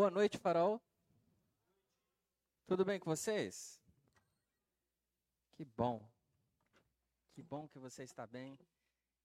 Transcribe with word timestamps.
Boa 0.00 0.10
noite, 0.10 0.38
Farol. 0.38 0.80
Tudo 2.66 2.86
bem 2.86 2.98
com 2.98 3.14
vocês? 3.14 3.78
Que 5.52 5.62
bom. 5.62 6.02
Que 7.32 7.42
bom 7.42 7.68
que 7.68 7.78
você 7.78 8.02
está 8.02 8.26
bem. 8.26 8.58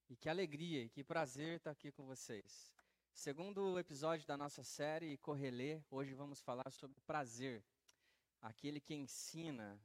E 0.10 0.18
que 0.18 0.28
alegria 0.28 0.84
e 0.84 0.90
que 0.90 1.02
prazer 1.02 1.56
estar 1.56 1.72
aqui 1.72 1.94
com 1.94 2.06
vocês. 2.06 2.74
Segundo 3.14 3.80
episódio 3.80 4.28
da 4.28 4.36
nossa 4.36 4.66
série 4.66 5.18
Correlê, 5.20 5.82
hoje 5.90 6.14
vamos 6.14 6.42
falar 6.42 6.70
sobre 6.72 7.00
prazer. 7.08 7.64
Aquele 8.42 8.82
que 8.82 8.94
ensina, 8.94 9.80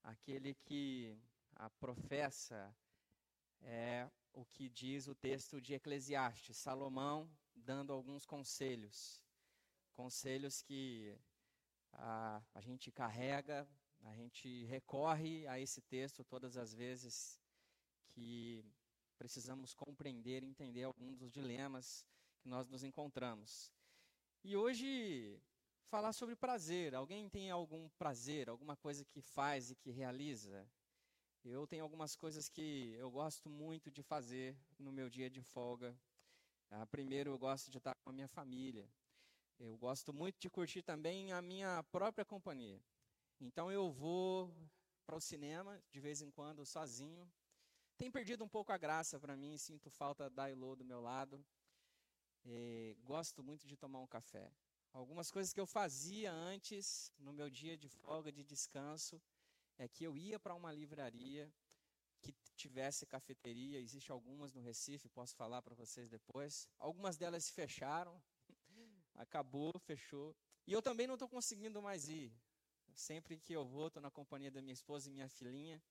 aquele 0.00 0.54
que 0.54 1.18
a 1.56 1.68
professa, 1.68 2.72
é 3.62 4.08
o 4.32 4.44
que 4.44 4.68
diz 4.68 5.08
o 5.08 5.14
texto 5.16 5.60
de 5.60 5.74
Eclesiastes, 5.74 6.56
Salomão 6.56 7.28
dando 7.52 7.92
alguns 7.92 8.24
conselhos. 8.24 9.20
Conselhos 9.92 10.62
que 10.62 11.16
a, 11.92 12.42
a 12.54 12.60
gente 12.60 12.90
carrega, 12.90 13.68
a 14.02 14.14
gente 14.14 14.64
recorre 14.64 15.46
a 15.46 15.58
esse 15.58 15.80
texto 15.82 16.24
todas 16.24 16.56
as 16.56 16.72
vezes 16.72 17.38
que 18.08 18.64
precisamos 19.18 19.74
compreender 19.74 20.42
entender 20.42 20.84
alguns 20.84 21.18
dos 21.18 21.30
dilemas 21.30 22.06
que 22.40 22.48
nós 22.48 22.68
nos 22.68 22.82
encontramos. 22.82 23.70
E 24.42 24.56
hoje 24.56 25.38
falar 25.90 26.12
sobre 26.12 26.36
prazer. 26.36 26.94
Alguém 26.94 27.28
tem 27.28 27.50
algum 27.50 27.88
prazer, 27.90 28.48
alguma 28.48 28.76
coisa 28.76 29.04
que 29.04 29.20
faz 29.20 29.70
e 29.70 29.74
que 29.74 29.90
realiza? 29.90 30.66
Eu 31.44 31.66
tenho 31.66 31.82
algumas 31.82 32.14
coisas 32.14 32.48
que 32.48 32.94
eu 32.96 33.10
gosto 33.10 33.50
muito 33.50 33.90
de 33.90 34.02
fazer 34.02 34.56
no 34.78 34.92
meu 34.92 35.10
dia 35.10 35.28
de 35.28 35.42
folga. 35.42 35.98
Ah, 36.70 36.86
primeiro, 36.86 37.30
eu 37.30 37.38
gosto 37.38 37.70
de 37.70 37.78
estar 37.78 37.94
com 37.96 38.10
a 38.10 38.12
minha 38.12 38.28
família. 38.28 38.88
Eu 39.60 39.76
gosto 39.76 40.10
muito 40.10 40.40
de 40.40 40.48
curtir 40.48 40.80
também 40.80 41.32
a 41.32 41.42
minha 41.42 41.82
própria 41.92 42.24
companhia. 42.24 42.80
Então, 43.38 43.70
eu 43.70 43.90
vou 43.92 44.50
para 45.04 45.14
o 45.16 45.20
cinema 45.20 45.78
de 45.90 46.00
vez 46.00 46.22
em 46.22 46.30
quando 46.30 46.64
sozinho. 46.64 47.30
Tem 47.98 48.10
perdido 48.10 48.42
um 48.42 48.48
pouco 48.48 48.72
a 48.72 48.78
graça 48.78 49.20
para 49.20 49.36
mim, 49.36 49.58
sinto 49.58 49.90
falta 49.90 50.30
da 50.30 50.50
Ilo 50.50 50.76
do 50.76 50.84
meu 50.84 51.02
lado. 51.02 51.44
E 52.42 52.96
gosto 53.02 53.42
muito 53.42 53.66
de 53.66 53.76
tomar 53.76 54.00
um 54.00 54.06
café. 54.06 54.50
Algumas 54.94 55.30
coisas 55.30 55.52
que 55.52 55.60
eu 55.60 55.66
fazia 55.66 56.32
antes, 56.32 57.12
no 57.18 57.30
meu 57.30 57.50
dia 57.50 57.76
de 57.76 57.88
folga, 57.90 58.32
de 58.32 58.42
descanso, 58.42 59.20
é 59.76 59.86
que 59.86 60.04
eu 60.04 60.16
ia 60.16 60.40
para 60.40 60.54
uma 60.54 60.72
livraria 60.72 61.52
que 62.22 62.34
tivesse 62.56 63.04
cafeteria. 63.04 63.78
Existem 63.78 64.10
algumas 64.10 64.54
no 64.54 64.62
Recife, 64.62 65.06
posso 65.10 65.36
falar 65.36 65.60
para 65.60 65.74
vocês 65.74 66.08
depois. 66.08 66.66
Algumas 66.78 67.18
delas 67.18 67.44
se 67.44 67.52
fecharam, 67.52 68.22
acabou, 69.14 69.72
fechou. 69.80 70.34
E 70.66 70.72
eu 70.72 70.82
também 70.82 71.06
não 71.06 71.14
estou 71.14 71.28
conseguindo 71.28 71.80
mais 71.82 72.08
ir. 72.08 72.32
Sempre 72.94 73.38
que 73.38 73.52
eu 73.52 73.64
vou, 73.64 73.88
estou 73.88 74.02
na 74.02 74.10
companhia 74.10 74.50
da 74.50 74.60
minha 74.60 74.72
esposa 74.72 75.08
e 75.08 75.12
minha 75.12 75.28
filhinha. 75.28 75.82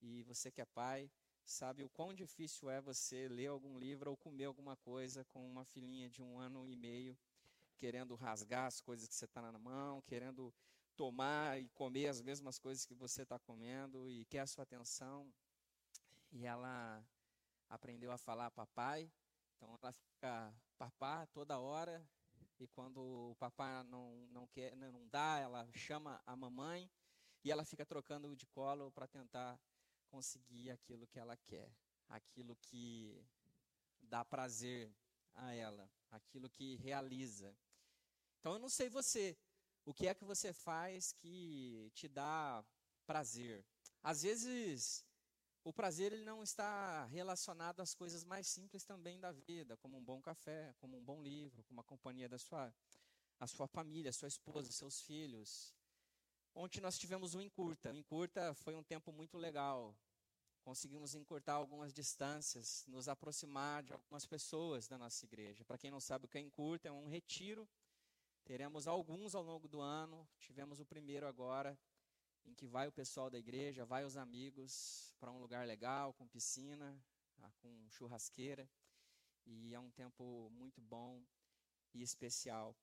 E 0.00 0.22
você 0.24 0.50
que 0.50 0.60
é 0.60 0.64
pai, 0.64 1.10
sabe 1.44 1.84
o 1.84 1.88
quão 1.90 2.12
difícil 2.12 2.70
é 2.70 2.80
você 2.80 3.28
ler 3.28 3.46
algum 3.46 3.78
livro 3.78 4.10
ou 4.10 4.16
comer 4.16 4.44
alguma 4.44 4.76
coisa 4.76 5.24
com 5.26 5.48
uma 5.48 5.64
filhinha 5.64 6.08
de 6.08 6.22
um 6.22 6.38
ano 6.38 6.68
e 6.68 6.76
meio, 6.76 7.16
querendo 7.76 8.14
rasgar 8.14 8.66
as 8.66 8.80
coisas 8.80 9.08
que 9.08 9.14
você 9.14 9.24
está 9.24 9.40
na 9.40 9.58
mão, 9.58 10.02
querendo 10.02 10.52
tomar 10.96 11.60
e 11.60 11.68
comer 11.70 12.08
as 12.08 12.20
mesmas 12.20 12.58
coisas 12.58 12.84
que 12.84 12.94
você 12.94 13.22
está 13.22 13.38
comendo 13.38 14.08
e 14.08 14.24
quer 14.26 14.40
a 14.40 14.46
sua 14.46 14.62
atenção. 14.62 15.32
E 16.30 16.44
ela 16.46 17.04
aprendeu 17.68 18.10
a 18.10 18.18
falar 18.18 18.50
papai, 18.50 19.10
então 19.56 19.78
ela 19.80 19.92
fica 19.92 20.54
papá 20.78 21.26
toda 21.26 21.58
hora, 21.58 22.04
e 22.62 22.68
quando 22.68 23.00
o 23.00 23.36
papai 23.36 23.82
não, 23.84 24.26
não, 24.30 24.46
quer, 24.46 24.76
não 24.76 25.06
dá, 25.08 25.38
ela 25.40 25.68
chama 25.74 26.22
a 26.24 26.36
mamãe, 26.36 26.88
e 27.44 27.50
ela 27.50 27.64
fica 27.64 27.84
trocando 27.84 28.36
de 28.36 28.46
colo 28.46 28.92
para 28.92 29.08
tentar 29.08 29.60
conseguir 30.06 30.70
aquilo 30.70 31.06
que 31.08 31.18
ela 31.18 31.36
quer, 31.36 31.74
aquilo 32.08 32.54
que 32.56 33.26
dá 34.00 34.24
prazer 34.24 34.94
a 35.34 35.52
ela, 35.52 35.90
aquilo 36.10 36.48
que 36.48 36.76
realiza. 36.76 37.56
Então 38.38 38.52
eu 38.52 38.58
não 38.58 38.68
sei 38.68 38.88
você, 38.88 39.36
o 39.84 39.92
que 39.92 40.06
é 40.06 40.14
que 40.14 40.24
você 40.24 40.52
faz 40.52 41.12
que 41.12 41.90
te 41.94 42.06
dá 42.06 42.64
prazer? 43.04 43.64
Às 44.02 44.22
vezes 44.22 45.04
o 45.64 45.72
prazer 45.72 46.12
ele 46.12 46.24
não 46.24 46.42
está 46.42 47.04
relacionado 47.06 47.80
às 47.80 47.94
coisas 47.94 48.24
mais 48.24 48.46
simples 48.46 48.84
também 48.84 49.20
da 49.20 49.32
vida, 49.32 49.76
como 49.76 49.96
um 49.96 50.04
bom 50.04 50.20
café, 50.20 50.74
como 50.78 50.96
um 50.96 51.04
bom 51.04 51.22
livro, 51.22 51.62
como 51.64 51.80
a 51.80 51.84
companhia 51.84 52.28
da 52.28 52.38
sua 52.38 52.72
a 53.40 53.46
sua 53.46 53.66
família, 53.66 54.12
sua 54.12 54.28
esposa, 54.28 54.70
seus 54.70 55.00
filhos. 55.00 55.74
Ontem 56.54 56.80
nós 56.80 56.96
tivemos 56.96 57.34
um 57.34 57.40
encurta. 57.40 57.90
O 57.90 57.96
encurta 57.96 58.54
foi 58.54 58.76
um 58.76 58.84
tempo 58.84 59.10
muito 59.12 59.36
legal 59.36 59.96
conseguimos 60.62 61.14
encurtar 61.14 61.54
algumas 61.54 61.92
distâncias, 61.92 62.84
nos 62.86 63.08
aproximar 63.08 63.82
de 63.82 63.92
algumas 63.92 64.24
pessoas 64.24 64.86
da 64.88 64.96
nossa 64.96 65.24
igreja. 65.24 65.64
Para 65.64 65.78
quem 65.78 65.90
não 65.90 66.00
sabe 66.00 66.24
o 66.24 66.28
que 66.28 66.38
é 66.38 66.40
encurta, 66.40 66.88
é 66.88 66.92
um 66.92 67.08
retiro. 67.08 67.68
Teremos 68.44 68.86
alguns 68.86 69.34
ao 69.34 69.42
longo 69.42 69.68
do 69.68 69.80
ano. 69.80 70.26
Tivemos 70.38 70.80
o 70.80 70.86
primeiro 70.86 71.26
agora, 71.26 71.78
em 72.46 72.54
que 72.54 72.66
vai 72.66 72.88
o 72.88 72.92
pessoal 72.92 73.30
da 73.30 73.38
igreja, 73.38 73.84
vai 73.84 74.04
os 74.04 74.16
amigos 74.16 75.14
para 75.18 75.30
um 75.30 75.40
lugar 75.40 75.66
legal, 75.66 76.12
com 76.14 76.26
piscina, 76.26 77.00
ah, 77.38 77.52
com 77.60 77.88
churrasqueira. 77.90 78.68
E 79.44 79.74
é 79.74 79.80
um 79.80 79.90
tempo 79.90 80.50
muito 80.50 80.80
bom 80.80 81.22
e 81.94 82.02
especial. 82.02 82.76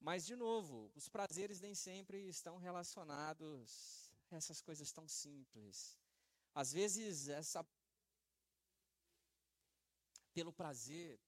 Mas, 0.00 0.26
de 0.26 0.36
novo, 0.36 0.90
os 0.94 1.08
prazeres 1.08 1.60
nem 1.60 1.74
sempre 1.74 2.28
estão 2.28 2.56
relacionados 2.56 4.10
a 4.30 4.36
essas 4.36 4.60
coisas 4.60 4.92
tão 4.92 5.08
simples. 5.08 5.98
Às 6.54 6.72
vezes, 6.72 7.28
essa 7.28 7.66
pelo 10.34 10.52
prazer, 10.52 11.18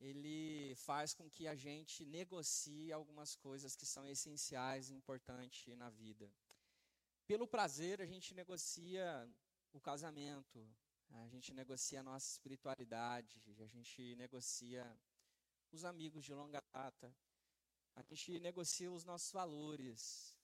ele 0.00 0.74
faz 0.76 1.12
com 1.12 1.28
que 1.28 1.46
a 1.46 1.54
gente 1.54 2.06
negocie 2.06 2.90
algumas 2.90 3.36
coisas 3.36 3.76
que 3.76 3.84
são 3.84 4.08
essenciais 4.08 4.88
e 4.88 4.94
importantes 4.94 5.76
na 5.76 5.90
vida. 5.90 6.32
Pelo 7.30 7.46
prazer, 7.46 8.02
a 8.02 8.06
gente 8.06 8.34
negocia 8.34 9.32
o 9.72 9.80
casamento, 9.80 10.68
a 11.10 11.28
gente 11.28 11.54
negocia 11.54 12.00
a 12.00 12.02
nossa 12.02 12.28
espiritualidade, 12.28 13.40
a 13.60 13.66
gente 13.68 14.16
negocia 14.16 14.84
os 15.70 15.84
amigos 15.84 16.24
de 16.24 16.34
longa 16.34 16.60
data, 16.72 17.14
a 17.94 18.02
gente 18.02 18.40
negocia 18.40 18.90
os 18.90 19.04
nossos 19.04 19.30
valores, 19.30 20.36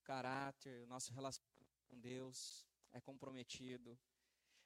o 0.00 0.02
caráter, 0.02 0.82
o 0.82 0.88
nosso 0.88 1.12
relacionamento 1.12 1.86
com 1.86 2.00
Deus 2.00 2.66
é 2.90 3.00
comprometido. 3.00 3.96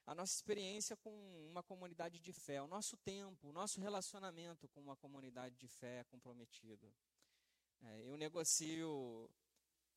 A 0.07 0.15
nossa 0.15 0.33
experiência 0.33 0.97
com 0.97 1.13
uma 1.51 1.61
comunidade 1.61 2.19
de 2.19 2.33
fé, 2.33 2.59
o 2.63 2.67
nosso 2.67 2.97
tempo, 2.97 3.47
o 3.47 3.53
nosso 3.53 3.79
relacionamento 3.79 4.67
com 4.69 4.81
uma 4.81 4.95
comunidade 4.95 5.55
de 5.55 5.67
fé 5.67 5.99
é 5.99 6.03
comprometido. 6.05 6.91
É, 7.83 8.01
eu 8.07 8.17
negocio 8.17 9.29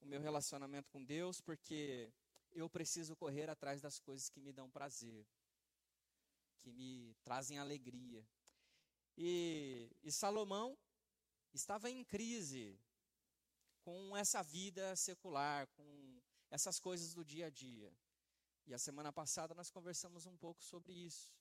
o 0.02 0.06
meu 0.06 0.20
relacionamento 0.20 0.90
com 0.90 1.02
Deus 1.02 1.40
porque 1.40 2.12
eu 2.50 2.68
preciso 2.68 3.16
correr 3.16 3.48
atrás 3.48 3.80
das 3.80 3.98
coisas 3.98 4.28
que 4.28 4.40
me 4.40 4.52
dão 4.52 4.68
prazer, 4.70 5.26
que 6.58 6.70
me 6.70 7.14
trazem 7.22 7.58
alegria. 7.58 8.26
E, 9.16 9.90
e 10.02 10.10
Salomão 10.10 10.76
estava 11.52 11.90
em 11.90 12.04
crise 12.04 12.78
com 13.80 14.16
essa 14.16 14.42
vida 14.42 14.94
secular, 14.96 15.66
com 15.68 16.20
essas 16.50 16.78
coisas 16.78 17.14
do 17.14 17.24
dia 17.24 17.46
a 17.46 17.50
dia. 17.50 17.92
E 18.66 18.74
a 18.74 18.78
semana 18.78 19.12
passada 19.12 19.54
nós 19.54 19.70
conversamos 19.70 20.26
um 20.26 20.36
pouco 20.36 20.62
sobre 20.62 20.92
isso. 20.92 21.32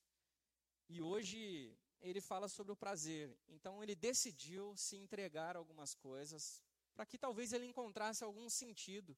E 0.88 1.00
hoje 1.00 1.76
ele 2.00 2.20
fala 2.20 2.48
sobre 2.48 2.72
o 2.72 2.76
prazer. 2.76 3.36
Então 3.48 3.82
ele 3.82 3.94
decidiu 3.94 4.76
se 4.76 4.96
entregar 4.96 5.56
a 5.56 5.58
algumas 5.58 5.94
coisas 5.94 6.62
para 6.94 7.06
que 7.06 7.18
talvez 7.18 7.52
ele 7.52 7.66
encontrasse 7.66 8.22
algum 8.22 8.48
sentido 8.48 9.16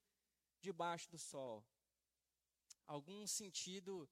debaixo 0.60 1.10
do 1.10 1.18
sol. 1.18 1.64
Algum 2.86 3.26
sentido 3.26 4.08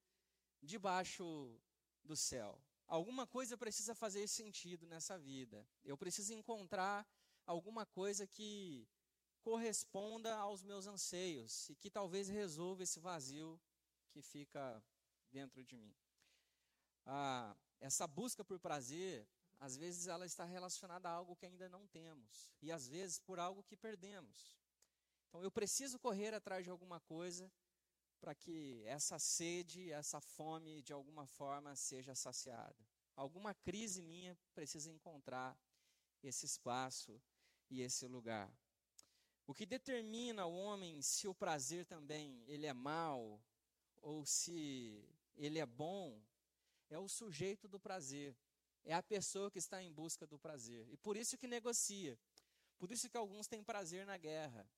debaixo 0.63 1.59
do 2.05 2.17
céu. 2.17 2.61
Alguma 2.87 3.27
coisa 3.27 3.57
precisa 3.57 3.95
fazer 3.95 4.27
sentido 4.29 4.87
nessa 4.87 5.19
vida. 5.19 5.67
Eu 5.85 5.97
preciso 5.97 6.33
encontrar 6.35 7.07
alguma 7.47 7.87
coisa 7.87 8.27
que 8.27 8.87
corresponda 9.43 10.37
aos 10.37 10.63
meus 10.63 10.87
anseios 10.87 11.69
e 11.69 11.75
que 11.75 11.91
talvez 11.91 12.29
resolva 12.29 12.83
esse 12.83 13.01
vazio 13.01 13.61
que 14.11 14.23
fica 14.23 14.83
dentro 15.31 15.65
de 15.65 15.77
mim. 15.77 15.95
Ah, 17.05 17.57
essa 17.81 18.07
busca 18.07 18.45
por 18.45 18.59
prazer, 18.61 19.27
às 19.63 19.77
vezes 19.77 20.09
ela 20.09 20.27
está 20.27 20.45
relacionada 20.45 21.09
a 21.09 21.13
algo 21.13 21.37
que 21.37 21.47
ainda 21.47 21.69
não 21.69 21.87
temos, 21.87 22.51
e 22.61 22.73
às 22.73 22.89
vezes 22.89 23.21
por 23.21 23.39
algo 23.39 23.63
que 23.63 23.77
perdemos. 23.77 24.59
Então 25.29 25.41
eu 25.41 25.53
preciso 25.53 26.01
correr 26.01 26.35
atrás 26.35 26.65
de 26.65 26.71
alguma 26.71 26.99
coisa 26.99 27.51
para 28.21 28.35
que 28.35 28.83
essa 28.85 29.21
sede, 29.21 29.93
essa 29.93 30.21
fome, 30.21 30.83
de 30.83 30.93
alguma 30.93 31.29
forma, 31.29 31.77
seja 31.77 32.13
saciada. 32.13 32.85
Alguma 33.15 33.55
crise 33.55 34.03
minha 34.03 34.37
precisa 34.53 34.91
encontrar 34.91 35.57
esse 36.25 36.45
espaço 36.45 37.23
e 37.71 37.83
esse 37.83 38.09
lugar. 38.09 38.53
O 39.47 39.55
que 39.55 39.65
determina 39.65 40.45
o 40.45 40.57
homem 40.57 41.01
se 41.01 41.29
o 41.29 41.35
prazer 41.35 41.87
também 41.87 42.43
ele 42.49 42.67
é 42.67 42.73
mau 42.73 43.41
ou 44.01 44.27
se 44.27 45.09
ele 45.37 45.61
é 45.61 45.67
bom 45.67 46.21
é 46.91 46.99
o 46.99 47.09
sujeito 47.09 47.69
do 47.69 47.79
prazer. 47.79 48.37
É 48.85 48.95
a 48.95 49.03
pessoa 49.03 49.51
que 49.51 49.59
está 49.59 49.83
em 49.83 49.93
busca 49.93 50.27
do 50.27 50.39
prazer. 50.39 50.89
E 50.91 50.97
por 50.97 51.17
isso 51.17 51.39
que 51.39 51.47
negocia. 51.47 52.19
Por 52.79 52.91
isso 52.91 53.09
que 53.09 53.17
alguns 53.17 53.47
têm 53.47 53.63
prazer 53.63 54.05
na 54.05 54.17
guerra, 54.17 54.69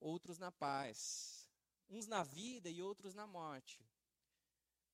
outros 0.00 0.38
na 0.38 0.50
paz, 0.50 1.46
uns 1.88 2.06
na 2.06 2.22
vida 2.22 2.70
e 2.70 2.80
outros 2.80 3.14
na 3.14 3.26
morte. 3.26 3.84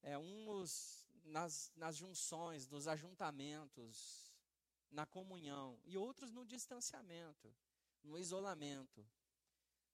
É, 0.03 0.19
uns 0.19 1.07
nas, 1.25 1.73
nas 1.77 1.97
junções, 1.97 2.69
nos 2.69 2.87
ajuntamentos, 2.87 4.33
na 4.91 5.07
comunhão, 5.07 5.81
e 5.85 5.97
outros 5.97 6.31
no 6.31 6.45
distanciamento, 6.45 7.55
no 8.03 8.19
isolamento, 8.19 9.07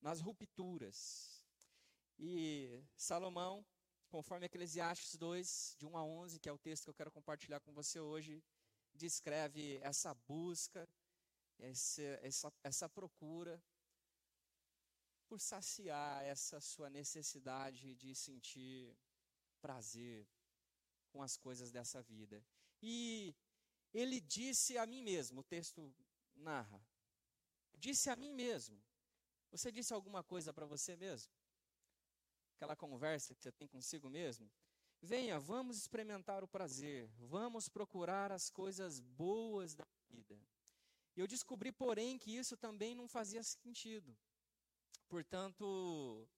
nas 0.01 0.19
rupturas. 0.19 1.45
E 2.17 2.83
Salomão, 2.95 3.65
conforme 4.11 4.45
Eclesiastes 4.45 5.15
2, 5.15 5.75
de 5.79 5.85
1 5.85 5.97
a 5.97 6.03
11, 6.03 6.39
que 6.39 6.49
é 6.49 6.51
o 6.51 6.57
texto 6.57 6.83
que 6.83 6.89
eu 6.89 6.93
quero 6.93 7.11
compartilhar 7.11 7.61
com 7.61 7.71
você 7.71 7.99
hoje, 7.99 8.43
descreve 8.93 9.79
essa 9.81 10.13
busca, 10.13 10.87
essa, 11.57 12.01
essa, 12.21 12.53
essa 12.61 12.89
procura 12.89 13.63
por 15.29 15.39
saciar 15.39 16.23
essa 16.23 16.59
sua 16.59 16.89
necessidade 16.89 17.95
de 17.95 18.13
sentir 18.13 18.93
prazer 19.61 20.27
com 21.09 21.21
as 21.21 21.37
coisas 21.37 21.71
dessa 21.71 22.01
vida. 22.03 22.43
E 22.81 23.33
ele 23.93 24.19
disse 24.19 24.77
a 24.77 24.85
mim 24.85 25.01
mesmo, 25.01 25.39
o 25.39 25.43
texto 25.43 25.93
narra, 26.35 26.85
disse 27.77 28.09
a 28.09 28.15
mim 28.17 28.33
mesmo. 28.33 28.77
Você 29.51 29.71
disse 29.71 29.93
alguma 29.93 30.21
coisa 30.21 30.53
para 30.53 30.65
você 30.65 30.97
mesmo? 30.97 31.31
Aquela 32.61 32.75
conversa 32.75 33.33
que 33.33 33.41
você 33.41 33.51
tem 33.51 33.67
consigo 33.67 34.07
mesmo? 34.07 34.47
Venha, 35.01 35.39
vamos 35.39 35.77
experimentar 35.77 36.43
o 36.43 36.47
prazer, 36.47 37.09
vamos 37.17 37.67
procurar 37.67 38.31
as 38.31 38.51
coisas 38.51 38.99
boas 38.99 39.73
da 39.73 39.83
vida. 40.11 40.39
E 41.15 41.19
eu 41.19 41.25
descobri, 41.25 41.71
porém, 41.71 42.19
que 42.19 42.29
isso 42.29 42.55
também 42.55 42.93
não 42.93 43.07
fazia 43.07 43.41
sentido. 43.41 44.15
Portanto, 45.09 46.29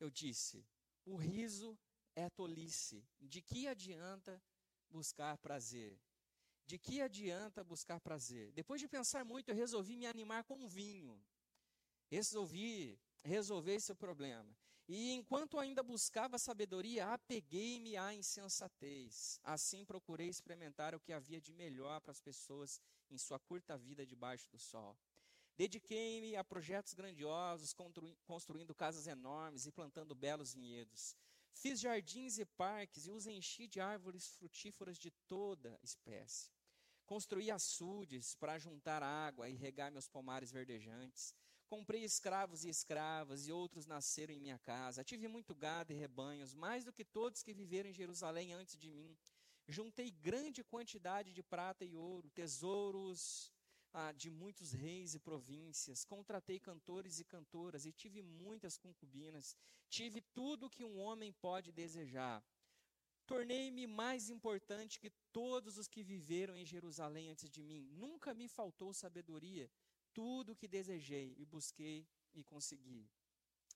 eu 0.00 0.08
disse: 0.08 0.66
o 1.04 1.14
riso 1.14 1.78
é 2.14 2.30
tolice. 2.30 3.06
De 3.20 3.42
que 3.42 3.68
adianta 3.68 4.42
buscar 4.88 5.36
prazer? 5.36 6.00
De 6.64 6.78
que 6.78 7.02
adianta 7.02 7.62
buscar 7.62 8.00
prazer? 8.00 8.50
Depois 8.52 8.80
de 8.80 8.88
pensar 8.88 9.26
muito, 9.26 9.50
eu 9.50 9.54
resolvi 9.54 9.94
me 9.94 10.06
animar 10.06 10.42
com 10.44 10.66
vinho. 10.66 11.22
Resolvi 12.10 12.98
resolver 13.22 13.74
esse 13.74 13.94
problema. 13.94 14.56
E 14.88 15.12
enquanto 15.12 15.58
ainda 15.58 15.82
buscava 15.82 16.38
sabedoria, 16.38 17.12
apeguei-me 17.12 17.96
à 17.96 18.14
insensatez. 18.14 19.40
Assim 19.42 19.84
procurei 19.84 20.28
experimentar 20.28 20.94
o 20.94 21.00
que 21.00 21.12
havia 21.12 21.40
de 21.40 21.52
melhor 21.52 22.00
para 22.00 22.12
as 22.12 22.20
pessoas 22.20 22.80
em 23.10 23.18
sua 23.18 23.38
curta 23.38 23.76
vida 23.76 24.06
debaixo 24.06 24.48
do 24.50 24.58
sol. 24.58 24.96
Dediquei-me 25.56 26.36
a 26.36 26.44
projetos 26.44 26.94
grandiosos, 26.94 27.74
construindo 28.24 28.74
casas 28.74 29.06
enormes 29.06 29.66
e 29.66 29.72
plantando 29.72 30.14
belos 30.14 30.52
vinhedos. 30.52 31.16
Fiz 31.52 31.80
jardins 31.80 32.38
e 32.38 32.44
parques 32.44 33.06
e 33.06 33.10
os 33.10 33.26
enchi 33.26 33.66
de 33.66 33.80
árvores 33.80 34.28
frutíferas 34.28 34.98
de 34.98 35.10
toda 35.26 35.80
espécie. 35.82 36.52
Construí 37.06 37.50
açudes 37.50 38.34
para 38.34 38.58
juntar 38.58 39.02
água 39.02 39.48
e 39.48 39.54
regar 39.54 39.90
meus 39.90 40.08
pomares 40.08 40.52
verdejantes. 40.52 41.34
Comprei 41.68 42.04
escravos 42.04 42.64
e 42.64 42.68
escravas, 42.68 43.46
e 43.46 43.52
outros 43.52 43.86
nasceram 43.86 44.32
em 44.32 44.38
minha 44.38 44.58
casa. 44.58 45.02
Tive 45.02 45.26
muito 45.26 45.54
gado 45.54 45.92
e 45.92 45.96
rebanhos, 45.96 46.54
mais 46.54 46.84
do 46.84 46.92
que 46.92 47.04
todos 47.04 47.42
que 47.42 47.52
viveram 47.52 47.90
em 47.90 47.94
Jerusalém 47.94 48.52
antes 48.52 48.78
de 48.78 48.90
mim. 48.90 49.16
Juntei 49.66 50.10
grande 50.10 50.62
quantidade 50.62 51.32
de 51.32 51.42
prata 51.42 51.84
e 51.84 51.96
ouro, 51.96 52.30
tesouros 52.30 53.52
ah, 53.92 54.12
de 54.12 54.30
muitos 54.30 54.72
reis 54.72 55.14
e 55.14 55.18
províncias, 55.18 56.04
contratei 56.04 56.60
cantores 56.60 57.18
e 57.18 57.24
cantoras 57.24 57.84
e 57.84 57.92
tive 57.92 58.22
muitas 58.22 58.76
concubinas, 58.76 59.56
tive 59.88 60.20
tudo 60.20 60.70
que 60.70 60.84
um 60.84 61.00
homem 61.00 61.32
pode 61.32 61.72
desejar. 61.72 62.44
Tornei-me 63.26 63.88
mais 63.88 64.30
importante 64.30 65.00
que 65.00 65.10
todos 65.32 65.78
os 65.78 65.88
que 65.88 66.04
viveram 66.04 66.56
em 66.56 66.64
Jerusalém 66.64 67.28
antes 67.28 67.50
de 67.50 67.60
mim. 67.60 67.88
Nunca 67.90 68.32
me 68.32 68.46
faltou 68.46 68.94
sabedoria. 68.94 69.68
Tudo 70.16 70.52
o 70.52 70.56
que 70.56 70.66
desejei 70.66 71.34
e 71.36 71.44
busquei 71.44 72.08
e 72.32 72.42
consegui. 72.42 73.06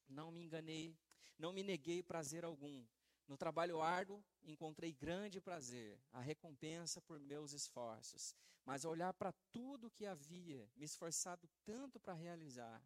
Não 0.09 0.33
me 0.33 0.41
enganei, 0.41 0.99
não 1.39 1.53
me 1.53 1.63
neguei 1.63 2.03
prazer 2.03 2.47
algum. 2.47 2.83
No 3.29 3.37
trabalho 3.37 3.83
árduo, 3.83 4.25
encontrei 4.43 4.91
grande 4.91 5.39
prazer, 5.39 6.01
a 6.11 6.19
recompensa 6.19 6.99
por 7.03 7.21
meus 7.21 7.53
esforços. 7.53 8.35
Mas 8.65 8.87
ao 8.87 8.93
olhar 8.93 9.13
para 9.13 9.35
tudo 9.53 9.91
que 9.91 10.07
havia 10.07 10.67
me 10.75 10.87
esforçado 10.87 11.47
tanto 11.63 12.01
para 12.01 12.15
realizar, 12.15 12.83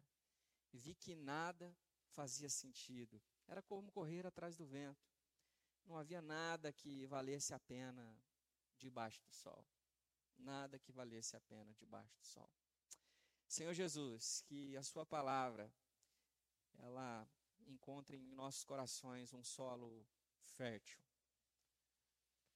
vi 0.73 0.93
que 0.93 1.15
nada 1.15 1.73
fazia 2.09 2.49
sentido. 2.49 3.21
Era 3.47 3.61
como 3.61 3.89
correr 3.89 4.27
atrás 4.27 4.57
do 4.57 4.65
vento. 4.65 5.09
Não 5.85 5.95
havia 5.95 6.21
nada 6.21 6.73
que 6.73 7.05
valesse 7.05 7.53
a 7.53 7.59
pena 7.59 8.19
debaixo 8.77 9.23
do 9.23 9.31
sol. 9.31 9.65
Nada 10.37 10.77
que 10.77 10.91
valesse 10.91 11.37
a 11.37 11.39
pena 11.39 11.73
debaixo 11.73 12.13
do 12.17 12.25
sol. 12.25 12.51
Senhor 13.47 13.73
Jesus, 13.73 14.41
que 14.41 14.75
a 14.75 14.83
Sua 14.83 15.05
palavra 15.05 15.71
ela 16.79 17.27
encontre 17.67 18.17
em 18.17 18.31
nossos 18.33 18.63
corações 18.63 19.33
um 19.33 19.43
solo 19.43 20.05
fértil. 20.43 20.99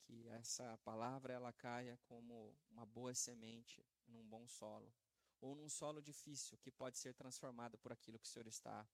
Que 0.04 0.28
essa 0.30 0.78
palavra 0.80 1.34
ela 1.34 1.54
caia 1.54 1.98
como 2.04 2.58
uma 2.72 2.86
boa 2.86 3.14
semente 3.14 3.86
num 4.08 4.28
bom 4.28 4.48
solo 4.48 4.92
ou 5.40 5.56
num 5.56 5.70
solo 5.70 6.02
difícil 6.02 6.58
que 6.58 6.72
pode 6.72 6.98
ser 6.98 7.14
transformado 7.14 7.78
por 7.78 7.92
aquilo 7.92 8.20
que 8.20 8.26
o 8.26 8.30
Senhor 8.30 8.48
está 8.48 8.88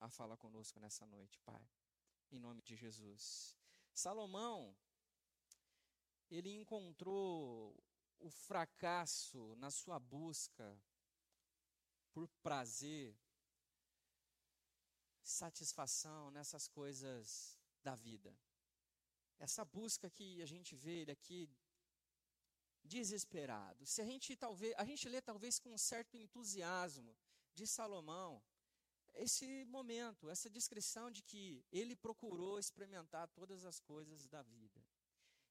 a 0.00 0.08
falar 0.08 0.36
conosco 0.36 0.78
nessa 0.78 1.06
noite, 1.06 1.40
Pai. 1.40 1.68
Em 2.30 2.38
nome 2.38 2.62
de 2.62 2.76
Jesus. 2.76 3.56
Salomão 3.92 4.76
ele 6.30 6.52
encontrou 6.52 7.74
o 8.18 8.30
fracasso 8.30 9.56
na 9.56 9.70
sua 9.70 9.98
busca 9.98 10.78
por 12.12 12.28
prazer, 12.42 13.16
satisfação 15.22 16.30
nessas 16.30 16.66
coisas 16.68 17.58
da 17.82 17.94
vida. 17.94 18.36
Essa 19.38 19.64
busca 19.64 20.10
que 20.10 20.42
a 20.42 20.46
gente 20.46 20.74
vê 20.74 21.02
ele 21.02 21.12
aqui 21.12 21.48
desesperado. 22.82 23.86
Se 23.86 24.00
a 24.00 24.04
gente 24.04 24.36
talvez, 24.36 24.74
a 24.76 24.84
gente 24.84 25.08
lê 25.08 25.20
talvez 25.20 25.58
com 25.58 25.72
um 25.72 25.78
certo 25.78 26.16
entusiasmo 26.16 27.16
de 27.54 27.66
Salomão, 27.66 28.42
esse 29.14 29.64
momento, 29.64 30.30
essa 30.30 30.48
descrição 30.48 31.10
de 31.10 31.22
que 31.22 31.64
ele 31.72 31.94
procurou 31.96 32.58
experimentar 32.58 33.28
todas 33.28 33.64
as 33.64 33.80
coisas 33.80 34.26
da 34.26 34.42
vida. 34.42 34.84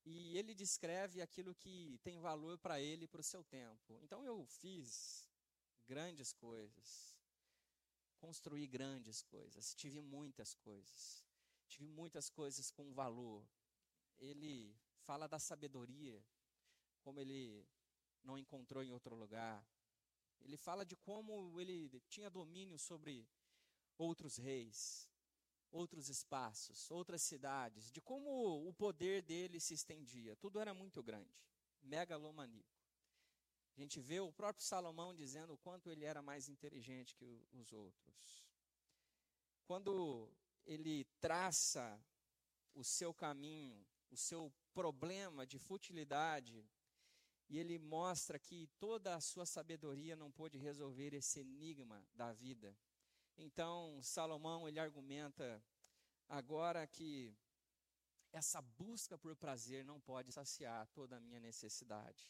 E 0.05 0.37
ele 0.37 0.53
descreve 0.55 1.21
aquilo 1.21 1.53
que 1.53 1.99
tem 2.01 2.17
valor 2.17 2.57
para 2.57 2.79
ele 2.79 3.07
para 3.07 3.19
o 3.19 3.23
seu 3.23 3.43
tempo. 3.43 3.99
Então 4.01 4.23
eu 4.23 4.45
fiz 4.45 5.26
grandes 5.87 6.33
coisas, 6.33 7.17
construí 8.17 8.67
grandes 8.67 9.23
coisas, 9.23 9.73
tive 9.73 10.01
muitas 10.01 10.53
coisas. 10.53 11.25
Tive 11.67 11.87
muitas 11.87 12.29
coisas 12.29 12.71
com 12.71 12.93
valor. 12.93 13.45
Ele 14.17 14.75
fala 15.05 15.27
da 15.27 15.37
sabedoria, 15.37 16.23
como 17.01 17.19
ele 17.19 17.67
não 18.23 18.37
encontrou 18.37 18.83
em 18.83 18.91
outro 18.91 19.15
lugar. 19.15 19.65
Ele 20.41 20.57
fala 20.57 20.85
de 20.85 20.95
como 20.95 21.59
ele 21.59 22.01
tinha 22.07 22.29
domínio 22.29 22.79
sobre 22.79 23.27
outros 23.97 24.37
reis, 24.37 25.09
outros 25.71 26.09
espaços, 26.09 26.89
outras 26.89 27.21
cidades, 27.21 27.91
de 27.91 27.99
como 27.99 28.67
o 28.67 28.73
poder 28.73 29.21
dele 29.21 29.59
se 29.59 29.73
estendia. 29.73 30.35
Tudo 30.37 30.59
era 30.59 30.73
muito 30.73 31.03
grande, 31.03 31.35
megalomaníaco. 31.81 32.76
A 33.77 33.81
gente 33.81 33.99
vê 33.99 34.19
o 34.19 34.31
próprio 34.31 34.65
Salomão 34.65 35.13
dizendo 35.13 35.53
o 35.53 35.57
quanto 35.57 35.91
ele 35.91 36.03
era 36.03 36.19
mais 36.19 36.49
inteligente 36.49 37.15
que 37.15 37.45
os 37.51 37.71
outros. 37.71 38.43
Quando 39.65 40.31
ele 40.65 41.05
traça 41.19 42.03
o 42.73 42.83
seu 42.83 43.13
caminho, 43.13 43.85
o 44.09 44.17
seu 44.17 44.51
problema 44.73 45.45
de 45.45 45.59
futilidade, 45.59 46.67
e 47.49 47.59
ele 47.59 47.77
mostra 47.77 48.39
que 48.39 48.67
toda 48.79 49.15
a 49.15 49.21
sua 49.21 49.45
sabedoria 49.45 50.15
não 50.15 50.31
pôde 50.31 50.57
resolver 50.57 51.13
esse 51.13 51.41
enigma 51.41 52.03
da 52.13 52.33
vida. 52.33 52.75
Então, 53.37 54.01
Salomão, 54.01 54.67
ele 54.67 54.79
argumenta 54.79 55.63
agora 56.27 56.85
que 56.87 57.37
essa 58.33 58.59
busca 58.59 59.17
por 59.17 59.35
prazer 59.35 59.85
não 59.85 60.01
pode 60.01 60.31
saciar 60.31 60.87
toda 60.87 61.17
a 61.17 61.19
minha 61.19 61.39
necessidade. 61.39 62.27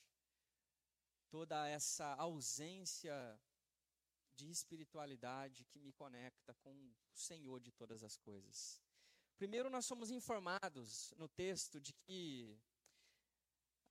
Toda 1.30 1.68
essa 1.68 2.14
ausência 2.16 3.40
de 4.36 4.50
espiritualidade 4.50 5.66
que 5.66 5.80
me 5.80 5.92
conecta 5.92 6.54
com 6.56 6.72
o 6.72 6.96
Senhor 7.14 7.60
de 7.60 7.72
todas 7.72 8.04
as 8.04 8.18
coisas. 8.18 8.82
Primeiro, 9.38 9.70
nós 9.70 9.86
somos 9.86 10.10
informados 10.10 11.14
no 11.18 11.28
texto 11.28 11.80
de 11.80 11.94
que 11.94 12.58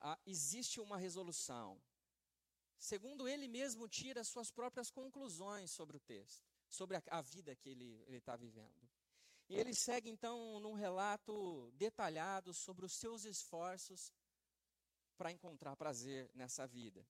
ah, 0.00 0.18
existe 0.26 0.80
uma 0.80 0.96
resolução. 0.96 1.80
Segundo, 2.78 3.28
ele 3.28 3.48
mesmo 3.48 3.88
tira 3.88 4.22
suas 4.22 4.50
próprias 4.50 4.90
conclusões 4.90 5.70
sobre 5.70 5.96
o 5.96 6.00
texto, 6.00 6.44
sobre 6.68 6.96
a, 6.96 7.02
a 7.10 7.20
vida 7.20 7.54
que 7.56 7.68
ele 7.70 8.04
está 8.08 8.36
vivendo. 8.36 8.88
E 9.48 9.54
ele 9.54 9.74
segue 9.74 10.10
então 10.10 10.60
num 10.60 10.74
relato 10.74 11.70
detalhado 11.74 12.52
sobre 12.52 12.84
os 12.84 12.92
seus 12.92 13.24
esforços 13.24 14.12
para 15.16 15.32
encontrar 15.32 15.76
prazer 15.76 16.30
nessa 16.34 16.66
vida. 16.66 17.06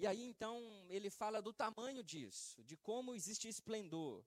E 0.00 0.06
aí 0.06 0.22
então 0.22 0.56
ele 0.88 1.10
fala 1.10 1.42
do 1.42 1.52
tamanho 1.52 2.02
disso, 2.02 2.64
de 2.64 2.74
como 2.74 3.14
existe 3.14 3.46
esplendor, 3.48 4.24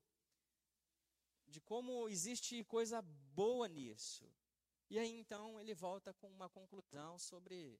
de 1.48 1.60
como 1.60 2.08
existe 2.08 2.62
coisa 2.62 3.02
boa 3.02 3.66
nisso. 3.66 4.24
E 4.88 5.00
aí 5.00 5.10
então 5.18 5.60
ele 5.60 5.74
volta 5.74 6.14
com 6.14 6.28
uma 6.30 6.48
conclusão 6.48 7.18
sobre 7.18 7.76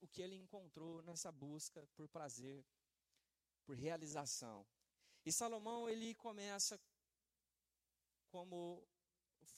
o 0.00 0.06
que 0.06 0.22
ele 0.22 0.36
encontrou 0.36 1.02
nessa 1.02 1.32
busca 1.32 1.84
por 1.96 2.06
prazer, 2.06 2.64
por 3.64 3.74
realização. 3.74 4.64
E 5.24 5.32
Salomão 5.32 5.88
ele 5.88 6.14
começa 6.14 6.80
como 8.28 8.86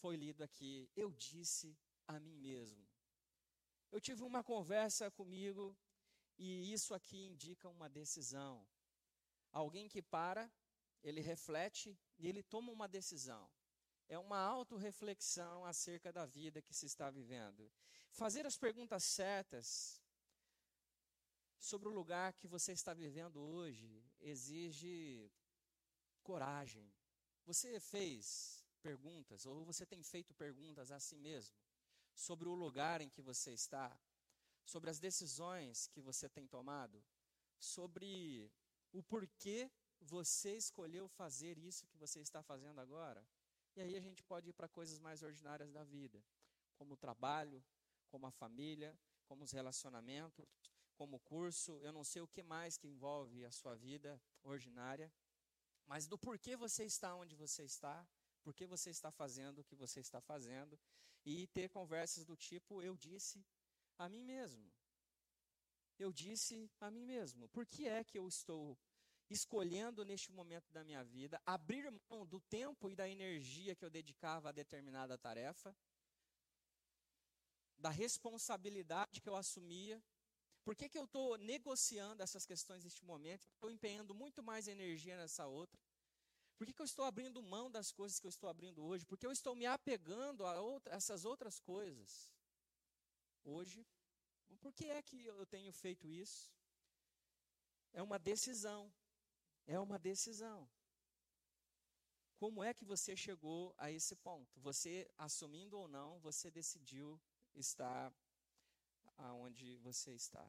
foi 0.01 0.17
lido 0.17 0.43
aqui, 0.43 0.89
eu 0.97 1.13
disse 1.13 1.77
a 2.07 2.19
mim 2.19 2.39
mesmo. 2.39 2.89
Eu 3.93 4.01
tive 4.01 4.23
uma 4.23 4.43
conversa 4.43 5.11
comigo 5.11 5.77
e 6.39 6.73
isso 6.73 6.95
aqui 6.95 7.27
indica 7.27 7.69
uma 7.69 7.89
decisão. 7.89 8.65
Alguém 9.51 9.89
que 9.89 10.01
para, 10.01 10.51
ele 11.03 11.21
reflete 11.21 11.99
e 12.19 12.29
ele 12.29 12.43
toma 12.43 12.73
uma 12.73 12.89
decisão. 12.89 13.51
É 14.09 14.19
uma 14.19 14.39
autorreflexão 14.39 15.65
acerca 15.65 16.13
da 16.13 16.25
vida 16.25 16.63
que 16.63 16.73
se 16.73 16.87
está 16.87 17.11
vivendo. 17.11 17.71
Fazer 18.11 18.47
as 18.47 18.57
perguntas 18.57 19.05
certas 19.05 20.01
sobre 21.59 21.89
o 21.89 21.93
lugar 21.93 22.33
que 22.33 22.47
você 22.47 22.73
está 22.73 22.95
vivendo 22.95 23.41
hoje 23.41 24.03
exige 24.21 25.31
coragem. 26.23 26.91
Você 27.45 27.81
fez 27.81 28.65
perguntas, 28.81 29.45
ou 29.45 29.65
você 29.65 29.85
tem 29.85 30.03
feito 30.03 30.33
perguntas 30.35 30.91
a 30.91 31.01
si 31.01 31.17
mesmo, 31.17 31.57
sobre 32.15 32.49
o 32.49 32.55
lugar 32.55 33.01
em 33.01 33.09
que 33.09 33.21
você 33.21 33.53
está, 33.53 33.99
sobre 34.69 34.91
as 34.91 34.99
decisões 34.99 35.89
que 35.89 36.01
você 36.01 36.29
tem 36.29 36.47
tomado, 36.47 37.03
sobre 37.59 38.53
o 38.93 39.03
porquê 39.03 39.71
você 39.99 40.57
escolheu 40.57 41.09
fazer 41.09 41.57
isso 41.57 41.87
que 41.87 41.97
você 41.97 42.21
está 42.21 42.43
fazendo 42.43 42.79
agora. 42.79 43.27
E 43.75 43.81
aí 43.81 43.97
a 43.97 44.01
gente 44.01 44.23
pode 44.23 44.51
ir 44.51 44.53
para 44.53 44.69
coisas 44.69 45.01
mais 45.01 45.23
ordinárias 45.23 45.73
da 45.73 45.85
vida, 45.85 46.23
como 46.77 46.93
o 46.93 46.97
trabalho, 46.99 47.65
como 48.11 48.27
a 48.27 48.31
família, 48.31 48.95
como 49.25 49.43
os 49.43 49.53
relacionamentos, 49.53 50.45
como 50.95 51.17
o 51.17 51.21
curso, 51.21 51.81
eu 51.81 51.93
não 51.93 52.05
sei 52.05 52.21
o 52.21 52.29
que 52.29 52.43
mais 52.43 52.77
que 52.77 52.89
envolve 52.89 53.47
a 53.47 53.51
sua 53.51 53.75
vida 53.75 54.21
ordinária, 54.43 55.11
mas 55.87 56.07
do 56.07 56.19
porquê 56.19 56.57
você 56.57 56.85
está 56.85 57.15
onde 57.15 57.35
você 57.35 57.63
está, 57.65 58.07
por 58.43 58.53
que 58.53 58.67
você 58.67 58.91
está 58.91 59.11
fazendo 59.11 59.61
o 59.61 59.65
que 59.65 59.75
você 59.75 60.01
está 60.01 60.21
fazendo 60.21 60.79
e 61.25 61.47
ter 61.47 61.71
conversas 61.71 62.27
do 62.27 62.37
tipo 62.37 62.83
eu 62.83 62.95
disse 62.95 63.43
a 63.99 64.09
mim 64.09 64.23
mesmo. 64.23 64.73
Eu 65.99 66.13
disse 66.13 66.71
a 66.81 66.91
mim 66.91 67.05
mesmo. 67.05 67.49
Por 67.49 67.67
que 67.67 67.89
é 67.89 68.05
que 68.05 68.19
eu 68.19 68.27
estou 68.29 68.79
escolhendo 69.29 70.05
neste 70.05 70.33
momento 70.33 70.73
da 70.73 70.83
minha 70.85 71.05
vida 71.05 71.41
abrir 71.45 71.91
mão 72.09 72.25
do 72.25 72.41
tempo 72.41 72.89
e 72.89 72.97
da 72.97 73.09
energia 73.09 73.75
que 73.75 73.85
eu 73.85 73.91
dedicava 73.91 74.49
a 74.49 74.53
determinada 74.53 75.19
tarefa, 75.19 75.77
da 77.77 77.91
responsabilidade 77.91 79.21
que 79.21 79.29
eu 79.29 79.37
assumia? 79.37 80.03
Por 80.65 80.77
que, 80.77 80.89
que 80.89 80.99
eu 80.99 81.05
estou 81.05 81.37
negociando 81.39 82.23
essas 82.23 82.47
questões 82.47 82.85
neste 82.85 83.05
momento? 83.05 83.49
Estou 83.49 83.71
empenhando 83.71 84.15
muito 84.15 84.43
mais 84.43 84.69
energia 84.69 85.17
nessa 85.17 85.47
outra. 85.47 85.81
Por 86.57 86.67
que, 86.67 86.73
que 86.73 86.83
eu 86.83 86.87
estou 86.87 87.05
abrindo 87.05 87.43
mão 87.43 87.71
das 87.71 87.91
coisas 87.91 88.19
que 88.21 88.27
eu 88.27 88.31
estou 88.31 88.51
abrindo 88.51 88.85
hoje? 88.85 89.07
Porque 89.07 89.27
eu 89.27 89.33
estou 89.33 89.55
me 89.55 89.65
apegando 89.65 90.45
a 90.45 90.61
outra, 90.61 90.95
essas 90.95 91.25
outras 91.25 91.59
coisas 91.61 92.29
hoje. 93.49 93.87
Por 94.61 94.73
que 94.73 94.87
é 94.87 95.01
que 95.03 95.25
eu 95.27 95.47
tenho 95.47 95.73
feito 95.73 96.11
isso? 96.11 96.53
É 97.93 98.03
uma 98.03 98.19
decisão. 98.19 98.93
É 99.67 99.79
uma 99.79 99.99
decisão. 99.99 100.69
Como 102.37 102.63
é 102.63 102.73
que 102.73 102.85
você 102.85 103.17
chegou 103.17 103.75
a 103.77 103.91
esse 103.91 104.15
ponto? 104.15 104.61
Você, 104.61 105.11
assumindo 105.17 105.77
ou 105.77 105.89
não, 105.89 106.21
você 106.21 106.51
decidiu 106.51 107.21
estar 107.55 108.15
aonde 109.17 109.77
você 109.79 110.13
está. 110.15 110.49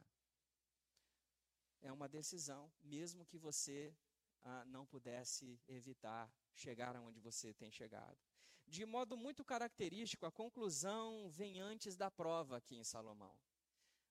É 1.81 1.91
uma 1.91 2.07
decisão, 2.07 2.71
mesmo 2.81 3.25
que 3.25 3.37
você 3.37 3.95
ah, 4.43 4.63
não 4.65 4.85
pudesse 4.85 5.59
evitar 5.67 6.31
chegar 6.53 6.95
aonde 6.95 7.19
você 7.19 7.53
tem 7.53 7.71
chegado. 7.71 8.28
De 8.69 8.85
modo 8.85 9.17
muito 9.17 9.43
característico, 9.43 10.27
a 10.27 10.31
conclusão 10.31 11.27
vem 11.31 11.59
antes 11.59 11.97
da 11.97 12.11
prova 12.11 12.57
aqui 12.57 12.75
em 12.75 12.83
Salomão. 12.83 13.35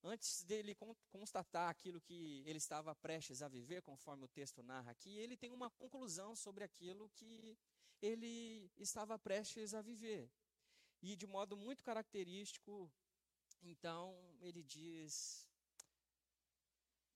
Antes 0.02 0.42
dele 0.42 0.76
constatar 1.10 1.70
aquilo 1.70 2.00
que 2.00 2.42
ele 2.44 2.58
estava 2.58 2.92
prestes 2.92 3.40
a 3.40 3.46
viver, 3.46 3.82
conforme 3.82 4.24
o 4.24 4.28
texto 4.28 4.60
narra 4.60 4.90
aqui, 4.90 5.16
ele 5.16 5.36
tem 5.36 5.52
uma 5.52 5.70
conclusão 5.70 6.34
sobre 6.34 6.64
aquilo 6.64 7.08
que 7.10 7.56
ele 8.02 8.68
estava 8.76 9.16
prestes 9.16 9.74
a 9.74 9.80
viver. 9.80 10.28
E 11.00 11.14
de 11.14 11.26
modo 11.26 11.56
muito 11.56 11.84
característico, 11.84 12.90
então, 13.62 14.36
ele 14.40 14.64
diz: 14.64 15.48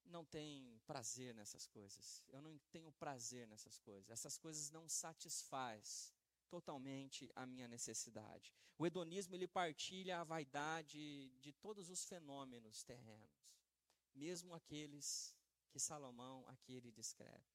não 0.04 0.24
tem 0.24 0.80
prazer 0.86 1.34
nessas 1.34 1.66
coisas. 1.66 2.22
Eu 2.28 2.40
não 2.40 2.56
tenho 2.70 2.92
prazer 2.92 3.48
nessas 3.48 3.80
coisas. 3.80 4.10
Essas 4.10 4.38
coisas 4.38 4.70
não 4.70 4.88
satisfaz 4.88 6.14
totalmente 6.54 7.30
a 7.34 7.44
minha 7.52 7.66
necessidade. 7.66 8.52
O 8.78 8.86
hedonismo 8.86 9.34
ele 9.34 9.48
partilha 9.48 10.14
a 10.20 10.28
vaidade 10.34 11.30
de 11.44 11.50
todos 11.64 11.88
os 11.94 12.04
fenômenos 12.04 12.84
terrenos, 12.84 13.36
mesmo 14.14 14.52
aqueles 14.52 15.34
que 15.70 15.80
Salomão 15.80 16.44
aqui 16.52 16.74
ele 16.74 16.92
descreve. 17.00 17.50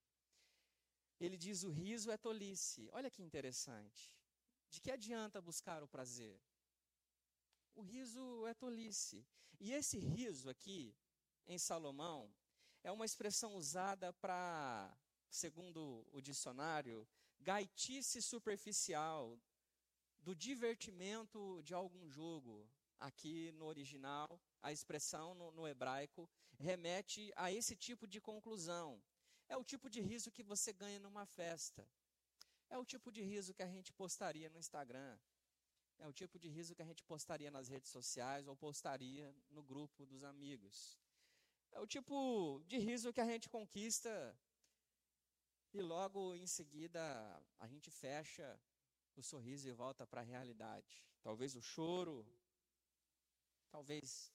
Ele 1.20 1.38
diz 1.46 1.58
o 1.63 1.70
riso 1.70 2.10
é 2.10 2.18
tolice. 2.18 2.89
Olha 2.92 3.12
que 3.12 3.22
interessante. 3.22 4.04
De 4.72 4.82
que 4.82 4.89
adianta 4.89 5.48
buscar 5.50 5.84
o 5.84 5.88
prazer? 5.88 6.39
O 7.75 7.84
riso 7.84 8.48
é 8.48 8.54
tolice. 8.56 9.20
E 9.60 9.74
esse 9.80 9.98
riso 10.00 10.50
aqui, 10.50 10.96
em 11.46 11.60
Salomão, 11.60 12.34
é 12.84 12.92
uma 12.92 13.06
expressão 13.06 13.56
usada 13.56 14.12
para, 14.13 14.98
segundo 15.30 15.82
o 16.12 16.20
dicionário, 16.20 17.08
gaitice 17.39 18.22
superficial, 18.22 19.39
do 20.20 20.36
divertimento 20.36 21.62
de 21.63 21.74
algum 21.74 22.10
jogo. 22.10 22.70
Aqui 23.00 23.51
no 23.53 23.65
original, 23.65 24.27
a 24.62 24.72
expressão 24.72 25.36
no, 25.36 25.51
no 25.51 25.67
hebraico 25.67 26.27
remete 26.58 27.32
a 27.36 27.51
esse 27.51 27.75
tipo 27.75 28.08
de 28.08 28.20
conclusão. 28.20 29.01
É 29.48 29.56
o 29.56 29.63
tipo 29.63 29.89
de 29.89 30.01
riso 30.01 30.32
que 30.32 30.44
você 30.44 30.74
ganha 30.74 31.00
numa 31.00 31.25
festa. 31.25 31.88
É 32.70 32.77
o 32.77 32.84
tipo 32.84 33.12
de 33.12 33.22
riso 33.22 33.53
que 33.53 33.63
a 33.63 33.67
gente 33.67 33.94
postaria 33.94 34.50
no 34.50 34.58
Instagram. 34.58 35.17
É 36.00 36.08
o 36.08 36.13
tipo 36.13 36.38
de 36.38 36.48
riso 36.48 36.75
que 36.75 36.82
a 36.82 36.86
gente 36.86 37.03
postaria 37.03 37.50
nas 37.50 37.70
redes 37.70 37.91
sociais 37.91 38.48
ou 38.48 38.56
postaria 38.56 39.34
no 39.50 39.63
grupo 39.63 40.06
dos 40.06 40.24
amigos. 40.24 41.00
É 41.72 41.79
o 41.79 41.88
tipo 41.88 42.62
de 42.67 42.77
riso 42.77 43.13
que 43.13 43.22
a 43.22 43.25
gente 43.25 43.50
conquista 43.50 44.38
e 45.74 45.82
logo 45.82 46.36
em 46.36 46.48
seguida 46.48 47.02
a 47.60 47.68
gente 47.68 47.90
fecha 47.92 48.60
o 49.16 49.22
sorriso 49.22 49.68
e 49.68 49.72
volta 49.72 50.06
para 50.06 50.22
a 50.22 50.24
realidade. 50.24 51.04
Talvez 51.22 51.56
o 51.56 51.62
choro, 51.62 52.26
talvez 53.70 54.34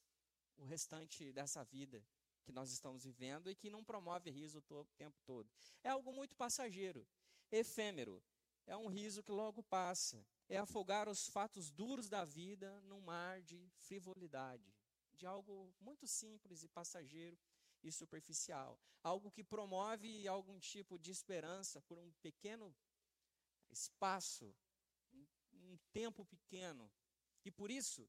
o 0.56 0.64
restante 0.64 1.32
dessa 1.32 1.64
vida 1.64 2.04
que 2.44 2.52
nós 2.52 2.72
estamos 2.72 3.04
vivendo 3.04 3.50
e 3.50 3.54
que 3.54 3.70
não 3.70 3.84
promove 3.84 4.30
riso 4.30 4.62
o 4.68 4.84
tempo 4.96 5.20
todo. 5.24 5.48
É 5.82 5.88
algo 5.90 6.12
muito 6.12 6.36
passageiro, 6.36 7.06
efêmero. 7.50 8.22
É 8.66 8.76
um 8.76 8.88
riso 8.88 9.22
que 9.22 9.32
logo 9.32 9.62
passa 9.62 10.24
é 10.48 10.58
afogar 10.58 11.08
os 11.08 11.26
fatos 11.28 11.70
duros 11.70 12.08
da 12.08 12.24
vida 12.24 12.78
num 12.82 13.00
mar 13.00 13.40
de 13.40 13.70
frivolidade, 13.76 14.74
de 15.14 15.24
algo 15.24 15.72
muito 15.80 16.06
simples 16.06 16.62
e 16.62 16.68
passageiro 16.68 17.38
e 17.82 17.90
superficial, 17.90 18.78
algo 19.02 19.30
que 19.30 19.42
promove 19.42 20.26
algum 20.28 20.58
tipo 20.58 20.98
de 20.98 21.10
esperança 21.10 21.80
por 21.82 21.98
um 21.98 22.10
pequeno 22.22 22.74
espaço, 23.70 24.54
um 25.52 25.76
tempo 25.92 26.24
pequeno. 26.24 26.90
E 27.44 27.50
por 27.50 27.70
isso, 27.70 28.08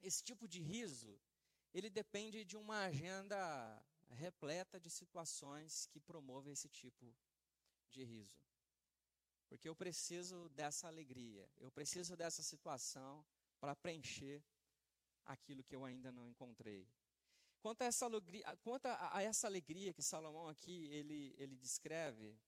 esse 0.00 0.22
tipo 0.22 0.46
de 0.46 0.60
riso, 0.60 1.20
ele 1.72 1.90
depende 1.90 2.44
de 2.44 2.56
uma 2.56 2.84
agenda 2.84 3.84
repleta 4.10 4.78
de 4.78 4.90
situações 4.90 5.86
que 5.86 6.00
promovem 6.00 6.52
esse 6.52 6.68
tipo 6.68 7.14
de 7.90 8.04
riso. 8.04 8.40
Porque 9.48 9.68
eu 9.68 9.74
preciso 9.74 10.48
dessa 10.50 10.86
alegria, 10.86 11.48
eu 11.58 11.70
preciso 11.72 12.16
dessa 12.16 12.42
situação 12.42 13.24
para 13.58 13.74
preencher 13.74 14.42
aquilo 15.24 15.64
que 15.64 15.74
eu 15.74 15.84
ainda 15.84 16.10
não 16.12 16.26
encontrei. 16.26 16.88
Quanto 17.60 17.82
a 17.82 17.84
essa 17.84 18.06
alegria, 18.06 18.56
quanto 18.62 18.86
a 18.86 19.22
essa 19.22 19.46
alegria 19.46 19.92
que 19.92 20.02
Salomão 20.02 20.48
aqui 20.48 20.86
ele, 20.86 21.34
ele 21.38 21.56
descreve, 21.56 22.38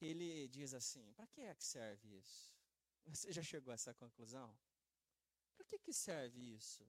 ele 0.00 0.48
diz 0.48 0.72
assim: 0.72 1.12
para 1.12 1.26
que 1.26 1.40
é 1.40 1.54
que 1.54 1.64
serve 1.64 2.16
isso? 2.16 2.52
Você 3.06 3.32
já 3.32 3.42
chegou 3.42 3.72
a 3.72 3.74
essa 3.74 3.92
conclusão? 3.92 4.56
Para 5.56 5.64
que, 5.64 5.78
que 5.78 5.92
serve 5.92 6.40
isso? 6.54 6.88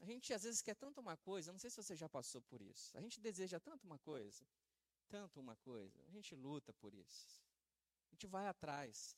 A 0.00 0.04
gente 0.04 0.32
às 0.32 0.42
vezes 0.44 0.62
quer 0.62 0.74
tanto 0.74 1.00
uma 1.00 1.16
coisa, 1.16 1.52
não 1.52 1.58
sei 1.58 1.68
se 1.70 1.76
você 1.76 1.94
já 1.94 2.08
passou 2.08 2.40
por 2.42 2.62
isso. 2.62 2.96
A 2.96 3.00
gente 3.00 3.20
deseja 3.20 3.60
tanto 3.60 3.84
uma 3.84 3.98
coisa, 3.98 4.46
tanto 5.08 5.38
uma 5.38 5.56
coisa, 5.56 6.02
a 6.06 6.10
gente 6.10 6.34
luta 6.34 6.72
por 6.72 6.94
isso. 6.94 7.42
A 8.08 8.14
gente 8.14 8.26
vai 8.26 8.46
atrás. 8.48 9.14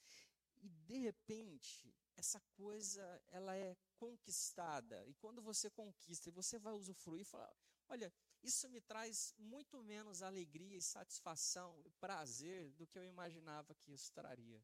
E 0.60 0.68
de 0.68 0.98
repente, 0.98 1.94
essa 2.16 2.40
coisa, 2.56 3.22
ela 3.28 3.56
é 3.56 3.76
conquistada. 3.96 5.04
E 5.06 5.14
quando 5.14 5.42
você 5.42 5.70
conquista 5.70 6.28
e 6.28 6.32
você 6.32 6.58
vai 6.58 6.72
usufruir 6.72 7.24
falar, 7.24 7.54
olha, 7.88 8.12
isso 8.42 8.68
me 8.68 8.80
traz 8.80 9.34
muito 9.38 9.82
menos 9.82 10.22
alegria 10.22 10.76
e 10.76 10.82
satisfação 10.82 11.80
e 11.84 11.90
prazer 11.92 12.72
do 12.72 12.86
que 12.86 12.98
eu 12.98 13.04
imaginava 13.04 13.74
que 13.74 13.92
isso 13.92 14.12
traria. 14.12 14.62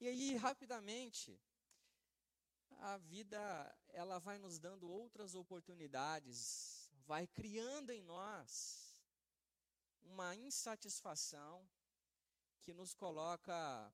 E 0.00 0.08
aí, 0.08 0.36
rapidamente, 0.36 1.40
a 2.80 2.96
vida 2.96 3.38
ela 3.88 4.18
vai 4.18 4.38
nos 4.38 4.58
dando 4.58 4.90
outras 4.90 5.34
oportunidades, 5.34 6.90
vai 7.06 7.26
criando 7.26 7.90
em 7.90 8.02
nós 8.02 8.98
uma 10.02 10.34
insatisfação 10.34 11.68
que 12.62 12.72
nos 12.72 12.94
coloca 12.94 13.92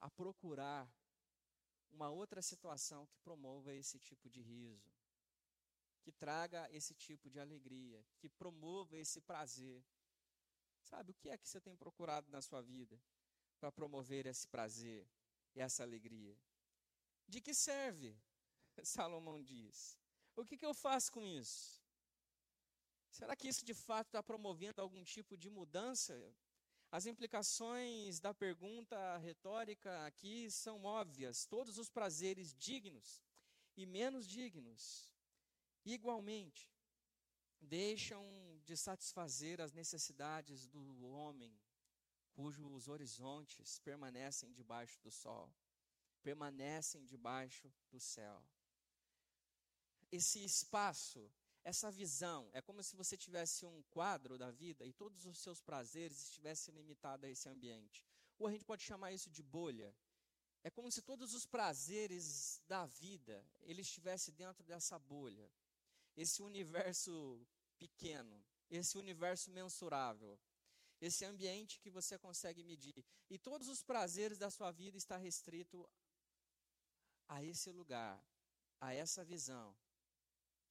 a 0.00 0.10
procurar 0.10 0.92
uma 1.90 2.10
outra 2.10 2.42
situação 2.42 3.06
que 3.06 3.18
promova 3.18 3.72
esse 3.74 3.98
tipo 3.98 4.28
de 4.28 4.42
riso, 4.42 4.92
que 6.02 6.12
traga 6.12 6.70
esse 6.70 6.94
tipo 6.94 7.28
de 7.28 7.38
alegria, 7.40 8.04
que 8.18 8.28
promova 8.28 8.96
esse 8.96 9.20
prazer. 9.20 9.84
Sabe, 10.82 11.10
o 11.10 11.14
que 11.14 11.28
é 11.28 11.36
que 11.36 11.48
você 11.48 11.60
tem 11.60 11.76
procurado 11.76 12.30
na 12.30 12.40
sua 12.40 12.62
vida 12.62 13.00
para 13.58 13.72
promover 13.72 14.26
esse 14.26 14.46
prazer 14.46 15.08
essa 15.54 15.82
alegria? 15.82 16.38
De 17.26 17.40
que 17.40 17.54
serve? 17.54 18.16
Salomão 18.84 19.42
diz. 19.42 19.98
O 20.36 20.44
que, 20.44 20.56
que 20.56 20.66
eu 20.66 20.74
faço 20.74 21.10
com 21.10 21.24
isso? 21.24 21.82
Será 23.10 23.34
que 23.34 23.48
isso 23.48 23.64
de 23.64 23.72
fato 23.72 24.08
está 24.08 24.22
promovendo 24.22 24.82
algum 24.82 25.02
tipo 25.02 25.36
de 25.36 25.48
mudança? 25.48 26.14
As 26.96 27.04
implicações 27.04 28.20
da 28.20 28.32
pergunta 28.32 29.18
retórica 29.18 30.06
aqui 30.06 30.50
são 30.50 30.84
óbvias. 30.84 31.44
Todos 31.44 31.76
os 31.76 31.90
prazeres 31.90 32.54
dignos 32.54 33.22
e 33.76 33.84
menos 33.84 34.26
dignos, 34.26 34.82
igualmente, 35.84 36.72
deixam 37.60 38.24
de 38.64 38.74
satisfazer 38.78 39.60
as 39.60 39.74
necessidades 39.74 40.66
do 40.68 41.04
homem, 41.04 41.54
cujos 42.32 42.88
horizontes 42.88 43.78
permanecem 43.80 44.50
debaixo 44.54 44.98
do 45.02 45.10
sol 45.10 45.52
permanecem 46.26 47.04
debaixo 47.04 47.72
do 47.88 48.00
céu. 48.00 48.38
Esse 50.10 50.44
espaço, 50.44 51.20
essa 51.66 51.90
visão, 51.90 52.48
é 52.52 52.60
como 52.62 52.80
se 52.80 52.94
você 52.94 53.16
tivesse 53.16 53.66
um 53.66 53.82
quadro 53.90 54.38
da 54.38 54.52
vida 54.52 54.86
e 54.86 54.92
todos 54.92 55.26
os 55.26 55.36
seus 55.36 55.60
prazeres 55.60 56.16
estivessem 56.22 56.72
limitados 56.72 57.24
a 57.24 57.28
esse 57.28 57.48
ambiente. 57.48 58.04
Ou 58.38 58.46
a 58.46 58.52
gente 58.52 58.64
pode 58.64 58.84
chamar 58.84 59.10
isso 59.10 59.28
de 59.28 59.42
bolha. 59.42 59.92
É 60.62 60.70
como 60.70 60.92
se 60.92 61.02
todos 61.02 61.34
os 61.34 61.44
prazeres 61.44 62.62
da 62.68 62.86
vida 62.86 63.44
ele 63.62 63.82
estivesse 63.82 64.30
dentro 64.30 64.62
dessa 64.62 64.96
bolha. 64.96 65.50
Esse 66.16 66.40
universo 66.40 67.44
pequeno, 67.76 68.40
esse 68.70 68.96
universo 68.96 69.50
mensurável, 69.50 70.38
esse 71.00 71.24
ambiente 71.24 71.80
que 71.80 71.90
você 71.90 72.16
consegue 72.16 72.62
medir. 72.62 73.04
E 73.28 73.40
todos 73.40 73.66
os 73.66 73.82
prazeres 73.82 74.38
da 74.38 74.50
sua 74.50 74.70
vida 74.70 74.96
está 74.96 75.16
restrito 75.16 75.90
a 77.26 77.42
esse 77.42 77.72
lugar, 77.72 78.24
a 78.80 78.94
essa 78.94 79.24
visão. 79.24 79.76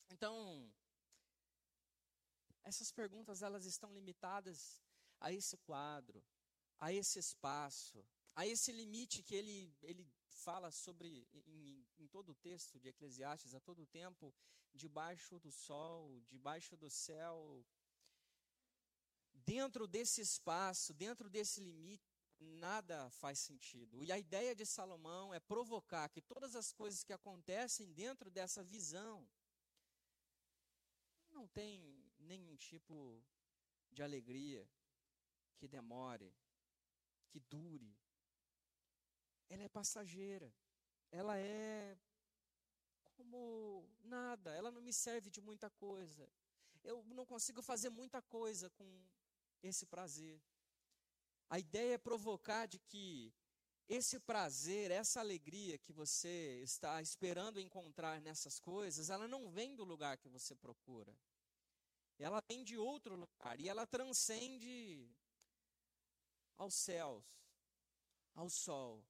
Então, 0.09 0.71
essas 2.65 2.91
perguntas 2.91 3.41
elas 3.41 3.65
estão 3.65 3.93
limitadas 3.93 4.81
a 5.19 5.31
esse 5.31 5.55
quadro, 5.57 6.21
a 6.79 6.91
esse 6.91 7.19
espaço, 7.19 8.03
a 8.35 8.45
esse 8.45 8.71
limite 8.71 9.23
que 9.23 9.35
ele, 9.35 9.73
ele 9.81 10.05
fala 10.27 10.71
sobre 10.71 11.27
em, 11.47 11.87
em 11.97 12.07
todo 12.07 12.29
o 12.31 12.35
texto 12.35 12.79
de 12.79 12.89
Eclesiastes, 12.89 13.53
a 13.53 13.59
todo 13.59 13.85
tempo, 13.85 14.33
debaixo 14.73 15.39
do 15.39 15.51
sol, 15.51 16.21
debaixo 16.27 16.75
do 16.75 16.89
céu. 16.89 17.65
Dentro 19.31 19.87
desse 19.87 20.21
espaço, 20.21 20.93
dentro 20.93 21.29
desse 21.29 21.61
limite, 21.61 22.03
nada 22.39 23.09
faz 23.11 23.39
sentido. 23.39 24.03
E 24.03 24.11
a 24.11 24.17
ideia 24.17 24.55
de 24.55 24.65
Salomão 24.65 25.33
é 25.33 25.39
provocar 25.39 26.09
que 26.09 26.21
todas 26.21 26.55
as 26.55 26.71
coisas 26.73 27.03
que 27.03 27.13
acontecem 27.13 27.93
dentro 27.93 28.29
dessa 28.29 28.63
visão 28.63 29.27
não 31.31 31.47
tem 31.47 32.04
nenhum 32.25 32.55
tipo 32.55 33.23
de 33.91 34.03
alegria 34.03 34.67
que 35.57 35.67
demore, 35.67 36.33
que 37.29 37.39
dure. 37.39 37.95
Ela 39.49 39.63
é 39.63 39.69
passageira. 39.69 40.53
Ela 41.11 41.37
é 41.37 41.97
como 43.15 43.89
nada, 44.03 44.53
ela 44.53 44.69
não 44.69 44.81
me 44.81 44.91
serve 44.91 45.29
de 45.29 45.39
muita 45.39 45.69
coisa. 45.69 46.29
Eu 46.83 47.03
não 47.05 47.25
consigo 47.25 47.61
fazer 47.61 47.89
muita 47.89 48.21
coisa 48.21 48.69
com 48.71 48.87
esse 49.63 49.85
prazer. 49.85 50.41
A 51.49 51.57
ideia 51.57 51.93
é 51.93 51.97
provocar 51.97 52.65
de 52.65 52.79
que 52.79 53.33
esse 53.87 54.19
prazer, 54.19 54.91
essa 54.91 55.19
alegria 55.19 55.77
que 55.77 55.93
você 55.93 56.61
está 56.63 57.01
esperando 57.01 57.59
encontrar 57.59 58.19
nessas 58.19 58.59
coisas, 58.59 59.09
ela 59.09 59.27
não 59.27 59.49
vem 59.49 59.75
do 59.75 59.83
lugar 59.83 60.17
que 60.17 60.27
você 60.27 60.55
procura. 60.55 61.15
Ela 62.17 62.41
vem 62.47 62.63
de 62.63 62.77
outro 62.77 63.15
lugar 63.15 63.59
e 63.59 63.67
ela 63.67 63.85
transcende 63.85 65.09
aos 66.57 66.73
céus, 66.73 67.23
ao 68.33 68.49
sol. 68.49 69.05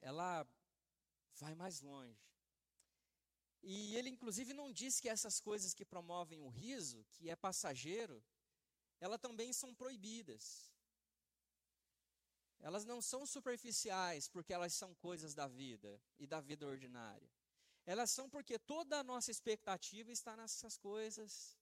Ela 0.00 0.46
vai 1.36 1.54
mais 1.54 1.80
longe. 1.80 2.20
E 3.62 3.94
ele, 3.94 4.10
inclusive, 4.10 4.52
não 4.52 4.72
diz 4.72 5.00
que 5.00 5.08
essas 5.08 5.40
coisas 5.40 5.72
que 5.72 5.84
promovem 5.84 6.40
o 6.40 6.48
riso, 6.48 7.04
que 7.12 7.30
é 7.30 7.36
passageiro, 7.36 8.22
elas 9.00 9.20
também 9.20 9.52
são 9.52 9.74
proibidas. 9.74 10.70
Elas 12.58 12.84
não 12.84 13.00
são 13.00 13.24
superficiais 13.24 14.28
porque 14.28 14.52
elas 14.52 14.72
são 14.74 14.94
coisas 14.94 15.34
da 15.34 15.48
vida 15.48 16.00
e 16.18 16.26
da 16.26 16.40
vida 16.40 16.66
ordinária. 16.66 17.30
Elas 17.84 18.10
são 18.10 18.30
porque 18.30 18.58
toda 18.58 19.00
a 19.00 19.04
nossa 19.04 19.30
expectativa 19.30 20.12
está 20.12 20.36
nessas 20.36 20.78
coisas 20.78 21.58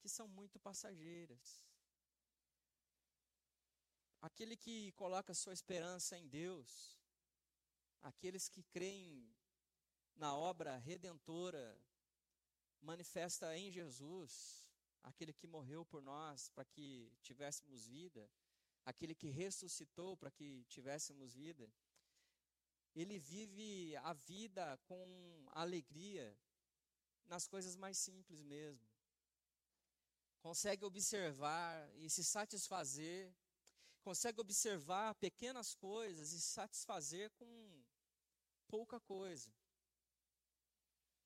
que 0.00 0.08
são 0.08 0.28
muito 0.28 0.58
passageiras. 0.60 1.62
Aquele 4.20 4.56
que 4.56 4.92
coloca 4.92 5.32
sua 5.32 5.54
esperança 5.54 6.18
em 6.18 6.26
Deus, 6.28 6.98
aqueles 8.02 8.48
que 8.48 8.62
creem 8.64 9.34
na 10.14 10.36
obra 10.36 10.76
redentora 10.76 11.78
manifesta 12.80 13.56
em 13.56 13.70
Jesus, 13.70 14.64
aquele 15.02 15.32
que 15.32 15.46
morreu 15.46 15.84
por 15.84 16.02
nós 16.02 16.48
para 16.50 16.64
que 16.64 17.10
tivéssemos 17.22 17.86
vida, 17.86 18.30
aquele 18.84 19.14
que 19.14 19.28
ressuscitou 19.28 20.16
para 20.16 20.30
que 20.30 20.64
tivéssemos 20.64 21.34
vida, 21.34 21.72
ele 22.94 23.18
vive 23.18 23.96
a 23.96 24.12
vida 24.12 24.78
com 24.84 25.46
alegria 25.52 26.36
nas 27.26 27.46
coisas 27.46 27.76
mais 27.76 27.98
simples 27.98 28.42
mesmo. 28.42 28.88
Consegue 30.40 30.84
observar 30.84 31.90
e 31.96 32.08
se 32.08 32.22
satisfazer, 32.22 33.34
consegue 34.02 34.40
observar 34.40 35.14
pequenas 35.14 35.74
coisas 35.74 36.32
e 36.32 36.40
se 36.40 36.48
satisfazer 36.48 37.30
com 37.30 37.84
pouca 38.68 39.00
coisa. 39.00 39.52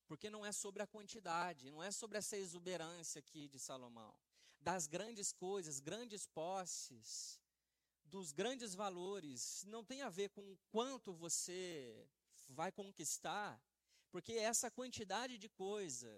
Porque 0.07 0.29
não 0.29 0.45
é 0.45 0.51
sobre 0.51 0.81
a 0.81 0.87
quantidade, 0.87 1.69
não 1.69 1.83
é 1.83 1.91
sobre 1.91 2.17
essa 2.17 2.35
exuberância 2.35 3.19
aqui 3.19 3.47
de 3.47 3.59
Salomão. 3.59 4.15
Das 4.59 4.87
grandes 4.87 5.31
coisas, 5.31 5.79
grandes 5.79 6.25
posses, 6.25 7.38
dos 8.09 8.31
grandes 8.31 8.73
valores, 8.73 9.63
não 9.67 9.83
tem 9.83 10.01
a 10.01 10.09
ver 10.09 10.29
com 10.29 10.57
quanto 10.69 11.13
você 11.13 12.07
vai 12.49 12.71
conquistar, 12.71 13.61
Porque 14.11 14.33
essa 14.33 14.71
quantidade 14.71 15.37
de 15.37 15.47
coisa 15.49 16.09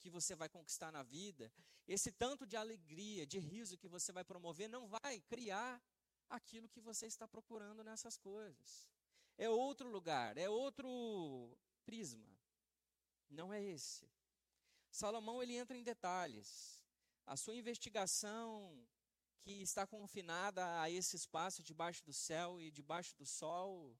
que 0.00 0.08
você 0.08 0.36
vai 0.36 0.48
conquistar 0.48 0.92
na 0.92 1.02
vida, 1.02 1.52
esse 1.86 2.12
tanto 2.12 2.46
de 2.46 2.56
alegria, 2.56 3.26
de 3.26 3.40
riso 3.40 3.76
que 3.76 3.88
você 3.88 4.12
vai 4.12 4.24
promover, 4.24 4.68
não 4.68 4.86
vai 4.86 5.20
criar 5.22 5.82
aquilo 6.28 6.68
que 6.68 6.80
você 6.80 7.06
está 7.06 7.26
procurando 7.26 7.82
nessas 7.82 8.16
coisas. 8.16 8.88
É 9.36 9.48
outro 9.50 9.88
lugar, 9.90 10.38
é 10.38 10.48
outro 10.48 11.58
prisma. 11.84 12.30
Não 13.28 13.52
é 13.52 13.60
esse. 13.60 14.08
Salomão 14.90 15.42
ele 15.42 15.56
entra 15.56 15.76
em 15.76 15.82
detalhes. 15.82 16.84
A 17.26 17.36
sua 17.36 17.56
investigação 17.56 18.80
que 19.42 19.62
está 19.62 19.86
confinada 19.86 20.80
a 20.80 20.90
esse 20.90 21.16
espaço 21.16 21.62
debaixo 21.62 22.04
do 22.04 22.12
céu 22.12 22.60
e 22.60 22.70
debaixo 22.70 23.16
do 23.16 23.26
sol, 23.26 23.96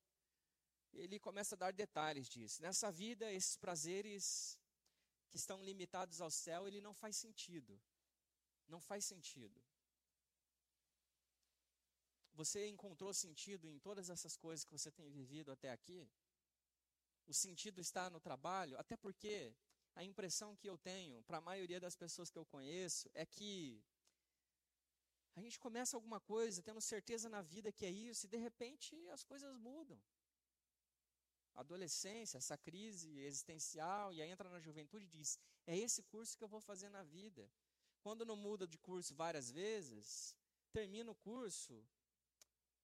ele 0.92 1.18
começa 1.18 1.54
a 1.54 1.58
dar 1.58 1.72
detalhes 1.72 2.28
disso. 2.28 2.62
Nessa 2.62 2.90
vida, 2.90 3.32
esses 3.32 3.56
prazeres 3.56 4.58
que 5.30 5.36
estão 5.36 5.62
limitados 5.64 6.20
ao 6.20 6.30
céu, 6.30 6.66
ele 6.66 6.80
não 6.80 6.92
faz 6.92 7.16
sentido. 7.16 7.80
Não 8.68 8.80
faz 8.80 9.04
sentido. 9.04 9.60
Você 12.34 12.68
encontrou 12.68 13.12
sentido 13.12 13.68
em 13.68 13.78
todas 13.78 14.08
essas 14.08 14.36
coisas 14.36 14.64
que 14.64 14.72
você 14.72 14.90
tem 14.90 15.10
vivido 15.10 15.50
até 15.52 15.70
aqui? 15.70 16.08
O 17.26 17.34
sentido 17.34 17.80
está 17.80 18.08
no 18.08 18.20
trabalho? 18.20 18.78
Até 18.78 18.96
porque 18.96 19.54
a 19.94 20.04
impressão 20.04 20.56
que 20.56 20.68
eu 20.68 20.78
tenho, 20.78 21.22
para 21.24 21.38
a 21.38 21.40
maioria 21.40 21.80
das 21.80 21.96
pessoas 21.96 22.30
que 22.30 22.38
eu 22.38 22.46
conheço, 22.46 23.10
é 23.14 23.26
que 23.26 23.82
gente 25.50 25.58
começa 25.58 25.96
alguma 25.96 26.20
coisa 26.20 26.62
tendo 26.62 26.80
certeza 26.80 27.28
na 27.28 27.42
vida 27.42 27.72
que 27.72 27.84
é 27.84 27.90
isso, 27.90 28.24
e 28.24 28.28
de 28.34 28.40
repente 28.48 28.94
as 29.16 29.24
coisas 29.30 29.52
mudam. 29.56 30.00
Adolescência, 31.62 32.38
essa 32.38 32.56
crise 32.56 33.10
existencial, 33.30 34.12
e 34.14 34.22
aí 34.22 34.30
entra 34.30 34.48
na 34.48 34.60
juventude 34.60 35.04
e 35.06 35.14
diz: 35.18 35.30
é 35.66 35.76
esse 35.76 36.02
curso 36.04 36.36
que 36.36 36.44
eu 36.44 36.52
vou 36.54 36.60
fazer 36.60 36.88
na 36.88 37.02
vida. 37.02 37.50
Quando 38.04 38.24
não 38.24 38.36
muda 38.36 38.66
de 38.66 38.78
curso 38.78 39.14
várias 39.14 39.50
vezes, 39.50 40.34
termina 40.72 41.10
o 41.10 41.20
curso 41.30 41.74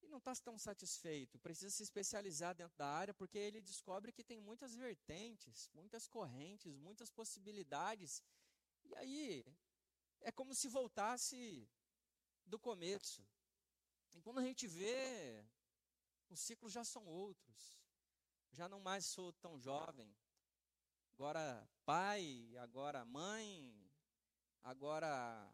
e 0.02 0.08
não 0.08 0.18
está 0.18 0.34
tão 0.48 0.58
satisfeito, 0.58 1.38
precisa 1.38 1.70
se 1.70 1.84
especializar 1.88 2.54
dentro 2.54 2.76
da 2.76 2.88
área, 3.02 3.14
porque 3.14 3.38
ele 3.38 3.60
descobre 3.60 4.12
que 4.12 4.24
tem 4.24 4.40
muitas 4.40 4.74
vertentes, 4.74 5.70
muitas 5.72 6.06
correntes, 6.06 6.76
muitas 6.76 7.10
possibilidades. 7.10 8.22
E 8.84 8.94
aí 8.96 9.44
é 10.20 10.32
como 10.32 10.52
se 10.54 10.68
voltasse 10.68 11.66
do 12.46 12.58
começo. 12.58 13.26
E 14.14 14.20
quando 14.20 14.38
a 14.38 14.42
gente 14.42 14.66
vê, 14.66 15.44
os 16.30 16.40
ciclos 16.40 16.72
já 16.72 16.84
são 16.84 17.04
outros. 17.04 17.78
Já 18.52 18.68
não 18.68 18.80
mais 18.80 19.04
sou 19.04 19.32
tão 19.34 19.58
jovem. 19.58 20.14
Agora 21.14 21.68
pai, 21.84 22.54
agora 22.58 23.04
mãe, 23.04 23.90
agora 24.62 25.52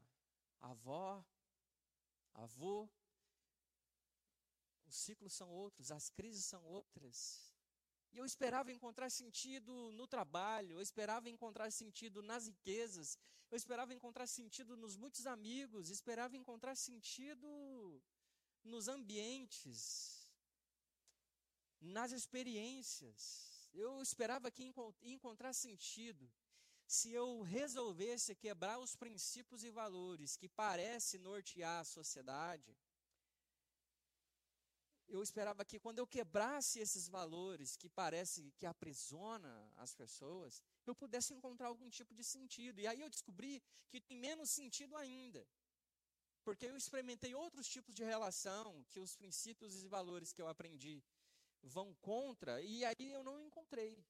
avó, 0.61 1.25
avô. 2.35 2.89
Os 4.87 4.97
ciclos 4.97 5.33
são 5.33 5.51
outros, 5.51 5.91
as 5.91 6.11
crises 6.11 6.45
são 6.45 6.63
outras. 6.65 7.53
E 8.13 8.19
eu 8.19 8.27
esperava 8.27 8.71
encontrar 8.71 9.09
sentido 9.11 9.91
no 9.93 10.07
trabalho, 10.07 10.75
eu 10.75 10.83
esperava 10.83 11.31
encontrar 11.31 11.71
sentido 11.71 12.23
nas 12.23 12.47
riquezas, 12.47 13.19
eu 13.53 13.57
esperava 13.57 13.93
encontrar 13.93 14.27
sentido 14.27 14.79
nos 14.79 14.97
muitos 14.97 15.27
amigos, 15.27 15.91
esperava 15.91 16.35
encontrar 16.35 16.75
sentido 16.75 18.03
nos 18.65 18.89
ambientes, 18.89 20.27
nas 21.79 22.13
experiências. 22.13 23.69
Eu 23.75 24.01
esperava 24.01 24.51
que 24.51 24.73
encontrar 25.03 25.53
sentido 25.53 26.33
se 26.87 27.11
eu 27.13 27.43
resolvesse 27.43 28.35
quebrar 28.35 28.79
os 28.79 28.97
princípios 28.97 29.63
e 29.63 29.71
valores 29.71 30.35
que 30.35 30.49
parece 30.49 31.19
nortear 31.19 31.81
a 31.81 31.85
sociedade 31.85 32.75
eu 35.13 35.23
esperava 35.23 35.63
que 35.63 35.79
quando 35.79 35.99
eu 35.99 36.07
quebrasse 36.07 36.79
esses 36.79 37.07
valores 37.07 37.77
que 37.77 37.89
parece 37.89 38.51
que 38.53 38.65
aprisiona 38.65 39.71
as 39.77 39.95
pessoas, 39.95 40.63
eu 40.91 40.95
pudesse 40.95 41.33
encontrar 41.33 41.69
algum 41.69 41.89
tipo 41.89 42.15
de 42.15 42.25
sentido. 42.25 42.81
E 42.81 42.87
aí 42.87 43.01
eu 43.01 43.11
descobri 43.11 43.63
que 43.89 44.01
tem 44.01 44.19
menos 44.19 44.51
sentido 44.51 44.97
ainda. 44.97 45.47
Porque 46.45 46.67
eu 46.67 46.77
experimentei 46.77 47.35
outros 47.35 47.69
tipos 47.69 47.95
de 47.95 48.03
relação 48.03 48.85
que 48.91 48.99
os 48.99 49.15
princípios 49.15 49.83
e 49.83 49.89
valores 49.89 50.33
que 50.33 50.43
eu 50.43 50.49
aprendi 50.49 51.03
vão 51.63 51.95
contra, 51.95 52.61
e 52.61 52.85
aí 52.85 53.11
eu 53.13 53.23
não 53.23 53.41
encontrei. 53.41 54.05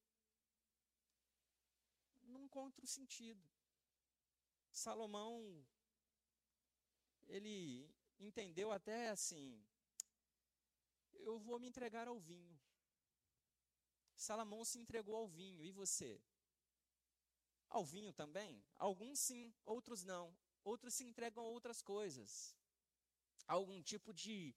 Não 2.23 2.43
encontro 2.43 2.87
sentido. 2.87 3.47
Salomão, 4.71 5.63
ele 7.29 7.87
entendeu 8.19 8.73
até 8.73 9.11
assim, 9.11 9.63
eu 11.13 11.39
vou 11.39 11.59
me 11.59 11.69
entregar 11.69 12.09
ao 12.09 12.19
vinho. 12.19 12.59
Salomão 14.17 14.65
se 14.65 14.79
entregou 14.79 15.17
ao 15.17 15.29
vinho, 15.29 15.63
e 15.63 15.71
você? 15.71 16.19
Ao 17.77 17.85
vinho 17.85 18.13
também? 18.13 18.53
Alguns 18.89 19.19
sim, 19.27 19.45
outros 19.65 20.01
não. 20.13 20.25
Outros 20.63 20.95
se 20.95 21.05
entregam 21.05 21.43
a 21.45 21.53
outras 21.57 21.81
coisas. 21.83 22.31
Algum 23.57 23.79
tipo 23.83 24.11
de 24.23 24.55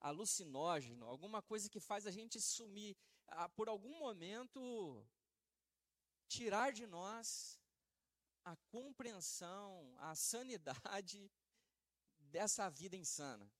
alucinógeno, 0.00 1.06
alguma 1.06 1.40
coisa 1.50 1.68
que 1.68 1.80
faz 1.80 2.06
a 2.06 2.10
gente 2.18 2.40
sumir, 2.40 2.96
por 3.56 3.68
algum 3.68 3.98
momento, 3.98 4.60
tirar 6.28 6.72
de 6.72 6.86
nós 6.86 7.58
a 8.44 8.54
compreensão, 8.76 9.94
a 9.98 10.14
sanidade 10.14 11.30
dessa 12.34 12.68
vida 12.70 12.96
insana, 12.96 13.50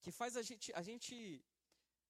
que 0.00 0.10
faz 0.10 0.36
a 0.36 0.42
gente, 0.42 0.72
a 0.74 0.82
gente 0.82 1.44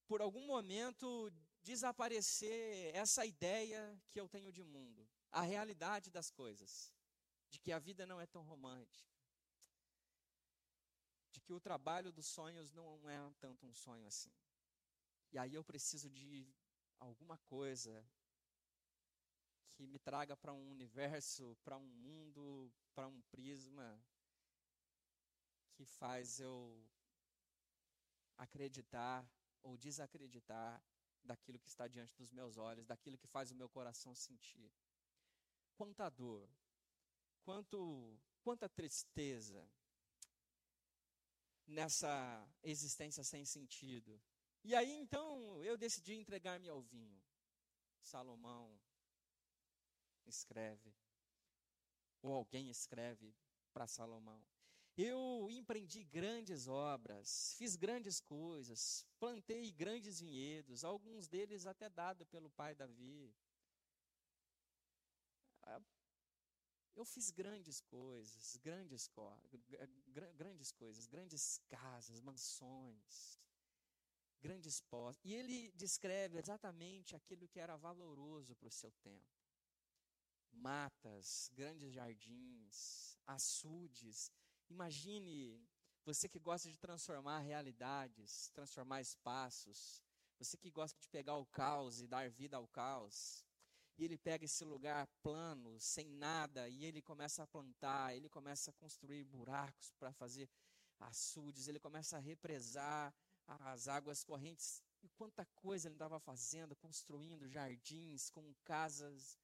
por 0.06 0.20
algum 0.20 0.46
momento, 0.46 1.32
desaparecer 1.62 2.94
essa 2.94 3.24
ideia 3.24 3.80
que 4.10 4.20
eu 4.20 4.28
tenho 4.28 4.52
de 4.52 4.62
mundo, 4.62 5.08
a 5.34 5.42
realidade 5.42 6.10
das 6.10 6.30
coisas, 6.30 6.94
de 7.50 7.58
que 7.58 7.72
a 7.72 7.78
vida 7.80 8.06
não 8.06 8.20
é 8.20 8.26
tão 8.26 8.42
romântica, 8.42 9.12
de 11.32 11.40
que 11.40 11.52
o 11.52 11.58
trabalho 11.58 12.12
dos 12.12 12.26
sonhos 12.26 12.70
não 12.72 13.10
é 13.10 13.18
tanto 13.40 13.66
um 13.66 13.74
sonho 13.74 14.06
assim. 14.06 14.32
E 15.32 15.38
aí 15.38 15.52
eu 15.52 15.64
preciso 15.64 16.08
de 16.08 16.48
alguma 17.00 17.36
coisa 17.38 17.92
que 19.72 19.88
me 19.88 19.98
traga 19.98 20.36
para 20.36 20.52
um 20.52 20.70
universo, 20.70 21.56
para 21.64 21.76
um 21.76 21.90
mundo, 22.06 22.72
para 22.94 23.08
um 23.08 23.20
prisma 23.22 24.00
que 25.72 25.84
faz 25.84 26.38
eu 26.38 26.56
acreditar 28.38 29.28
ou 29.62 29.76
desacreditar 29.76 30.80
daquilo 31.24 31.58
que 31.58 31.68
está 31.68 31.88
diante 31.88 32.14
dos 32.14 32.30
meus 32.30 32.56
olhos, 32.56 32.86
daquilo 32.86 33.18
que 33.18 33.26
faz 33.26 33.50
o 33.50 33.56
meu 33.56 33.68
coração 33.68 34.14
sentir. 34.14 34.70
Quanta 35.76 36.08
dor, 36.08 36.48
quanto, 37.44 38.18
quanta 38.42 38.68
tristeza 38.68 39.68
nessa 41.66 42.46
existência 42.62 43.24
sem 43.24 43.44
sentido. 43.44 44.20
E 44.62 44.74
aí 44.74 44.92
então 44.92 45.62
eu 45.62 45.76
decidi 45.76 46.14
entregar-me 46.14 46.68
ao 46.68 46.80
vinho. 46.82 47.22
Salomão 48.02 48.78
escreve, 50.26 50.94
ou 52.22 52.32
alguém 52.32 52.68
escreve 52.68 53.34
para 53.72 53.86
Salomão. 53.86 54.42
Eu 54.96 55.48
empreendi 55.50 56.04
grandes 56.04 56.68
obras, 56.68 57.54
fiz 57.58 57.74
grandes 57.74 58.20
coisas, 58.20 59.04
plantei 59.18 59.72
grandes 59.72 60.20
vinhedos, 60.20 60.84
alguns 60.84 61.26
deles 61.26 61.66
até 61.66 61.88
dado 61.90 62.24
pelo 62.26 62.48
pai 62.50 62.74
Davi. 62.74 63.34
Ah, 65.62 65.80
eu 66.94 67.04
fiz 67.04 67.30
grandes 67.30 67.80
coisas, 67.80 68.56
grandes, 68.58 69.10
grandes 70.36 70.72
coisas, 70.72 71.06
grandes 71.06 71.58
casas, 71.68 72.20
mansões, 72.20 73.38
grandes 74.40 74.80
postos. 74.80 75.24
E 75.24 75.34
ele 75.34 75.72
descreve 75.72 76.38
exatamente 76.38 77.16
aquilo 77.16 77.48
que 77.48 77.58
era 77.58 77.76
valoroso 77.76 78.54
para 78.56 78.68
o 78.68 78.72
seu 78.72 78.92
tempo. 79.02 79.26
Matas, 80.52 81.50
grandes 81.52 81.92
jardins, 81.92 83.18
açudes, 83.26 84.30
Imagine 84.70 85.60
você 86.04 86.28
que 86.28 86.38
gosta 86.38 86.70
de 86.70 86.78
transformar 86.78 87.38
realidades, 87.40 88.50
transformar 88.50 89.00
espaços, 89.00 90.02
você 90.38 90.56
que 90.56 90.70
gosta 90.70 90.98
de 91.00 91.08
pegar 91.08 91.36
o 91.36 91.46
caos 91.46 92.00
e 92.00 92.06
dar 92.06 92.30
vida 92.30 92.56
ao 92.56 92.66
caos. 92.68 93.43
E 93.96 94.04
ele 94.04 94.18
pega 94.18 94.44
esse 94.44 94.64
lugar 94.64 95.06
plano, 95.22 95.78
sem 95.78 96.08
nada, 96.10 96.68
e 96.68 96.84
ele 96.84 97.00
começa 97.00 97.42
a 97.42 97.46
plantar, 97.46 98.14
ele 98.14 98.28
começa 98.28 98.70
a 98.70 98.74
construir 98.74 99.24
buracos 99.24 99.92
para 99.92 100.12
fazer 100.12 100.48
açudes, 100.98 101.68
ele 101.68 101.78
começa 101.78 102.16
a 102.16 102.20
represar 102.20 103.14
as 103.46 103.88
águas 103.88 104.24
correntes. 104.24 104.82
E 105.02 105.08
quanta 105.10 105.44
coisa 105.54 105.86
ele 105.86 105.94
estava 105.94 106.18
fazendo, 106.18 106.74
construindo 106.74 107.48
jardins 107.48 108.30
com 108.30 108.54
casas 108.64 109.38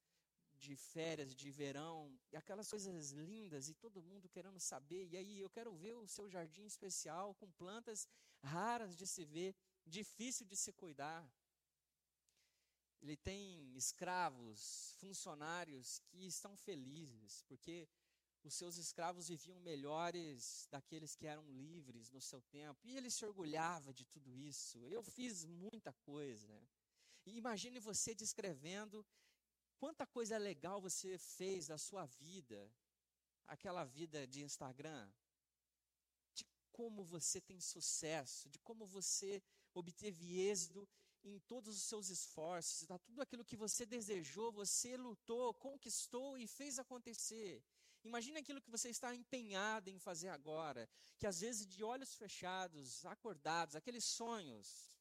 de 0.61 0.75
férias, 0.75 1.33
de 1.33 1.49
verão, 1.49 2.19
e 2.31 2.37
aquelas 2.37 2.69
coisas 2.69 3.11
lindas 3.11 3.67
e 3.67 3.73
todo 3.73 4.01
mundo 4.01 4.29
querendo 4.29 4.59
saber. 4.59 5.07
E 5.07 5.17
aí 5.17 5.39
eu 5.39 5.49
quero 5.49 5.73
ver 5.73 5.95
o 5.95 6.07
seu 6.07 6.29
jardim 6.29 6.65
especial 6.65 7.33
com 7.35 7.49
plantas 7.51 8.07
raras 8.43 8.95
de 8.95 9.07
se 9.07 9.23
ver, 9.25 9.55
difícil 9.85 10.45
de 10.45 10.55
se 10.55 10.71
cuidar. 10.73 11.27
Ele 13.01 13.17
tem 13.17 13.75
escravos, 13.75 14.93
funcionários 14.99 15.99
que 16.07 16.25
estão 16.27 16.55
felizes, 16.55 17.41
porque 17.47 17.87
os 18.43 18.53
seus 18.53 18.77
escravos 18.77 19.27
viviam 19.27 19.59
melhores 19.59 20.67
daqueles 20.69 21.15
que 21.15 21.27
eram 21.27 21.47
livres 21.49 22.11
no 22.11 22.21
seu 22.21 22.41
tempo. 22.43 22.79
E 22.87 22.95
ele 22.97 23.09
se 23.09 23.25
orgulhava 23.25 23.93
de 23.93 24.05
tudo 24.05 24.35
isso. 24.35 24.87
Eu 24.87 25.03
fiz 25.03 25.45
muita 25.45 25.93
coisa. 25.93 26.61
E 27.25 27.37
imagine 27.37 27.79
você 27.79 28.13
descrevendo 28.15 29.05
quanta 29.77 30.05
coisa 30.05 30.37
legal 30.37 30.81
você 30.81 31.17
fez 31.17 31.67
da 31.67 31.77
sua 31.77 32.05
vida, 32.05 32.71
aquela 33.47 33.83
vida 33.83 34.27
de 34.27 34.41
Instagram, 34.43 35.11
de 36.33 36.45
como 36.71 37.03
você 37.03 37.41
tem 37.41 37.59
sucesso, 37.59 38.49
de 38.49 38.59
como 38.59 38.85
você 38.85 39.41
obteve 39.73 40.39
êxito 40.39 40.87
em 41.23 41.39
todos 41.39 41.75
os 41.75 41.83
seus 41.83 42.09
esforços, 42.09 42.87
tá? 42.87 42.97
tudo 42.99 43.21
aquilo 43.21 43.45
que 43.45 43.55
você 43.55 43.85
desejou, 43.85 44.51
você 44.51 44.97
lutou, 44.97 45.53
conquistou 45.53 46.37
e 46.37 46.47
fez 46.47 46.79
acontecer. 46.79 47.63
Imagine 48.03 48.39
aquilo 48.39 48.61
que 48.61 48.71
você 48.71 48.89
está 48.89 49.13
empenhado 49.13 49.89
em 49.89 49.99
fazer 49.99 50.29
agora, 50.29 50.89
que 51.19 51.27
às 51.27 51.41
vezes 51.41 51.67
de 51.67 51.83
olhos 51.83 52.15
fechados, 52.15 53.05
acordados, 53.05 53.75
aqueles 53.75 54.03
sonhos 54.03 54.91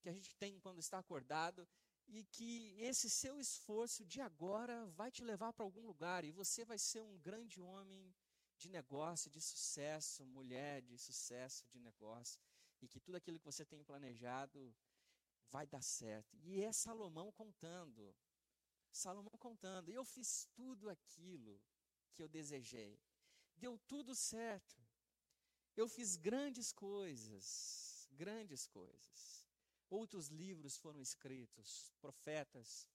que 0.00 0.08
a 0.08 0.12
gente 0.12 0.34
tem 0.36 0.58
quando 0.58 0.80
está 0.80 0.98
acordado, 0.98 1.66
e 2.08 2.24
que 2.24 2.76
esse 2.78 3.10
seu 3.10 3.38
esforço 3.38 4.04
de 4.04 4.20
agora 4.20 4.86
vai 4.86 5.10
te 5.10 5.22
levar 5.24 5.52
para 5.52 5.64
algum 5.64 5.84
lugar 5.84 6.24
e 6.24 6.30
você 6.30 6.64
vai 6.64 6.78
ser 6.78 7.02
um 7.02 7.18
grande 7.18 7.60
homem 7.60 8.14
de 8.56 8.68
negócio, 8.68 9.30
de 9.30 9.40
sucesso, 9.40 10.24
mulher 10.24 10.82
de 10.82 10.96
sucesso, 10.96 11.66
de 11.68 11.78
negócio, 11.78 12.40
e 12.80 12.88
que 12.88 13.00
tudo 13.00 13.16
aquilo 13.16 13.38
que 13.38 13.44
você 13.44 13.64
tem 13.64 13.82
planejado 13.82 14.74
vai 15.50 15.66
dar 15.66 15.82
certo. 15.82 16.36
E 16.42 16.62
é 16.62 16.72
Salomão 16.72 17.30
contando. 17.32 18.14
Salomão 18.90 19.36
contando. 19.38 19.90
Eu 19.90 20.04
fiz 20.04 20.48
tudo 20.54 20.88
aquilo 20.88 21.60
que 22.14 22.22
eu 22.22 22.28
desejei. 22.28 23.00
Deu 23.56 23.78
tudo 23.86 24.14
certo. 24.14 24.76
Eu 25.76 25.88
fiz 25.88 26.16
grandes 26.16 26.72
coisas, 26.72 28.08
grandes 28.12 28.66
coisas. 28.66 29.46
Outros 29.88 30.28
livros 30.28 30.76
foram 30.78 31.00
escritos, 31.00 31.92
profetas, 32.00 32.88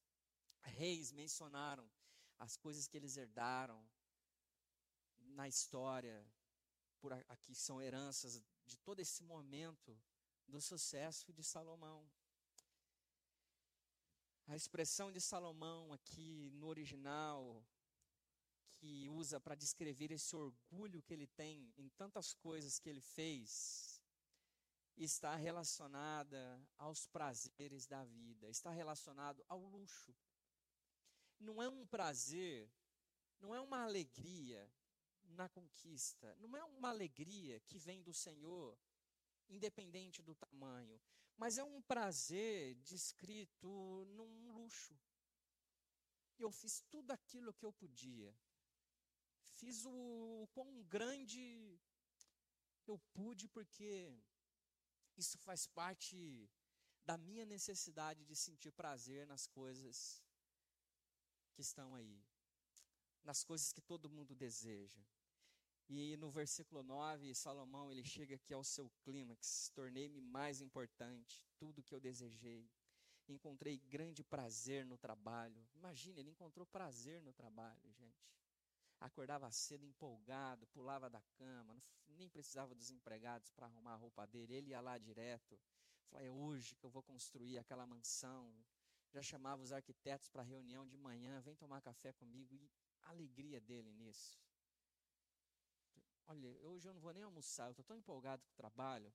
reis 0.62 1.12
mencionaram 1.12 1.90
as 2.38 2.58
coisas 2.58 2.88
que 2.88 2.98
eles 2.98 3.18
herdaram 3.18 3.88
na 5.20 5.48
história, 5.48 6.26
por 7.00 7.14
aqui 7.14 7.56
são 7.56 7.82
heranças 7.82 8.42
de 8.66 8.78
todo 8.78 9.00
esse 9.00 9.24
momento 9.24 9.98
do 10.48 10.60
sucesso 10.60 11.32
de 11.32 11.44
Salomão. 11.44 12.10
A 14.52 14.56
expressão 14.58 15.14
de 15.14 15.22
Salomão 15.22 15.94
aqui 15.94 16.52
no 16.56 16.68
original, 16.68 17.66
que 18.76 19.08
usa 19.08 19.40
para 19.40 19.56
descrever 19.56 20.12
esse 20.12 20.36
orgulho 20.36 21.02
que 21.02 21.14
ele 21.14 21.26
tem 21.26 21.74
em 21.78 21.88
tantas 21.88 22.34
coisas 22.34 22.78
que 22.78 22.90
ele 22.90 23.00
fez, 23.00 24.04
está 24.98 25.38
relacionada 25.38 26.62
aos 26.78 27.08
prazeres 27.08 27.88
da 27.88 28.04
vida, 28.04 28.50
está 28.50 28.72
relacionado 28.72 29.42
ao 29.48 29.58
luxo. 29.58 30.14
Não 31.40 31.64
é 31.64 31.70
um 31.70 31.88
prazer, 31.88 32.70
não 33.40 33.56
é 33.56 33.62
uma 33.62 33.86
alegria 33.86 34.70
na 35.30 35.48
conquista, 35.48 36.36
não 36.42 36.58
é 36.58 36.64
uma 36.66 36.90
alegria 36.90 37.62
que 37.62 37.80
vem 37.80 38.04
do 38.04 38.14
Senhor, 38.14 38.78
independente 39.48 40.22
do 40.22 40.36
tamanho, 40.36 41.00
mas 41.42 41.58
é 41.58 41.64
um 41.64 41.82
prazer 41.82 42.76
descrito 42.92 43.68
num 44.16 44.52
luxo. 44.52 44.96
Eu 46.38 46.52
fiz 46.52 46.82
tudo 46.82 47.10
aquilo 47.10 47.52
que 47.52 47.66
eu 47.66 47.74
podia. 47.74 48.32
Fiz 49.56 49.84
o, 49.84 49.90
o 50.44 50.48
quão 50.54 50.84
grande 50.84 51.44
eu 52.86 53.00
pude, 53.12 53.48
porque 53.48 54.16
isso 55.18 55.36
faz 55.40 55.66
parte 55.66 56.48
da 57.04 57.18
minha 57.18 57.46
necessidade 57.56 58.24
de 58.24 58.36
sentir 58.36 58.72
prazer 58.72 59.26
nas 59.26 59.48
coisas 59.48 60.24
que 61.54 61.62
estão 61.62 61.96
aí, 61.96 62.24
nas 63.24 63.44
coisas 63.44 63.74
que 63.74 63.82
todo 63.82 64.14
mundo 64.18 64.36
deseja. 64.36 65.02
E 65.94 66.16
no 66.16 66.30
versículo 66.32 66.82
9, 66.84 67.36
Salomão, 67.36 67.92
ele 67.92 68.06
chega 68.06 68.36
aqui 68.36 68.54
ao 68.54 68.64
seu 68.64 68.90
clímax, 69.04 69.70
tornei-me 69.76 70.22
mais 70.22 70.62
importante, 70.62 71.46
tudo 71.58 71.84
que 71.84 71.94
eu 71.94 72.00
desejei. 72.00 72.66
Encontrei 73.28 73.78
grande 73.78 74.24
prazer 74.24 74.86
no 74.86 74.98
trabalho. 74.98 75.68
Imagina, 75.76 76.22
ele 76.22 76.30
encontrou 76.30 76.66
prazer 76.66 77.22
no 77.22 77.34
trabalho, 77.34 77.92
gente. 77.92 78.26
Acordava 79.02 79.52
cedo, 79.52 79.84
empolgado, 79.86 80.66
pulava 80.68 81.10
da 81.10 81.22
cama, 81.36 81.84
nem 82.08 82.30
precisava 82.30 82.74
dos 82.74 82.90
empregados 82.90 83.52
para 83.52 83.66
arrumar 83.66 83.92
a 83.92 83.98
roupa 83.98 84.26
dele, 84.26 84.54
ele 84.54 84.70
ia 84.70 84.80
lá 84.80 84.98
direto. 84.98 85.60
Falava, 86.10 86.26
é 86.26 86.32
hoje 86.32 86.74
que 86.74 86.86
eu 86.86 86.90
vou 86.90 87.04
construir 87.04 87.58
aquela 87.58 87.86
mansão. 87.86 88.50
Já 89.12 89.22
chamava 89.22 89.62
os 89.62 89.74
arquitetos 89.74 90.30
para 90.30 90.42
reunião 90.42 90.88
de 90.88 90.96
manhã, 90.96 91.42
vem 91.42 91.54
tomar 91.54 91.82
café 91.82 92.14
comigo, 92.14 92.56
e 92.56 92.72
a 93.02 93.10
alegria 93.10 93.60
dele 93.60 93.92
nisso 93.92 94.40
olha, 96.28 96.50
hoje 96.62 96.88
eu 96.88 96.94
não 96.94 97.02
vou 97.02 97.14
nem 97.14 97.24
almoçar, 97.24 97.68
eu 97.68 97.72
estou 97.72 97.86
tão 97.86 97.98
empolgado 97.98 98.44
com 98.44 98.52
o 98.52 98.56
trabalho, 98.56 99.14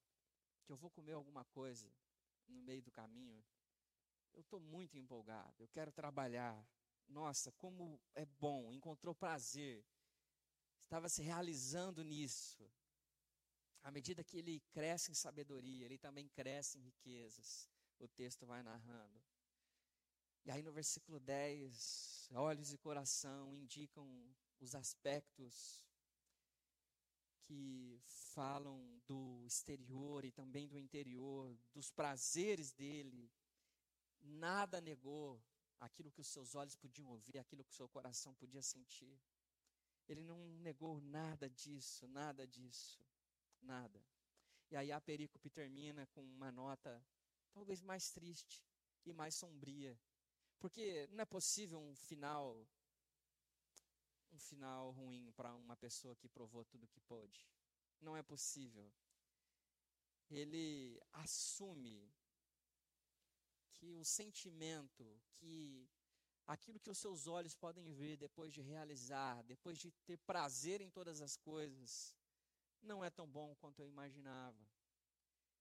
que 0.65 0.73
eu 0.73 0.77
vou 0.77 0.91
comer 0.91 1.13
alguma 1.13 1.45
coisa 1.45 1.93
no 2.49 2.63
meio 2.63 2.83
do 2.83 2.91
caminho. 2.91 3.45
Eu 4.35 4.41
estou 4.41 4.61
muito 4.61 4.99
empolgado, 4.99 5.63
eu 5.63 5.69
quero 5.69 5.93
trabalhar. 5.93 6.67
Nossa, 7.09 7.53
como 7.53 8.01
é 8.15 8.27
bom, 8.27 8.73
encontrou 8.73 9.15
prazer, 9.15 9.85
estava 10.85 11.09
se 11.09 11.23
realizando 11.23 12.03
nisso. 12.03 12.69
À 13.83 13.91
medida 13.91 14.25
que 14.25 14.39
ele 14.39 14.61
cresce 14.73 15.13
em 15.13 15.15
sabedoria, 15.15 15.85
ele 15.85 15.97
também 15.97 16.29
cresce 16.29 16.79
em 16.79 16.83
riquezas. 16.83 17.71
O 17.99 18.09
texto 18.09 18.45
vai 18.45 18.63
narrando. 18.63 19.23
E 20.45 20.51
aí 20.51 20.63
no 20.63 20.73
versículo 20.73 21.21
10, 21.21 22.31
olhos 22.35 22.73
e 22.73 22.79
coração 22.79 23.55
indicam 23.55 24.07
os 24.61 24.75
aspectos 24.75 25.86
que 27.47 28.01
falam 28.35 29.01
do 29.07 29.45
exterior 29.47 30.25
e 30.25 30.33
também 30.33 30.67
do 30.69 30.79
interior, 30.79 31.57
dos 31.73 31.91
prazeres 31.91 32.73
dele. 32.73 33.31
Nada 34.21 34.81
negou 34.81 35.41
aquilo 35.81 36.11
que 36.11 36.21
os 36.21 36.27
seus 36.27 36.55
olhos 36.55 36.75
podiam 36.75 37.09
ouvir, 37.09 37.39
aquilo 37.39 37.65
que 37.65 37.71
o 37.71 37.77
seu 37.77 37.89
coração 37.89 38.35
podia 38.35 38.63
sentir. 38.63 39.17
Ele 40.09 40.23
não 40.23 40.39
negou 40.59 41.01
nada 41.01 41.49
disso, 41.49 42.07
nada 42.09 42.47
disso, 42.47 43.01
nada. 43.63 44.05
E 44.71 44.77
aí 44.77 44.91
a 44.91 45.01
perícope 45.01 45.49
termina 45.49 46.07
com 46.09 46.23
uma 46.23 46.51
nota 46.51 47.05
talvez 47.53 47.81
mais 47.81 48.11
triste 48.11 48.65
e 49.05 49.13
mais 49.13 49.35
sombria. 49.35 49.99
Porque 50.59 51.07
não 51.13 51.23
é 51.23 51.25
possível 51.25 51.81
um 51.81 51.95
final 51.95 52.67
um 54.37 54.39
final 54.39 54.91
ruim 54.91 55.33
para 55.33 55.55
uma 55.55 55.77
pessoa 55.77 56.15
que 56.15 56.29
provou 56.29 56.63
tudo 56.65 56.87
que 56.87 57.01
pôde. 57.01 57.49
Não 58.01 58.15
é 58.17 58.23
possível. 58.23 58.93
Ele 60.31 61.01
assume 61.13 62.13
que 63.73 63.95
o 63.95 64.05
sentimento, 64.05 65.05
que 65.37 65.89
aquilo 66.47 66.79
que 66.79 66.91
os 66.91 66.99
seus 66.99 67.27
olhos 67.27 67.55
podem 67.55 67.91
ver 67.93 68.17
depois 68.17 68.53
de 68.53 68.61
realizar, 68.61 69.43
depois 69.45 69.79
de 69.79 69.91
ter 70.05 70.19
prazer 70.19 70.81
em 70.83 70.91
todas 70.91 71.21
as 71.23 71.37
coisas, 71.37 72.15
não 72.83 73.03
é 73.03 73.09
tão 73.09 73.27
bom 73.27 73.55
quanto 73.57 73.81
eu 73.81 73.89
imaginava. 73.89 74.69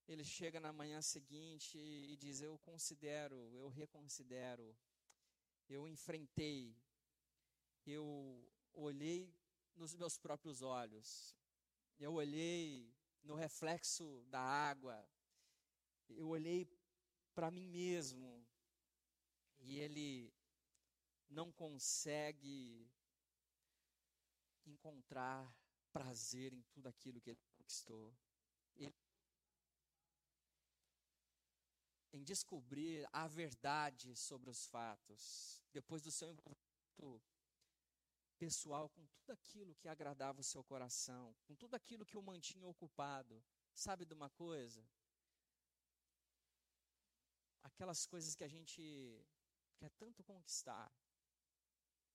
Ele 0.08 0.24
chega 0.24 0.60
na 0.60 0.74
manhã 0.74 1.02
seguinte 1.02 1.78
e 1.78 2.16
diz: 2.18 2.42
Eu 2.42 2.58
considero, 2.60 3.38
eu 3.54 3.70
reconsidero, 3.70 4.78
eu 5.68 5.88
enfrentei, 5.88 6.78
eu 7.86 8.06
olhei 8.76 9.34
nos 9.76 9.94
meus 9.94 10.18
próprios 10.18 10.62
olhos, 10.62 11.36
eu 12.00 12.14
olhei 12.14 12.94
no 13.24 13.36
reflexo 13.36 14.24
da 14.28 14.40
água, 14.40 15.08
eu 16.10 16.28
olhei 16.28 16.68
para 17.34 17.52
mim 17.52 17.68
mesmo, 17.68 18.46
e 19.60 19.80
ele 19.80 20.34
não 21.30 21.52
consegue 21.52 22.90
encontrar 24.66 25.54
prazer 25.92 26.54
em 26.54 26.62
tudo 26.64 26.88
aquilo 26.88 27.22
que 27.22 27.32
ele 27.32 27.40
conquistou. 27.58 28.16
Ele, 28.76 28.94
em 32.14 32.24
descobrir 32.24 33.08
a 33.12 33.28
verdade 33.28 34.16
sobre 34.16 34.50
os 34.50 34.68
fatos, 34.68 35.62
depois 35.74 36.02
do 36.02 36.12
seu 36.12 36.34
muito 36.98 37.35
pessoal 38.38 38.89
com 38.89 39.06
tudo 39.08 39.32
aquilo 39.32 39.76
que 39.76 39.88
agradava 39.88 40.41
o 40.41 40.43
seu 40.43 40.63
coração, 40.63 41.36
com 41.45 41.56
tudo 41.56 41.76
aquilo 41.76 42.06
que 42.06 42.17
o 42.17 42.21
mantinha 42.21 42.67
ocupado. 42.67 43.43
Sabe 43.74 44.06
de 44.06 44.13
uma 44.13 44.30
coisa? 44.30 44.86
Aquelas 47.63 48.06
coisas 48.06 48.36
que 48.36 48.43
a 48.43 48.48
gente 48.48 48.82
quer 49.78 49.89
tanto 49.91 50.24
conquistar 50.24 50.91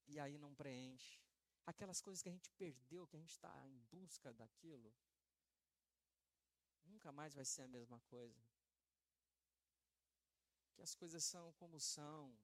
e 0.06 0.18
aí 0.18 0.38
não 0.38 0.54
preenche. 0.54 1.20
Aquelas 1.66 2.00
coisas 2.00 2.22
que 2.22 2.28
a 2.28 2.33
gente 2.33 2.50
perdeu, 2.52 3.06
que 3.06 3.16
a 3.16 3.20
gente 3.20 3.30
está 3.33 3.52
em 3.66 3.78
busca 3.90 4.33
daquilo, 4.33 4.92
nunca 6.85 7.12
mais 7.12 7.35
vai 7.35 7.44
ser 7.44 7.62
a 7.62 7.68
mesma 7.68 8.00
coisa. 8.00 8.42
Que 10.74 10.83
as 10.83 10.94
coisas 10.94 11.22
são 11.24 11.52
como 11.52 11.78
são, 11.78 12.37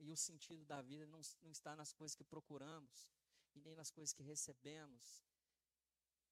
e 0.00 0.10
o 0.10 0.16
sentido 0.16 0.64
da 0.64 0.80
vida 0.80 1.06
não, 1.06 1.20
não 1.42 1.52
está 1.52 1.76
nas 1.76 1.92
coisas 1.92 2.14
que 2.14 2.24
procuramos, 2.24 3.12
e 3.54 3.60
nem 3.60 3.74
nas 3.74 3.90
coisas 3.90 4.12
que 4.12 4.22
recebemos, 4.22 5.22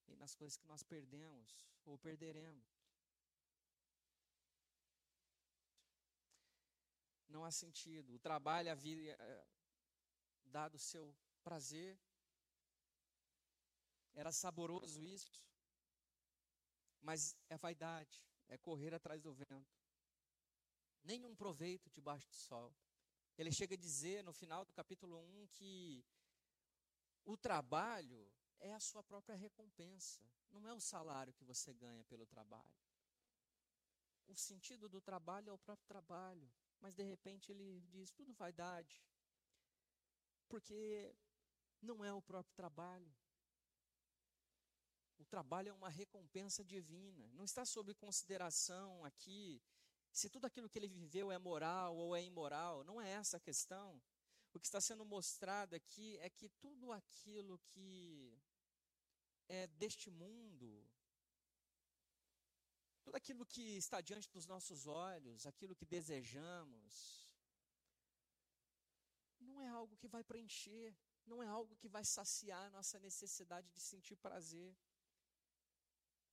e 0.07 0.17
nas 0.17 0.35
coisas 0.35 0.57
que 0.57 0.67
nós 0.67 0.83
perdemos 0.83 1.69
ou 1.85 1.99
perderemos. 1.99 2.67
Não 7.29 7.45
há 7.45 7.51
sentido. 7.51 8.15
O 8.15 8.19
trabalho, 8.19 8.73
a 8.73 8.75
vida, 8.75 9.11
é, 9.11 9.47
dado 10.47 10.77
o 10.77 10.79
seu 10.79 11.15
prazer, 11.43 11.99
era 14.15 14.33
saboroso 14.33 15.03
isso, 15.03 15.47
mas 17.01 17.37
é 17.51 17.59
vaidade, 17.59 18.25
é 18.49 18.57
correr 18.57 18.95
atrás 18.95 19.21
do 19.23 19.33
vento. 19.33 19.79
Nenhum 21.05 21.37
proveito 21.37 21.91
debaixo 21.91 22.27
do 22.29 22.35
sol. 22.35 22.75
Ele 23.39 23.53
chega 23.53 23.77
a 23.77 23.79
dizer 23.79 24.25
no 24.25 24.33
final 24.33 24.65
do 24.65 24.73
capítulo 24.73 25.17
1 25.17 25.47
que 25.53 26.05
o 27.25 27.37
trabalho 27.37 28.29
é 28.59 28.75
a 28.75 28.81
sua 28.81 29.01
própria 29.01 29.37
recompensa, 29.37 30.21
não 30.51 30.67
é 30.67 30.75
o 30.75 30.81
salário 30.81 31.33
que 31.33 31.45
você 31.45 31.73
ganha 31.73 32.03
pelo 32.07 32.27
trabalho. 32.27 32.77
O 34.27 34.35
sentido 34.35 34.89
do 34.89 35.01
trabalho 35.01 35.51
é 35.51 35.53
o 35.53 35.59
próprio 35.59 35.87
trabalho, 35.87 36.51
mas 36.81 36.97
de 36.97 37.05
repente 37.05 37.53
ele 37.53 37.81
diz 37.83 38.11
tudo 38.11 38.33
vaidade, 38.33 39.01
porque 40.49 41.15
não 41.81 42.05
é 42.05 42.13
o 42.13 42.21
próprio 42.21 42.57
trabalho. 42.57 43.15
O 45.17 45.25
trabalho 45.25 45.69
é 45.69 45.73
uma 45.73 45.89
recompensa 45.89 46.65
divina, 46.65 47.31
não 47.35 47.45
está 47.45 47.65
sob 47.65 47.95
consideração 47.95 49.05
aqui 49.05 49.63
se 50.19 50.29
tudo 50.29 50.47
aquilo 50.47 50.69
que 50.69 50.79
ele 50.81 50.89
viveu 50.89 51.31
é 51.31 51.39
moral 51.39 51.97
ou 51.97 52.17
é 52.17 52.23
imoral, 52.25 52.83
não 52.83 53.01
é 53.01 53.09
essa 53.09 53.37
a 53.37 53.47
questão. 53.49 54.03
O 54.53 54.59
que 54.59 54.67
está 54.67 54.81
sendo 54.81 55.05
mostrado 55.05 55.77
aqui 55.77 56.19
é 56.19 56.29
que 56.29 56.49
tudo 56.49 56.91
aquilo 56.91 57.57
que 57.71 58.37
é 59.49 59.69
deste 59.69 60.11
mundo, 60.11 60.69
tudo 63.05 63.15
aquilo 63.15 63.47
que 63.47 63.77
está 63.77 64.01
diante 64.01 64.29
dos 64.31 64.45
nossos 64.45 64.89
olhos, 64.89 65.47
aquilo 65.47 65.77
que 65.77 65.87
desejamos, 65.87 66.93
não 69.39 69.61
é 69.61 69.69
algo 69.69 69.97
que 69.97 70.09
vai 70.09 70.25
preencher, 70.25 70.97
não 71.25 71.41
é 71.41 71.47
algo 71.47 71.77
que 71.77 71.89
vai 71.89 72.05
saciar 72.05 72.65
a 72.67 72.71
nossa 72.71 72.99
necessidade 72.99 73.69
de 73.71 73.81
sentir 73.81 74.17
prazer. 74.17 74.77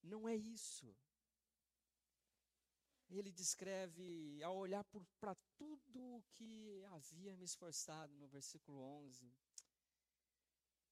Não 0.02 0.28
é 0.28 0.36
isso 0.36 0.95
ele 3.10 3.32
descreve, 3.32 4.41
ao 4.44 4.56
olhar 4.56 4.84
para 5.20 5.36
tudo 5.58 6.00
o 6.00 6.24
que 6.34 6.84
havia 6.86 7.36
me 7.36 7.46
esforçado, 7.46 8.13
no 8.15 8.28
versículo 8.28 8.80
11, 8.80 9.32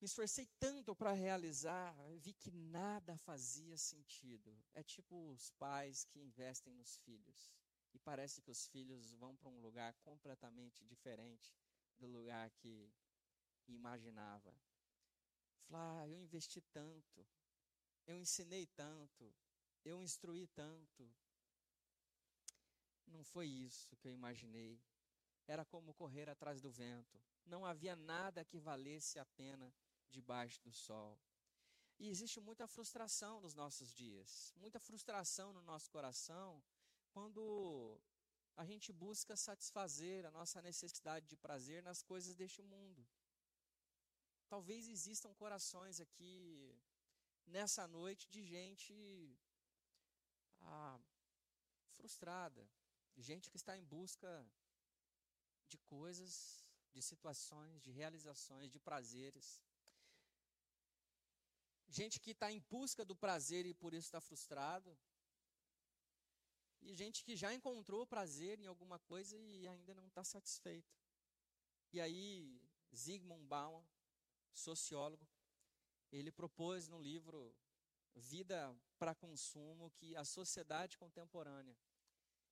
me 0.04 0.06
esforcei 0.06 0.45
tanto 0.60 0.93
para 0.93 1.13
realizar, 1.13 1.95
vi 2.17 2.34
que 2.34 2.52
nada 2.52 3.17
fazia 3.19 3.78
sentido. 3.78 4.54
É 4.73 4.84
tipo 4.84 5.15
os 5.32 5.49
pais 5.52 6.04
que 6.04 6.19
investem 6.19 6.73
nos 6.73 6.97
filhos. 6.97 7.54
E 7.93 7.99
parece 7.99 8.41
que 8.41 8.52
os 8.52 8.67
filhos 8.67 9.13
vão 9.13 9.34
para 9.38 9.47
um 9.47 9.62
lugar 9.62 9.93
completamente 10.04 10.84
diferente 10.84 11.56
do 11.97 12.08
lugar 12.08 12.52
que 12.52 12.91
imaginava. 13.65 14.54
Falar, 15.69 16.02
ah, 16.02 16.08
eu 16.10 16.19
investi 16.19 16.60
tanto, 16.60 17.26
eu 18.06 18.17
ensinei 18.17 18.65
tanto, 18.67 19.34
eu 19.86 20.02
instruí 20.02 20.47
tanto, 20.47 21.10
não 23.13 23.23
foi 23.23 23.47
isso 23.47 23.95
que 23.97 24.08
eu 24.08 24.12
imaginei. 24.12 24.82
Era 25.47 25.63
como 25.65 25.93
correr 25.93 26.30
atrás 26.30 26.62
do 26.62 26.71
vento. 26.71 27.17
Não 27.45 27.65
havia 27.65 27.95
nada 27.95 28.45
que 28.45 28.60
valesse 28.60 29.19
a 29.19 29.26
pena 29.26 29.73
debaixo 30.10 30.62
do 30.62 30.71
sol. 30.71 31.19
E 31.99 32.10
existe 32.10 32.39
muita 32.39 32.67
frustração 32.67 33.39
nos 33.39 33.54
nossos 33.54 33.93
dias, 33.93 34.54
muita 34.58 34.80
frustração 34.80 35.54
no 35.54 35.62
nosso 35.62 35.89
coração, 35.91 36.63
quando 37.12 37.99
a 38.56 38.65
gente 38.65 38.91
busca 38.91 39.36
satisfazer 39.36 40.26
a 40.26 40.32
nossa 40.32 40.62
necessidade 40.62 41.28
de 41.28 41.36
prazer 41.36 41.84
nas 41.84 42.02
coisas 42.02 42.36
deste 42.36 42.62
mundo. 42.62 43.06
Talvez 44.47 44.88
existam 44.88 45.34
corações 45.34 45.99
aqui 45.99 46.76
nessa 47.45 47.88
noite 47.88 48.30
de 48.30 48.43
gente 48.43 48.93
ah, 50.62 50.99
frustrada, 51.91 52.67
gente 53.17 53.49
que 53.49 53.58
está 53.58 53.78
em 53.78 53.84
busca 53.84 54.45
de 55.67 55.78
coisas, 55.78 56.63
de 56.91 57.02
situações, 57.02 57.82
de 57.82 57.91
realizações, 57.91 58.71
de 58.71 58.80
prazeres. 58.80 59.62
Gente 61.88 62.19
que 62.19 62.32
está 62.32 62.52
em 62.52 62.60
busca 62.69 63.04
do 63.06 63.15
prazer 63.15 63.65
e 63.65 63.73
por 63.73 63.93
isso 63.93 64.08
está 64.08 64.21
frustrado. 64.21 64.97
E 66.82 66.93
gente 66.93 67.23
que 67.23 67.36
já 67.36 67.54
encontrou 67.54 68.06
prazer 68.06 68.60
em 68.60 68.67
alguma 68.67 68.99
coisa 68.99 69.38
e 69.38 69.67
ainda 69.67 69.93
não 69.93 70.08
está 70.08 70.23
satisfeito. 70.23 70.93
E 71.91 72.02
aí, 72.02 72.62
Zygmunt 72.93 73.45
Bauman, 73.45 73.86
sociólogo, 74.54 75.26
ele 76.12 76.32
propôs 76.32 76.88
no 76.88 76.99
livro 76.99 77.56
Vida 78.15 78.76
para 78.97 79.15
Consumo 79.15 79.91
que 79.91 80.15
a 80.15 80.26
sociedade 80.26 80.97
contemporânea 80.97 81.76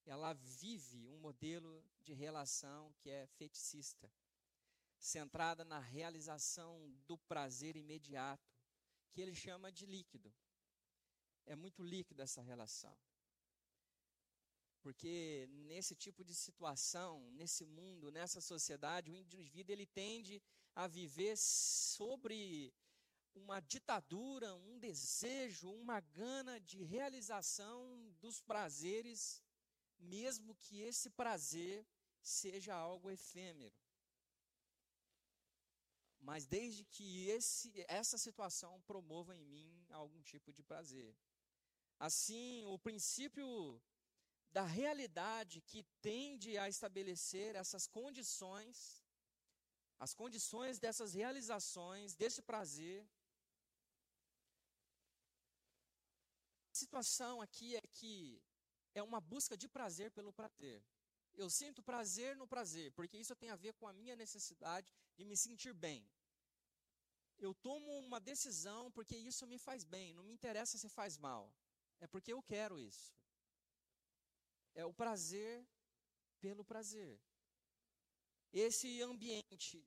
ela 0.06 0.34
vive 0.34 1.08
um 1.08 1.18
modelo 1.20 1.84
de 2.02 2.14
relação 2.14 2.94
que 3.00 3.10
é 3.10 3.28
feticista, 3.28 4.12
centrada 4.98 5.64
na 5.64 5.80
realização 5.80 6.92
do 7.08 7.18
prazer 7.18 7.76
imediato, 7.76 8.52
que 9.12 9.22
ele 9.22 9.36
chama 9.36 9.72
de 9.72 9.86
líquido. 9.86 10.34
É 11.46 11.56
muito 11.56 11.84
líquida 11.84 12.24
essa 12.24 12.42
relação. 12.42 12.98
Porque 14.82 15.48
nesse 15.68 15.96
tipo 15.96 16.24
de 16.24 16.34
situação, 16.34 17.30
nesse 17.32 17.66
mundo, 17.66 18.12
nessa 18.12 18.42
sociedade, 18.42 19.12
o 19.12 19.16
indivíduo 19.16 19.74
ele 19.74 19.86
tende 19.86 20.42
a 20.76 20.88
viver 20.88 21.38
sobre 21.38 22.74
uma 23.36 23.60
ditadura, 23.60 24.56
um 24.56 24.80
desejo, 24.80 25.72
uma 25.72 26.00
gana 26.00 26.60
de 26.60 26.84
realização 26.84 28.12
dos 28.20 28.42
prazeres 28.42 29.42
mesmo 30.02 30.56
que 30.56 30.82
esse 30.82 31.10
prazer 31.10 31.86
seja 32.22 32.74
algo 32.74 33.10
efêmero. 33.10 33.76
Mas 36.20 36.46
desde 36.46 36.84
que 36.86 37.28
esse, 37.30 37.72
essa 37.88 38.18
situação 38.18 38.82
promova 38.82 39.36
em 39.36 39.44
mim 39.46 39.86
algum 39.90 40.22
tipo 40.22 40.54
de 40.54 40.64
prazer. 40.64 41.16
Assim, 42.00 42.66
o 42.66 42.78
princípio 42.78 43.82
da 44.52 44.64
realidade 44.64 45.62
que 45.62 45.84
tende 46.02 46.58
a 46.58 46.68
estabelecer 46.68 47.56
essas 47.56 47.88
condições, 47.88 49.04
as 50.00 50.14
condições 50.14 50.80
dessas 50.80 51.14
realizações, 51.14 52.16
desse 52.16 52.42
prazer. 52.42 53.08
A 56.72 56.76
situação 56.76 57.42
aqui 57.42 57.76
é 57.76 57.82
que 57.82 58.42
é 58.94 59.02
uma 59.02 59.20
busca 59.20 59.56
de 59.58 59.68
prazer 59.68 60.12
pelo 60.12 60.34
prazer. 60.34 60.84
Eu 61.34 61.50
sinto 61.50 61.82
prazer 61.82 62.36
no 62.36 62.48
prazer, 62.48 62.92
porque 62.92 63.18
isso 63.18 63.36
tem 63.36 63.50
a 63.50 63.56
ver 63.56 63.74
com 63.74 63.88
a 63.88 63.94
minha 63.94 64.16
necessidade 64.16 64.88
de 65.16 65.24
me 65.24 65.36
sentir 65.38 65.74
bem. 65.74 66.08
Eu 67.40 67.54
tomo 67.54 67.92
uma 68.00 68.20
decisão 68.20 68.92
porque 68.92 69.16
isso 69.16 69.48
me 69.48 69.58
faz 69.58 69.84
bem, 69.84 70.14
não 70.14 70.24
me 70.24 70.34
interessa 70.34 70.78
se 70.78 70.90
faz 70.90 71.18
mal. 71.18 71.52
É 72.00 72.08
porque 72.08 72.34
eu 72.34 72.42
quero 72.44 72.78
isso. 72.80 73.14
É 74.76 74.86
o 74.86 74.94
prazer 74.94 75.66
pelo 76.40 76.64
prazer. 76.64 77.20
Esse 78.52 79.02
ambiente, 79.02 79.84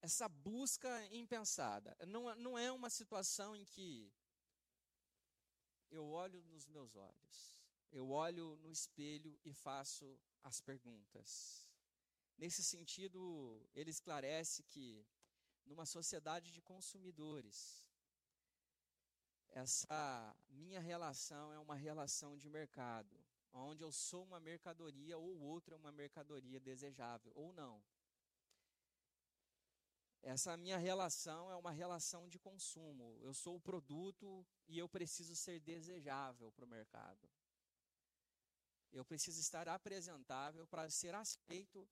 essa 0.00 0.28
busca 0.28 0.90
impensada, 1.14 1.96
não, 2.06 2.34
não 2.36 2.58
é 2.58 2.72
uma 2.72 2.90
situação 2.90 3.54
em 3.54 3.64
que 3.64 4.12
eu 5.92 6.06
olho 6.08 6.42
nos 6.44 6.66
meus 6.66 6.96
olhos, 6.96 7.36
eu 7.92 8.08
olho 8.10 8.56
no 8.56 8.70
espelho 8.70 9.38
e 9.44 9.52
faço 9.52 10.18
as 10.42 10.60
perguntas. 10.60 11.68
Nesse 12.38 12.64
sentido, 12.64 13.20
ele 13.74 13.90
esclarece 13.90 14.62
que 14.64 15.06
numa 15.66 15.86
sociedade 15.86 16.50
de 16.50 16.60
consumidores, 16.62 17.86
essa 19.50 20.34
minha 20.48 20.80
relação 20.80 21.52
é 21.52 21.58
uma 21.58 21.76
relação 21.76 22.36
de 22.36 22.48
mercado, 22.48 23.14
onde 23.52 23.84
eu 23.84 23.92
sou 23.92 24.24
uma 24.24 24.40
mercadoria 24.40 25.18
ou 25.18 25.36
o 25.36 25.42
outro 25.42 25.74
é 25.74 25.76
uma 25.76 25.92
mercadoria 25.92 26.58
desejável, 26.58 27.30
ou 27.34 27.52
não. 27.52 27.82
Essa 30.22 30.56
minha 30.56 30.78
relação 30.78 31.50
é 31.50 31.56
uma 31.56 31.72
relação 31.72 32.28
de 32.28 32.38
consumo. 32.38 33.18
Eu 33.20 33.34
sou 33.34 33.56
o 33.56 33.60
produto 33.60 34.46
e 34.68 34.78
eu 34.78 34.88
preciso 34.88 35.34
ser 35.34 35.58
desejável 35.60 36.52
para 36.52 36.64
o 36.64 36.68
mercado. 36.68 37.28
Eu 38.92 39.04
preciso 39.04 39.40
estar 39.40 39.68
apresentável 39.68 40.66
para 40.66 40.88
ser 40.90 41.14
aceito 41.14 41.88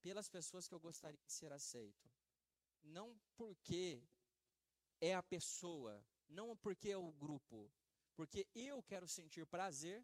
pelas 0.00 0.28
pessoas 0.28 0.66
que 0.66 0.74
eu 0.74 0.80
gostaria 0.80 1.20
de 1.26 1.32
ser 1.32 1.52
aceito. 1.52 2.10
Não 2.82 3.20
porque 3.36 4.02
é 4.98 5.14
a 5.14 5.22
pessoa, 5.22 6.02
não 6.28 6.56
porque 6.56 6.90
é 6.90 6.96
o 6.96 7.12
grupo, 7.12 7.70
porque 8.14 8.46
eu 8.54 8.82
quero 8.82 9.06
sentir 9.06 9.44
prazer, 9.46 10.02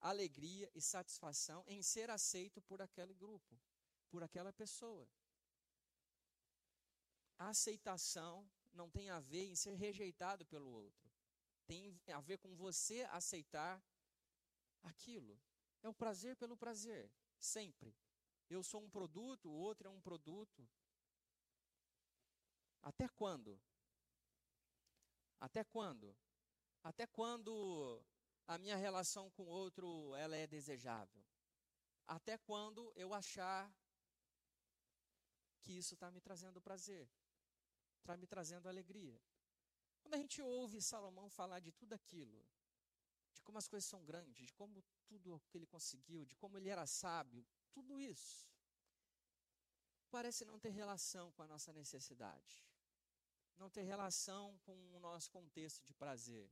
alegria 0.00 0.68
e 0.74 0.80
satisfação 0.80 1.62
em 1.68 1.80
ser 1.82 2.10
aceito 2.10 2.60
por 2.62 2.82
aquele 2.82 3.14
grupo, 3.14 3.60
por 4.10 4.22
aquela 4.24 4.52
pessoa. 4.52 5.08
A 7.40 7.48
aceitação 7.48 8.46
não 8.70 8.90
tem 8.90 9.08
a 9.08 9.18
ver 9.18 9.46
em 9.46 9.56
ser 9.56 9.72
rejeitado 9.72 10.44
pelo 10.44 10.70
outro. 10.70 11.10
Tem 11.66 11.98
a 12.12 12.20
ver 12.20 12.36
com 12.36 12.54
você 12.54 13.00
aceitar 13.04 13.82
aquilo. 14.82 15.40
É 15.82 15.88
o 15.88 15.94
prazer 15.94 16.36
pelo 16.36 16.54
prazer, 16.54 17.10
sempre. 17.38 17.96
Eu 18.50 18.62
sou 18.62 18.82
um 18.82 18.90
produto, 18.90 19.48
o 19.48 19.54
outro 19.54 19.88
é 19.88 19.90
um 19.90 20.02
produto. 20.02 20.68
Até 22.82 23.08
quando? 23.08 23.58
Até 25.40 25.64
quando? 25.64 26.14
Até 26.82 27.06
quando 27.06 28.04
a 28.46 28.58
minha 28.58 28.76
relação 28.76 29.30
com 29.30 29.44
o 29.44 29.48
outro 29.48 30.14
ela 30.16 30.36
é 30.36 30.46
desejável? 30.46 31.24
Até 32.06 32.36
quando 32.36 32.92
eu 32.96 33.14
achar 33.14 33.74
que 35.62 35.72
isso 35.78 35.94
está 35.94 36.10
me 36.10 36.20
trazendo 36.20 36.60
prazer, 36.60 37.08
está 38.00 38.16
me 38.16 38.26
trazendo 38.26 38.68
alegria? 38.68 39.20
Quando 40.00 40.14
a 40.14 40.18
gente 40.18 40.42
ouve 40.42 40.82
Salomão 40.82 41.28
falar 41.28 41.60
de 41.60 41.72
tudo 41.72 41.92
aquilo, 41.92 42.44
de 43.32 43.42
como 43.42 43.58
as 43.58 43.68
coisas 43.68 43.88
são 43.88 44.04
grandes, 44.04 44.46
de 44.46 44.52
como 44.54 44.82
tudo 45.06 45.40
que 45.48 45.56
ele 45.58 45.66
conseguiu, 45.66 46.24
de 46.24 46.34
como 46.36 46.56
ele 46.56 46.68
era 46.68 46.86
sábio, 46.86 47.46
tudo 47.72 47.98
isso 48.00 48.48
parece 50.10 50.44
não 50.44 50.58
ter 50.58 50.70
relação 50.70 51.30
com 51.32 51.42
a 51.42 51.46
nossa 51.46 51.72
necessidade 51.72 52.70
não 53.60 53.68
ter 53.68 53.82
relação 53.82 54.58
com 54.60 54.74
o 54.96 54.98
nosso 54.98 55.30
contexto 55.30 55.84
de 55.84 55.92
prazer. 55.92 56.50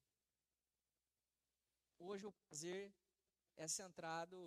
Hoje 1.98 2.26
o 2.26 2.32
prazer 2.32 2.94
é 3.56 3.66
centrado 3.66 4.38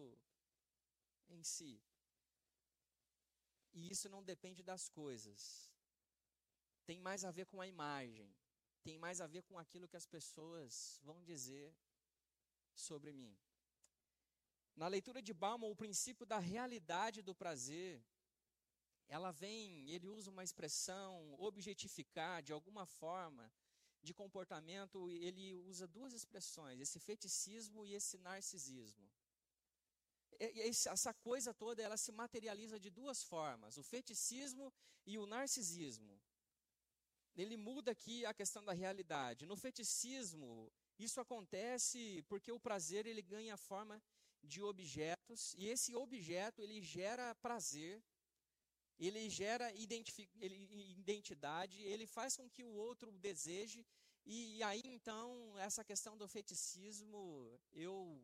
em 1.28 1.44
si. 1.44 1.84
E 3.74 3.90
isso 3.90 4.08
não 4.10 4.24
depende 4.24 4.62
das 4.62 4.88
coisas. 4.88 5.71
Tem 6.86 7.00
mais 7.00 7.24
a 7.24 7.32
ver 7.32 7.46
com 7.46 7.62
a 7.62 7.68
imagem. 7.68 8.34
Tem 8.84 8.98
mais 8.98 9.22
a 9.22 9.28
ver 9.28 9.44
com 9.44 9.58
aquilo 9.58 9.88
que 9.88 9.98
as 9.98 10.06
pessoas 10.06 11.00
vão 11.04 11.24
dizer 11.24 11.76
sobre 12.74 13.12
mim. 13.14 13.38
Na 14.76 14.88
leitura 14.88 15.22
de 15.22 15.34
Bauman, 15.34 15.70
o 15.70 15.76
princípio 15.76 16.26
da 16.26 16.40
realidade 16.40 17.22
do 17.22 17.36
prazer 17.36 18.04
ela 19.08 19.32
vem, 19.32 19.90
ele 19.90 20.08
usa 20.08 20.32
uma 20.32 20.44
expressão 20.44 21.36
objetificar 21.38 22.42
de 22.42 22.54
alguma 22.54 22.86
forma 22.86 23.52
de 24.02 24.14
comportamento, 24.14 25.10
ele 25.12 25.54
usa 25.54 25.86
duas 25.86 26.14
expressões, 26.14 26.80
esse 26.80 26.98
feticismo 26.98 27.86
e 27.86 27.94
esse 27.94 28.18
narcisismo. 28.18 29.06
Essa 30.40 31.14
coisa 31.14 31.54
toda, 31.54 31.84
ela 31.84 31.98
se 31.98 32.12
materializa 32.14 32.80
de 32.80 32.90
duas 32.90 33.22
formas, 33.22 33.78
o 33.78 33.84
feticismo 33.84 34.74
e 35.06 35.20
o 35.20 35.26
narcisismo. 35.26 36.20
Ele 37.36 37.58
muda 37.58 37.92
aqui 37.92 38.26
a 38.26 38.34
questão 38.34 38.64
da 38.64 38.74
realidade. 38.74 39.46
No 39.46 39.56
feticismo, 39.56 40.72
isso 41.00 41.20
acontece 41.20 42.24
porque 42.28 42.52
o 42.52 42.60
prazer 42.60 43.06
ele 43.06 43.22
ganha 43.22 43.54
a 43.54 43.58
forma 43.58 44.02
de 44.44 44.62
objetos 44.62 45.54
e 45.58 45.68
esse 45.68 45.96
objeto 45.96 46.62
ele 46.62 46.82
gera 46.82 47.34
prazer 47.36 48.02
ele 49.02 49.28
gera 49.30 49.74
identidade, 49.74 51.82
ele 51.82 52.06
faz 52.06 52.38
com 52.38 52.48
que 52.48 52.64
o 52.64 52.74
outro 52.74 53.12
deseje, 53.12 53.84
e 54.24 54.62
aí 54.62 54.82
então, 54.86 55.58
essa 55.58 55.84
questão 55.84 56.16
do 56.16 56.28
feticismo, 56.28 57.60
eu 57.74 58.24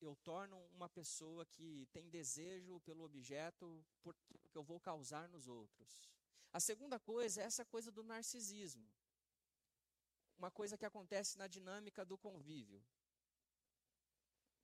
eu 0.00 0.14
torno 0.16 0.56
uma 0.76 0.88
pessoa 0.88 1.44
que 1.46 1.88
tem 1.90 2.08
desejo 2.08 2.78
pelo 2.80 3.02
objeto 3.02 3.84
porque 4.00 4.38
eu 4.54 4.62
vou 4.62 4.78
causar 4.78 5.28
nos 5.28 5.48
outros. 5.48 6.08
A 6.52 6.60
segunda 6.60 6.98
coisa 6.98 7.40
é 7.40 7.44
essa 7.44 7.64
coisa 7.64 7.90
do 7.90 8.02
narcisismo. 8.02 8.88
Uma 10.38 10.50
coisa 10.50 10.78
que 10.78 10.86
acontece 10.86 11.36
na 11.36 11.46
dinâmica 11.46 12.04
do 12.04 12.16
convívio. 12.16 12.82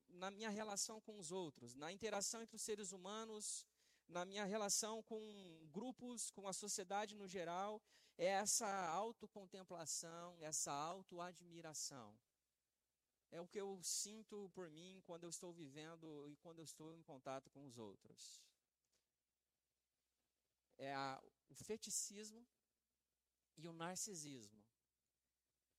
Na 0.08 0.30
minha 0.30 0.48
relação 0.48 1.00
com 1.00 1.18
os 1.18 1.32
outros, 1.32 1.74
na 1.74 1.92
interação 1.92 2.40
entre 2.40 2.56
os 2.56 2.62
seres 2.62 2.92
humanos, 2.92 3.66
na 4.08 4.24
minha 4.24 4.44
relação 4.44 5.02
com 5.02 5.68
grupos, 5.72 6.30
com 6.30 6.46
a 6.46 6.52
sociedade 6.52 7.16
no 7.16 7.26
geral, 7.26 7.82
é 8.16 8.26
essa 8.26 8.68
autocontemplação, 8.88 10.36
essa 10.40 10.72
autoadmiração. 10.72 12.16
É 13.30 13.40
o 13.40 13.48
que 13.48 13.60
eu 13.60 13.80
sinto 13.82 14.48
por 14.54 14.70
mim 14.70 15.02
quando 15.04 15.24
eu 15.24 15.30
estou 15.30 15.52
vivendo 15.52 16.28
e 16.28 16.36
quando 16.36 16.60
eu 16.60 16.64
estou 16.64 16.94
em 16.94 17.02
contato 17.02 17.50
com 17.50 17.64
os 17.64 17.78
outros. 17.78 18.40
É 20.78 20.94
a, 20.94 21.20
o 21.48 21.54
feticismo 21.54 22.46
e 23.56 23.66
o 23.68 23.72
narcisismo. 23.72 24.62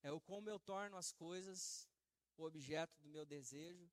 É 0.02 0.12
o 0.12 0.22
como 0.22 0.50
eu 0.50 0.60
torno 0.60 0.98
as 0.98 1.12
coisas 1.12 1.88
o 2.38 2.44
objeto 2.44 3.02
do 3.02 3.10
meu 3.10 3.26
desejo, 3.26 3.90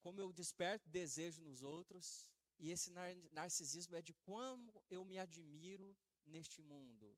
como 0.00 0.20
eu 0.20 0.32
desperto 0.32 0.88
desejo 0.88 1.42
nos 1.42 1.62
outros 1.62 2.26
e 2.58 2.70
esse 2.70 2.90
narcisismo 3.32 3.96
é 3.96 4.02
de 4.02 4.12
como 4.14 4.82
eu 4.90 5.04
me 5.04 5.18
admiro 5.18 5.96
neste 6.24 6.62
mundo. 6.62 7.16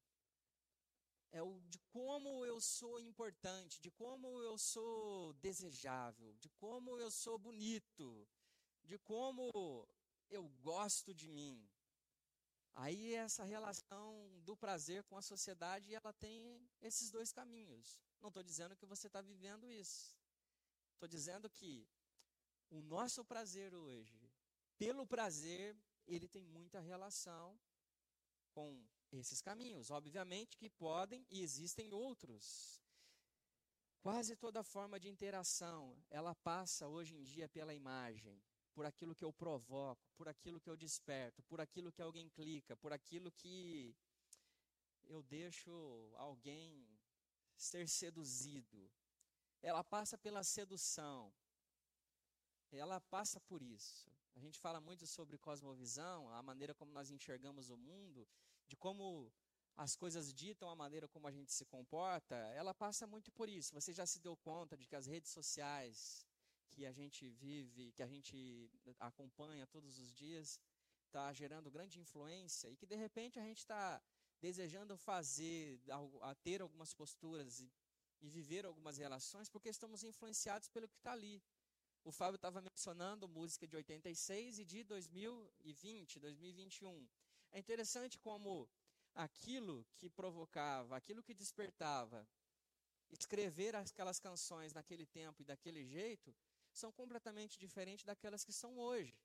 É 1.32 1.42
o 1.42 1.60
de 1.62 1.78
como 1.90 2.46
eu 2.46 2.60
sou 2.60 3.00
importante, 3.00 3.80
de 3.80 3.90
como 3.90 4.40
eu 4.42 4.56
sou 4.56 5.32
desejável, 5.34 6.32
de 6.34 6.48
como 6.50 6.98
eu 6.98 7.10
sou 7.10 7.38
bonito, 7.38 8.28
de 8.84 8.98
como 8.98 9.88
eu 10.30 10.48
gosto 10.60 11.12
de 11.12 11.28
mim. 11.28 11.68
Aí 12.76 13.14
essa 13.14 13.42
relação 13.42 14.40
do 14.44 14.56
prazer 14.56 15.02
com 15.04 15.16
a 15.16 15.22
sociedade, 15.22 15.94
ela 15.94 16.12
tem 16.12 16.70
esses 16.80 17.10
dois 17.10 17.32
caminhos. 17.32 18.00
Não 18.20 18.28
estou 18.28 18.42
dizendo 18.42 18.76
que 18.76 18.86
você 18.86 19.08
está 19.08 19.20
vivendo 19.20 19.70
isso. 19.70 20.16
Estou 20.92 21.08
dizendo 21.08 21.50
que 21.50 21.88
o 22.70 22.80
nosso 22.82 23.24
prazer 23.24 23.74
hoje 23.74 24.26
pelo 24.78 25.06
prazer, 25.06 25.74
ele 26.06 26.28
tem 26.28 26.44
muita 26.44 26.80
relação 26.80 27.58
com 28.50 28.86
esses 29.10 29.40
caminhos. 29.40 29.90
Obviamente 29.90 30.56
que 30.58 30.68
podem 30.68 31.26
e 31.30 31.40
existem 31.42 31.92
outros. 31.92 32.82
Quase 34.00 34.36
toda 34.36 34.62
forma 34.62 35.00
de 35.00 35.08
interação, 35.08 35.96
ela 36.10 36.34
passa 36.34 36.86
hoje 36.86 37.16
em 37.16 37.22
dia 37.22 37.48
pela 37.48 37.74
imagem, 37.74 38.40
por 38.76 38.84
aquilo 38.84 39.14
que 39.14 39.24
eu 39.24 39.32
provoco, 39.32 40.06
por 40.18 40.28
aquilo 40.28 40.60
que 40.60 40.68
eu 40.68 40.76
desperto, 40.76 41.42
por 41.44 41.62
aquilo 41.62 41.90
que 41.90 42.02
alguém 42.02 42.28
clica, 42.28 42.76
por 42.76 42.92
aquilo 42.92 43.32
que 43.32 43.96
eu 45.04 45.22
deixo 45.22 45.72
alguém 46.16 46.86
ser 47.56 47.88
seduzido. 47.88 48.80
Ela 49.62 49.82
passa 49.82 50.18
pela 50.18 50.44
sedução, 50.44 51.32
ela 52.70 53.00
passa 53.00 53.40
por 53.40 53.62
isso. 53.62 54.10
A 54.34 54.38
gente 54.38 54.58
fala 54.58 54.78
muito 54.78 55.06
sobre 55.06 55.38
cosmovisão, 55.38 56.28
a 56.34 56.42
maneira 56.42 56.74
como 56.74 56.92
nós 56.92 57.10
enxergamos 57.10 57.70
o 57.70 57.78
mundo, 57.78 58.28
de 58.66 58.76
como 58.76 59.32
as 59.74 59.96
coisas 59.96 60.34
ditam 60.34 60.68
a 60.68 60.76
maneira 60.76 61.08
como 61.08 61.26
a 61.26 61.32
gente 61.32 61.50
se 61.50 61.64
comporta, 61.64 62.36
ela 62.60 62.74
passa 62.74 63.06
muito 63.06 63.32
por 63.32 63.48
isso. 63.48 63.72
Você 63.72 63.94
já 63.94 64.04
se 64.04 64.20
deu 64.20 64.36
conta 64.36 64.76
de 64.76 64.86
que 64.86 64.96
as 64.96 65.06
redes 65.06 65.30
sociais 65.30 66.25
que 66.70 66.84
a 66.84 66.92
gente 66.92 67.28
vive, 67.30 67.92
que 67.92 68.02
a 68.02 68.06
gente 68.06 68.70
acompanha 68.98 69.66
todos 69.66 69.98
os 69.98 70.12
dias, 70.14 70.60
está 71.06 71.32
gerando 71.32 71.70
grande 71.70 72.00
influência 72.00 72.68
e 72.68 72.76
que 72.76 72.86
de 72.86 72.96
repente 72.96 73.38
a 73.38 73.42
gente 73.42 73.58
está 73.58 74.02
desejando 74.40 74.96
fazer, 74.96 75.80
a, 76.22 76.34
ter 76.34 76.60
algumas 76.60 76.92
posturas 76.92 77.60
e, 77.60 77.72
e 78.20 78.28
viver 78.28 78.66
algumas 78.66 78.98
relações 78.98 79.48
porque 79.48 79.68
estamos 79.68 80.02
influenciados 80.04 80.68
pelo 80.68 80.88
que 80.88 80.96
está 80.96 81.12
ali 81.12 81.42
o 82.06 82.12
Fábio 82.12 82.36
estava 82.36 82.60
mencionando 82.60 83.28
música 83.28 83.66
de 83.66 83.74
86 83.74 84.60
e 84.60 84.64
de 84.64 84.84
2020, 84.84 86.20
2021. 86.20 87.08
É 87.50 87.58
interessante 87.58 88.16
como 88.16 88.70
aquilo 89.12 89.84
que 89.96 90.08
provocava, 90.08 90.96
aquilo 90.96 91.20
que 91.20 91.34
despertava 91.34 92.24
escrever 93.10 93.74
aquelas 93.74 94.20
canções 94.20 94.72
naquele 94.72 95.04
tempo 95.04 95.42
e 95.42 95.44
daquele 95.44 95.84
jeito 95.84 96.32
são 96.76 96.92
completamente 96.92 97.58
diferentes 97.58 98.04
daquelas 98.04 98.44
que 98.44 98.52
são 98.52 98.78
hoje. 98.78 99.18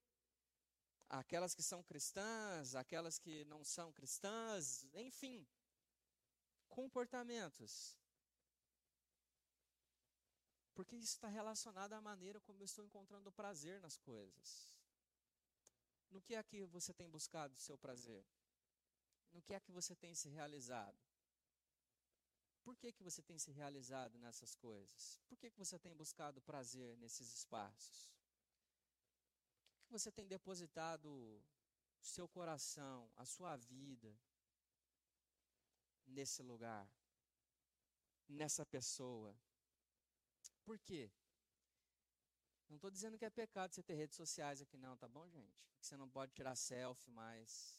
Aquelas 1.10 1.54
que 1.54 1.62
são 1.62 1.84
cristãs, 1.84 2.74
aquelas 2.74 3.20
que 3.20 3.44
não 3.46 3.64
são 3.64 3.92
cristãs, 3.92 4.88
enfim, 4.94 5.46
comportamentos. 6.70 7.98
Porque 10.74 10.96
isso 10.96 11.16
está 11.16 11.28
relacionado 11.28 11.94
à 11.94 12.02
maneira 12.02 12.40
como 12.40 12.62
eu 12.62 12.66
estou 12.66 12.86
encontrando 12.86 13.32
prazer 13.32 13.82
nas 13.82 13.98
coisas. 13.98 14.74
No 16.10 16.22
que 16.22 16.34
é 16.36 16.44
que 16.44 16.66
você 16.66 16.94
tem 16.94 17.10
buscado 17.10 17.56
o 17.56 17.60
seu 17.60 17.78
prazer? 17.78 18.26
No 19.34 19.42
que 19.42 19.54
é 19.54 19.60
que 19.60 19.72
você 19.72 19.96
tem 19.96 20.16
se 20.16 20.30
realizado? 20.30 21.11
Por 22.64 22.76
que, 22.76 22.92
que 22.92 23.04
você 23.04 23.22
tem 23.22 23.38
se 23.38 23.52
realizado 23.52 24.20
nessas 24.20 24.56
coisas? 24.56 25.20
Por 25.28 25.38
que, 25.38 25.50
que 25.50 25.58
você 25.58 25.80
tem 25.80 25.96
buscado 25.96 26.42
prazer 26.42 26.96
nesses 26.98 27.34
espaços? 27.34 28.12
Por 29.72 29.78
que, 29.78 29.86
que 29.86 29.92
você 29.92 30.12
tem 30.12 30.28
depositado 30.28 31.08
o 31.10 31.44
seu 32.00 32.28
coração, 32.28 33.12
a 33.16 33.26
sua 33.26 33.58
vida 33.58 34.16
nesse 36.06 36.44
lugar, 36.44 36.88
nessa 38.28 38.66
pessoa? 38.66 39.36
Por 40.64 40.78
quê? 40.80 41.12
Não 42.70 42.76
estou 42.76 42.92
dizendo 42.92 43.18
que 43.18 43.26
é 43.26 43.30
pecado 43.30 43.74
você 43.74 43.84
ter 43.84 43.96
redes 43.96 44.16
sociais 44.16 44.62
aqui, 44.62 44.78
não, 44.78 44.96
tá 44.96 45.08
bom, 45.08 45.28
gente? 45.28 45.60
Que 45.78 45.86
você 45.86 45.98
não 45.98 46.10
pode 46.10 46.32
tirar 46.32 46.56
selfie 46.56 47.12
mais, 47.12 47.78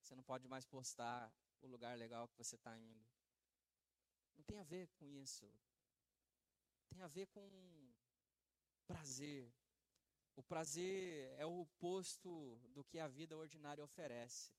você 0.00 0.14
não 0.14 0.22
pode 0.22 0.48
mais 0.48 0.64
postar 0.64 1.30
o 1.60 1.66
lugar 1.66 1.98
legal 1.98 2.28
que 2.28 2.36
você 2.36 2.54
está 2.54 2.78
indo. 2.78 3.04
Não 4.36 4.44
tem 4.44 4.58
a 4.58 4.64
ver 4.64 4.88
com 4.98 5.08
isso. 5.10 5.46
Tem 6.88 7.02
a 7.02 7.08
ver 7.08 7.26
com 7.28 7.48
prazer. 8.86 9.52
O 10.34 10.42
prazer 10.42 11.34
é 11.38 11.46
o 11.46 11.60
oposto 11.60 12.58
do 12.70 12.84
que 12.84 12.98
a 12.98 13.08
vida 13.08 13.36
ordinária 13.36 13.84
oferece. 13.84 14.52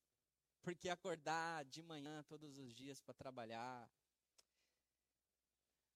Porque 0.62 0.90
acordar 0.90 1.66
de 1.66 1.82
manhã 1.84 2.24
todos 2.24 2.58
os 2.58 2.74
dias 2.74 3.02
para 3.02 3.14
trabalhar 3.14 3.92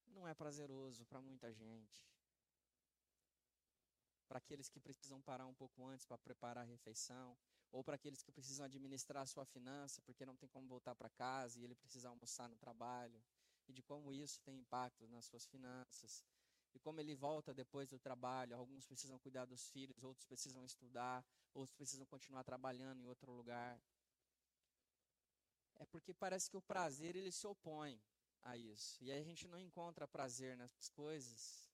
não 0.07 0.27
é 0.27 0.33
prazeroso 0.33 1.05
para 1.05 1.21
muita 1.21 1.53
gente. 1.53 2.05
Para 4.27 4.39
aqueles 4.39 4.67
que 4.67 4.79
precisam 4.79 5.21
parar 5.21 5.45
um 5.45 5.53
pouco 5.53 5.85
antes 5.85 6.05
para 6.05 6.17
preparar 6.17 6.63
a 6.63 6.67
refeição, 6.67 7.37
ou 7.71 7.83
para 7.83 7.95
aqueles 7.95 8.21
que 8.21 8.31
precisam 8.31 8.65
administrar 8.65 9.23
a 9.23 9.25
sua 9.25 9.45
finança 9.45 10.01
porque 10.01 10.25
não 10.25 10.35
tem 10.35 10.49
como 10.49 10.67
voltar 10.67 10.95
para 10.95 11.09
casa 11.09 11.59
e 11.59 11.63
ele 11.63 11.75
precisa 11.75 12.09
almoçar 12.09 12.49
no 12.49 12.57
trabalho 12.57 13.21
e 13.67 13.73
de 13.73 13.83
como 13.83 14.13
isso 14.13 14.41
tem 14.41 14.57
impacto 14.57 15.07
nas 15.07 15.25
suas 15.25 15.45
finanças. 15.45 16.23
E 16.73 16.79
como 16.79 16.99
ele 16.99 17.15
volta 17.15 17.53
depois 17.53 17.89
do 17.89 17.99
trabalho, 17.99 18.55
alguns 18.55 18.85
precisam 18.85 19.17
cuidar 19.19 19.45
dos 19.45 19.69
filhos, 19.69 20.03
outros 20.03 20.25
precisam 20.25 20.63
estudar, 20.63 21.25
outros 21.53 21.75
precisam 21.75 22.05
continuar 22.05 22.43
trabalhando 22.43 23.01
em 23.01 23.07
outro 23.07 23.31
lugar. 23.31 23.81
É 25.75 25.85
porque 25.85 26.13
parece 26.13 26.49
que 26.49 26.57
o 26.57 26.61
prazer 26.61 27.15
ele 27.15 27.31
se 27.31 27.45
opõe 27.47 28.01
a 28.43 28.55
isso. 28.57 29.03
E 29.03 29.11
aí 29.11 29.19
a 29.19 29.23
gente 29.23 29.47
não 29.47 29.59
encontra 29.59 30.07
prazer 30.07 30.55
nas 30.57 30.71
coisas. 30.89 31.69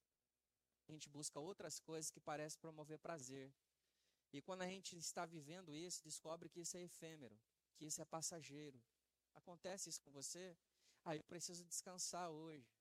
A 0.87 0.91
gente 0.91 1.09
busca 1.09 1.39
outras 1.39 1.79
coisas 1.79 2.11
que 2.11 2.19
parecem 2.19 2.59
promover 2.59 2.99
prazer. 2.99 3.53
E 4.31 4.41
quando 4.41 4.63
a 4.63 4.67
gente 4.67 4.97
está 4.97 5.25
vivendo 5.25 5.73
isso, 5.75 6.03
descobre 6.03 6.49
que 6.49 6.61
isso 6.61 6.75
é 6.75 6.81
efêmero, 6.81 7.39
que 7.75 7.85
isso 7.85 8.01
é 8.01 8.05
passageiro. 8.05 8.81
Acontece 9.33 9.89
isso 9.89 10.01
com 10.01 10.11
você? 10.11 10.57
Ah, 11.05 11.15
eu 11.15 11.23
preciso 11.23 11.65
descansar 11.65 12.29
hoje. 12.29 12.71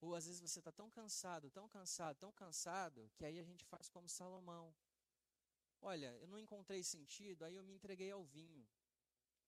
Ou 0.00 0.14
às 0.14 0.26
vezes 0.26 0.40
você 0.40 0.58
está 0.60 0.72
tão 0.72 0.90
cansado, 0.90 1.50
tão 1.50 1.68
cansado, 1.68 2.16
tão 2.18 2.32
cansado, 2.32 3.10
que 3.16 3.24
aí 3.24 3.38
a 3.38 3.42
gente 3.42 3.64
faz 3.64 3.88
como 3.88 4.08
Salomão. 4.08 4.74
Olha, 5.80 6.16
eu 6.20 6.26
não 6.28 6.38
encontrei 6.38 6.82
sentido, 6.82 7.44
aí 7.44 7.54
eu 7.54 7.62
me 7.62 7.72
entreguei 7.72 8.10
ao 8.10 8.24
vinho. 8.24 8.66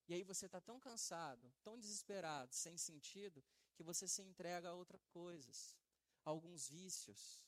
E 0.08 0.14
aí 0.14 0.24
você 0.24 0.46
está 0.46 0.60
tão 0.60 0.78
cansado, 0.80 1.52
tão 1.62 1.78
desesperado, 1.78 2.52
sem 2.54 2.76
sentido, 2.76 3.44
que 3.74 3.82
você 3.82 4.08
se 4.08 4.22
entrega 4.22 4.68
a 4.68 4.74
outras 4.74 5.04
coisas, 5.06 5.76
a 6.24 6.30
alguns 6.30 6.68
vícios, 6.68 7.44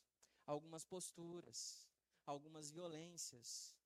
a 0.46 0.52
algumas 0.52 0.84
posturas, 0.84 1.88
algumas 2.24 2.70
violências, 2.70 3.76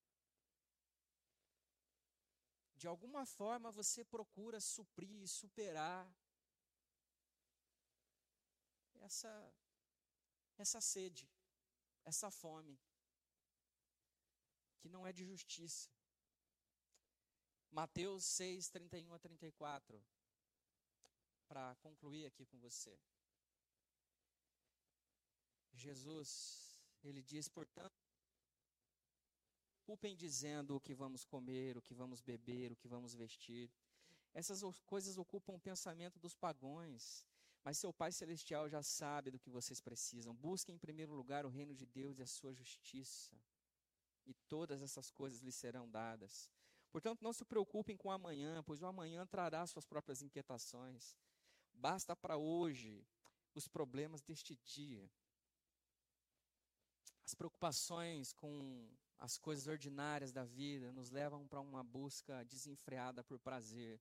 de 2.76 2.86
alguma 2.86 3.24
forma 3.24 3.72
você 3.72 4.04
procura 4.04 4.60
suprir 4.60 5.22
e 5.22 5.28
superar 5.28 6.06
essa, 9.02 9.54
essa 10.58 10.80
sede, 10.80 11.28
essa 12.04 12.30
fome, 12.30 12.78
que 14.78 14.88
não 14.88 15.06
é 15.06 15.12
de 15.12 15.24
justiça. 15.24 15.90
Mateus 17.70 18.24
6, 18.24 18.68
31 18.70 19.14
a 19.14 19.18
34, 19.18 20.02
para 21.48 21.74
concluir 21.76 22.26
aqui 22.26 22.46
com 22.46 22.58
você. 22.58 22.98
Jesus, 25.72 26.80
ele 27.02 27.22
diz, 27.22 27.48
portanto, 27.48 28.02
culpem 29.84 30.16
dizendo 30.16 30.76
o 30.76 30.80
que 30.80 30.94
vamos 30.94 31.24
comer, 31.24 31.76
o 31.76 31.82
que 31.82 31.94
vamos 31.94 32.20
beber, 32.20 32.72
o 32.72 32.76
que 32.76 32.88
vamos 32.88 33.14
vestir. 33.14 33.70
Essas 34.32 34.62
coisas 34.80 35.16
ocupam 35.16 35.54
o 35.54 35.60
pensamento 35.60 36.18
dos 36.18 36.34
pagões 36.34 37.24
mas 37.66 37.78
seu 37.78 37.92
Pai 37.92 38.12
Celestial 38.12 38.68
já 38.68 38.80
sabe 38.80 39.28
do 39.28 39.40
que 39.40 39.50
vocês 39.50 39.80
precisam. 39.80 40.32
Busquem 40.32 40.76
em 40.76 40.78
primeiro 40.78 41.12
lugar 41.12 41.44
o 41.44 41.48
reino 41.48 41.74
de 41.74 41.84
Deus 41.84 42.16
e 42.16 42.22
a 42.22 42.26
sua 42.26 42.52
justiça. 42.52 43.34
E 44.24 44.32
todas 44.46 44.80
essas 44.82 45.10
coisas 45.10 45.40
lhes 45.40 45.56
serão 45.56 45.90
dadas. 45.90 46.48
Portanto, 46.92 47.22
não 47.22 47.32
se 47.32 47.44
preocupem 47.44 47.96
com 47.96 48.06
o 48.06 48.12
amanhã, 48.12 48.62
pois 48.62 48.82
o 48.82 48.86
amanhã 48.86 49.26
trará 49.26 49.66
suas 49.66 49.84
próprias 49.84 50.22
inquietações. 50.22 51.16
Basta 51.72 52.14
para 52.14 52.36
hoje 52.36 53.04
os 53.52 53.66
problemas 53.66 54.22
deste 54.22 54.54
dia. 54.54 55.10
As 57.24 57.34
preocupações 57.34 58.32
com 58.32 58.88
as 59.18 59.38
coisas 59.38 59.66
ordinárias 59.66 60.30
da 60.30 60.44
vida 60.44 60.92
nos 60.92 61.10
levam 61.10 61.48
para 61.48 61.60
uma 61.60 61.82
busca 61.82 62.44
desenfreada 62.44 63.24
por 63.24 63.40
prazer. 63.40 64.00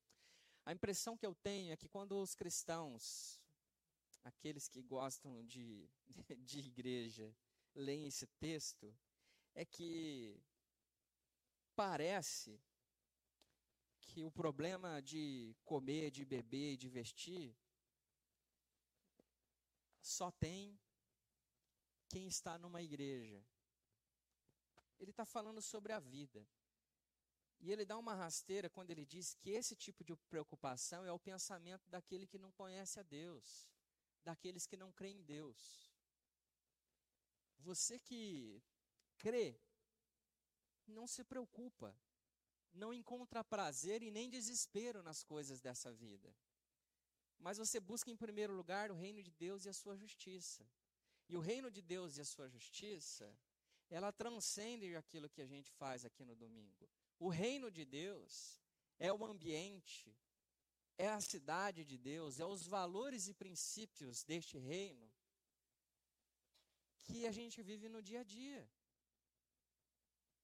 A 0.64 0.72
impressão 0.72 1.18
que 1.18 1.26
eu 1.26 1.34
tenho 1.34 1.74
é 1.74 1.76
que 1.76 1.90
quando 1.90 2.22
os 2.22 2.36
cristãos 2.36 3.44
aqueles 4.26 4.68
que 4.68 4.82
gostam 4.82 5.46
de, 5.46 5.88
de 6.40 6.60
igreja 6.60 7.34
leem 7.76 8.08
esse 8.08 8.26
texto, 8.40 8.94
é 9.54 9.64
que 9.64 10.42
parece 11.76 12.60
que 14.02 14.24
o 14.24 14.32
problema 14.32 15.02
de 15.02 15.56
comer, 15.64 16.10
de 16.10 16.26
beber, 16.26 16.76
de 16.78 16.90
vestir, 16.90 17.56
só 20.02 20.32
tem 20.32 20.80
quem 22.10 22.28
está 22.28 22.58
numa 22.58 22.82
igreja. 22.82 23.46
Ele 24.98 25.12
está 25.12 25.26
falando 25.26 25.62
sobre 25.62 25.92
a 25.92 26.00
vida. 26.00 26.48
E 27.60 27.72
ele 27.72 27.86
dá 27.86 27.98
uma 27.98 28.16
rasteira 28.16 28.70
quando 28.70 28.92
ele 28.92 29.06
diz 29.06 29.34
que 29.34 29.50
esse 29.50 29.76
tipo 29.76 30.04
de 30.04 30.16
preocupação 30.30 31.06
é 31.06 31.12
o 31.12 31.20
pensamento 31.20 31.90
daquele 31.90 32.28
que 32.28 32.38
não 32.38 32.52
conhece 32.52 33.00
a 33.00 33.04
Deus 33.04 33.68
daqueles 34.26 34.66
que 34.66 34.76
não 34.76 34.92
creem 34.92 35.20
em 35.20 35.24
Deus. 35.24 35.94
Você 37.60 38.00
que 38.00 38.62
crê, 39.18 39.58
não 40.88 41.08
se 41.08 41.24
preocupa, 41.24 41.96
não 42.74 42.94
encontra 42.94 43.44
prazer 43.44 44.02
e 44.04 44.12
nem 44.12 44.30
desespero 44.30 45.02
nas 45.02 45.24
coisas 45.24 45.62
dessa 45.62 45.92
vida. 45.94 46.36
Mas 47.38 47.58
você 47.58 47.80
busca 47.80 48.10
em 48.10 48.18
primeiro 48.18 48.54
lugar 48.54 48.92
o 48.92 48.96
reino 48.96 49.22
de 49.22 49.32
Deus 49.32 49.66
e 49.66 49.70
a 49.70 49.74
sua 49.74 49.96
justiça. 49.96 50.68
E 51.28 51.36
o 51.36 51.40
reino 51.40 51.72
de 51.72 51.82
Deus 51.82 52.18
e 52.18 52.22
a 52.22 52.26
sua 52.26 52.48
justiça, 52.48 53.36
ela 53.90 54.12
transcende 54.12 54.96
aquilo 54.96 55.30
que 55.30 55.42
a 55.42 55.46
gente 55.46 55.72
faz 55.72 56.06
aqui 56.06 56.24
no 56.24 56.36
domingo. 56.36 56.90
O 57.20 57.30
reino 57.30 57.72
de 57.72 57.86
Deus 57.86 58.62
é 59.00 59.12
o 59.12 59.26
ambiente 59.26 60.16
é 60.98 61.10
a 61.10 61.22
cidade 61.22 61.84
de 61.84 61.98
Deus, 61.98 62.40
é 62.40 62.46
os 62.46 62.66
valores 62.68 63.28
e 63.28 63.34
princípios 63.34 64.24
deste 64.24 64.58
reino 64.58 65.12
que 67.04 67.26
a 67.28 67.32
gente 67.32 67.62
vive 67.62 67.88
no 67.90 68.02
dia 68.02 68.22
a 68.22 68.24
dia. 68.24 68.70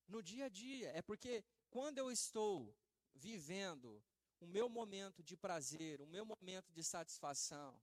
No 0.07 0.21
dia 0.21 0.45
a 0.45 0.49
dia. 0.49 0.89
É 0.91 1.01
porque 1.01 1.43
quando 1.69 1.97
eu 1.97 2.11
estou 2.11 2.75
vivendo 3.15 4.03
o 4.39 4.47
meu 4.47 4.67
momento 4.69 5.23
de 5.23 5.35
prazer, 5.35 6.01
o 6.01 6.07
meu 6.07 6.25
momento 6.25 6.71
de 6.71 6.83
satisfação, 6.83 7.79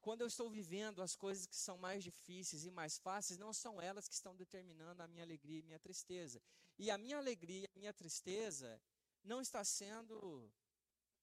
Quando 0.00 0.22
eu 0.22 0.26
estou 0.26 0.48
vivendo 0.48 1.02
as 1.02 1.14
coisas 1.14 1.46
que 1.46 1.56
são 1.56 1.76
mais 1.76 2.02
difíceis 2.02 2.64
e 2.64 2.70
mais 2.70 2.98
fáceis, 2.98 3.38
não 3.38 3.52
são 3.52 3.80
elas 3.80 4.08
que 4.08 4.14
estão 4.14 4.34
determinando 4.34 5.02
a 5.02 5.08
minha 5.08 5.22
alegria 5.22 5.58
e 5.58 5.62
minha 5.62 5.78
tristeza. 5.78 6.40
E 6.78 6.90
a 6.90 6.96
minha 6.96 7.18
alegria 7.18 7.68
a 7.74 7.78
minha 7.78 7.92
tristeza 7.92 8.80
não 9.22 9.40
está 9.42 9.62
sendo 9.62 10.50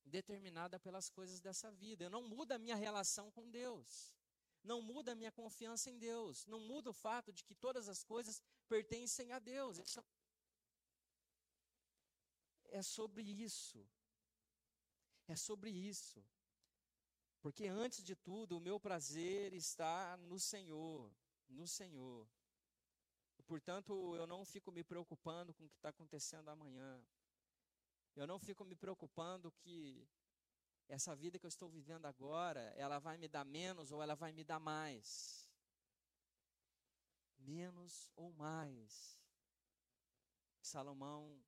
determinada 0.08 0.80
pelas 0.80 1.10
coisas 1.10 1.40
dessa 1.40 1.72
vida. 1.72 2.06
Eu 2.06 2.10
não 2.10 2.24
muda 2.28 2.56
a 2.56 2.60
minha 2.60 2.76
relação 2.76 3.30
com 3.32 3.50
Deus. 3.50 4.14
Não 4.64 4.82
muda 4.82 5.12
a 5.12 5.16
minha 5.16 5.32
confiança 5.32 5.90
em 5.90 5.98
Deus. 5.98 6.46
Não 6.46 6.60
muda 6.60 6.90
o 6.90 6.94
fato 6.94 7.32
de 7.32 7.44
que 7.44 7.56
todas 7.56 7.88
as 7.88 8.04
coisas 8.04 8.42
pertencem 8.68 9.32
a 9.32 9.40
Deus. 9.40 9.80
É 12.70 12.82
sobre 12.82 13.22
isso. 13.22 13.88
É 15.28 15.36
sobre 15.36 15.70
isso. 15.70 16.24
Porque 17.42 17.68
antes 17.68 18.04
de 18.04 18.16
tudo, 18.16 18.58
o 18.58 18.60
meu 18.60 18.80
prazer 18.80 19.54
está 19.54 20.18
no 20.18 20.40
Senhor, 20.40 21.12
no 21.48 21.68
Senhor. 21.68 22.28
Portanto, 23.46 24.16
eu 24.16 24.28
não 24.28 24.44
fico 24.44 24.72
me 24.72 24.84
preocupando 24.84 25.54
com 25.54 25.66
o 25.66 25.70
que 25.70 25.78
está 25.78 25.90
acontecendo 25.90 26.50
amanhã. 26.50 27.02
Eu 28.18 28.26
não 28.26 28.40
fico 28.40 28.66
me 28.66 28.76
preocupando 28.76 29.52
que 29.52 30.08
essa 30.90 31.16
vida 31.16 31.38
que 31.38 31.46
eu 31.46 31.50
estou 31.50 31.70
vivendo 31.70 32.06
agora, 32.06 32.62
ela 32.76 32.98
vai 32.98 33.16
me 33.16 33.28
dar 33.28 33.46
menos 33.46 33.92
ou 33.92 34.02
ela 34.02 34.16
vai 34.16 34.32
me 34.32 34.44
dar 34.44 34.60
mais. 34.60 35.48
Menos 37.38 38.10
ou 38.16 38.34
mais. 38.34 39.20
Salomão 40.62 41.40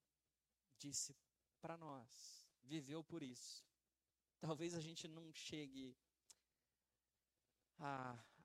disse 0.78 1.16
para 1.60 1.76
nós, 1.76 2.46
viveu 2.64 3.04
por 3.04 3.24
isso. 3.24 3.66
Talvez 4.40 4.76
a 4.76 4.80
gente 4.80 5.08
não 5.08 5.34
chegue 5.34 5.98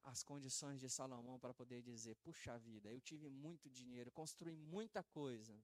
às 0.02 0.22
condições 0.22 0.80
de 0.80 0.88
Salomão 0.88 1.38
para 1.38 1.52
poder 1.52 1.82
dizer: 1.82 2.16
puxa 2.16 2.58
vida, 2.58 2.90
eu 2.90 3.00
tive 3.00 3.28
muito 3.28 3.68
dinheiro, 3.68 4.10
construí 4.10 4.56
muita 4.56 5.02
coisa 5.02 5.62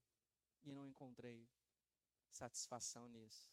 e 0.63 0.71
não 0.71 0.87
encontrei 0.87 1.49
satisfação 2.31 3.09
nisso. 3.09 3.49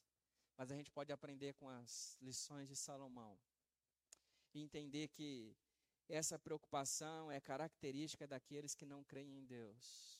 Mas 0.57 0.71
a 0.71 0.75
gente 0.75 0.91
pode 0.91 1.11
aprender 1.11 1.53
com 1.53 1.69
as 1.69 2.17
lições 2.21 2.67
de 2.67 2.75
Salomão 2.75 3.37
e 4.53 4.61
entender 4.61 5.07
que 5.09 5.55
essa 6.09 6.39
preocupação 6.39 7.31
é 7.31 7.39
característica 7.39 8.25
daqueles 8.25 8.73
que 8.73 8.85
não 8.85 9.03
creem 9.03 9.37
em 9.37 9.45
Deus. 9.45 10.19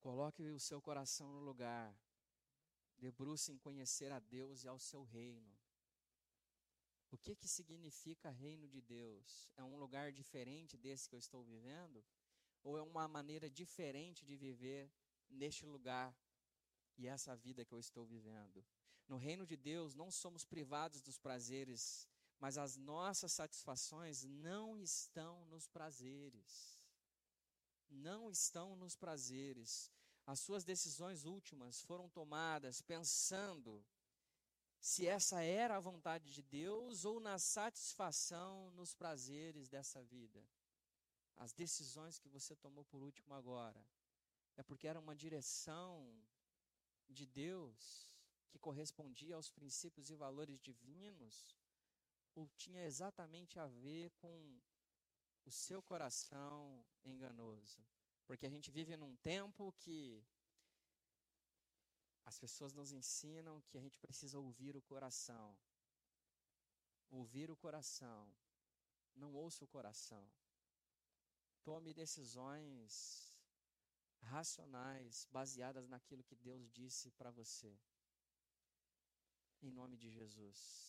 Coloque 0.00 0.42
o 0.42 0.58
seu 0.58 0.82
coração 0.82 1.32
no 1.32 1.40
lugar 1.40 1.96
debruce 3.02 3.50
em 3.50 3.58
conhecer 3.58 4.12
a 4.12 4.20
Deus 4.20 4.62
e 4.62 4.68
ao 4.68 4.78
seu 4.78 5.02
reino. 5.02 5.52
O 7.10 7.18
que 7.18 7.34
que 7.34 7.48
significa 7.48 8.30
reino 8.30 8.68
de 8.68 8.80
Deus? 8.80 9.50
É 9.56 9.62
um 9.62 9.76
lugar 9.76 10.12
diferente 10.12 10.76
desse 10.76 11.08
que 11.08 11.14
eu 11.16 11.18
estou 11.18 11.42
vivendo? 11.42 12.04
Ou 12.62 12.78
é 12.78 12.82
uma 12.82 13.08
maneira 13.08 13.50
diferente 13.50 14.24
de 14.24 14.36
viver 14.36 14.88
neste 15.32 15.66
lugar 15.66 16.16
e 16.96 17.06
essa 17.06 17.34
vida 17.36 17.64
que 17.64 17.72
eu 17.72 17.80
estou 17.80 18.04
vivendo? 18.04 18.64
No 19.08 19.16
reino 19.16 19.46
de 19.46 19.56
Deus, 19.56 19.94
não 19.94 20.10
somos 20.10 20.44
privados 20.44 21.02
dos 21.02 21.18
prazeres, 21.18 22.08
mas 22.38 22.56
as 22.58 22.76
nossas 22.76 23.32
satisfações 23.32 24.24
não 24.24 24.80
estão 24.80 25.44
nos 25.46 25.66
prazeres. 25.66 26.80
Não 27.90 28.30
estão 28.30 28.74
nos 28.76 28.96
prazeres 28.96 29.90
as 30.26 30.40
suas 30.40 30.64
decisões 30.64 31.24
últimas 31.24 31.82
foram 31.82 32.08
tomadas 32.08 32.80
pensando 32.80 33.84
se 34.80 35.06
essa 35.06 35.42
era 35.42 35.76
a 35.76 35.80
vontade 35.80 36.32
de 36.32 36.42
Deus 36.42 37.04
ou 37.04 37.20
na 37.20 37.38
satisfação 37.38 38.70
nos 38.72 38.94
prazeres 38.94 39.68
dessa 39.68 40.02
vida. 40.02 40.44
As 41.36 41.52
decisões 41.52 42.18
que 42.18 42.28
você 42.28 42.54
tomou 42.56 42.84
por 42.84 43.02
último 43.02 43.34
agora 43.34 43.84
é 44.56 44.62
porque 44.62 44.86
era 44.86 44.98
uma 44.98 45.14
direção 45.14 46.12
de 47.08 47.26
Deus 47.26 48.10
que 48.50 48.58
correspondia 48.58 49.34
aos 49.36 49.50
princípios 49.50 50.10
e 50.10 50.14
valores 50.14 50.60
divinos 50.60 51.56
ou 52.34 52.48
tinha 52.56 52.84
exatamente 52.84 53.58
a 53.58 53.66
ver 53.66 54.10
com 54.12 54.60
o 55.44 55.50
seu 55.50 55.82
coração 55.82 56.84
enganoso? 57.04 57.84
Porque 58.26 58.46
a 58.46 58.50
gente 58.50 58.70
vive 58.70 58.96
num 58.96 59.16
tempo 59.16 59.72
que 59.78 60.24
as 62.24 62.38
pessoas 62.38 62.72
nos 62.72 62.92
ensinam 62.92 63.60
que 63.62 63.76
a 63.76 63.80
gente 63.80 63.98
precisa 63.98 64.38
ouvir 64.38 64.76
o 64.76 64.82
coração. 64.82 65.56
Ouvir 67.10 67.50
o 67.50 67.56
coração. 67.56 68.32
Não 69.14 69.34
ouça 69.34 69.64
o 69.64 69.68
coração. 69.68 70.26
Tome 71.62 71.92
decisões 71.92 73.31
racionais, 74.22 75.26
baseadas 75.30 75.88
naquilo 75.88 76.24
que 76.24 76.36
Deus 76.36 76.70
disse 76.70 77.10
para 77.12 77.30
você. 77.30 77.78
Em 79.60 79.70
nome 79.70 79.96
de 79.96 80.10
Jesus. 80.10 80.80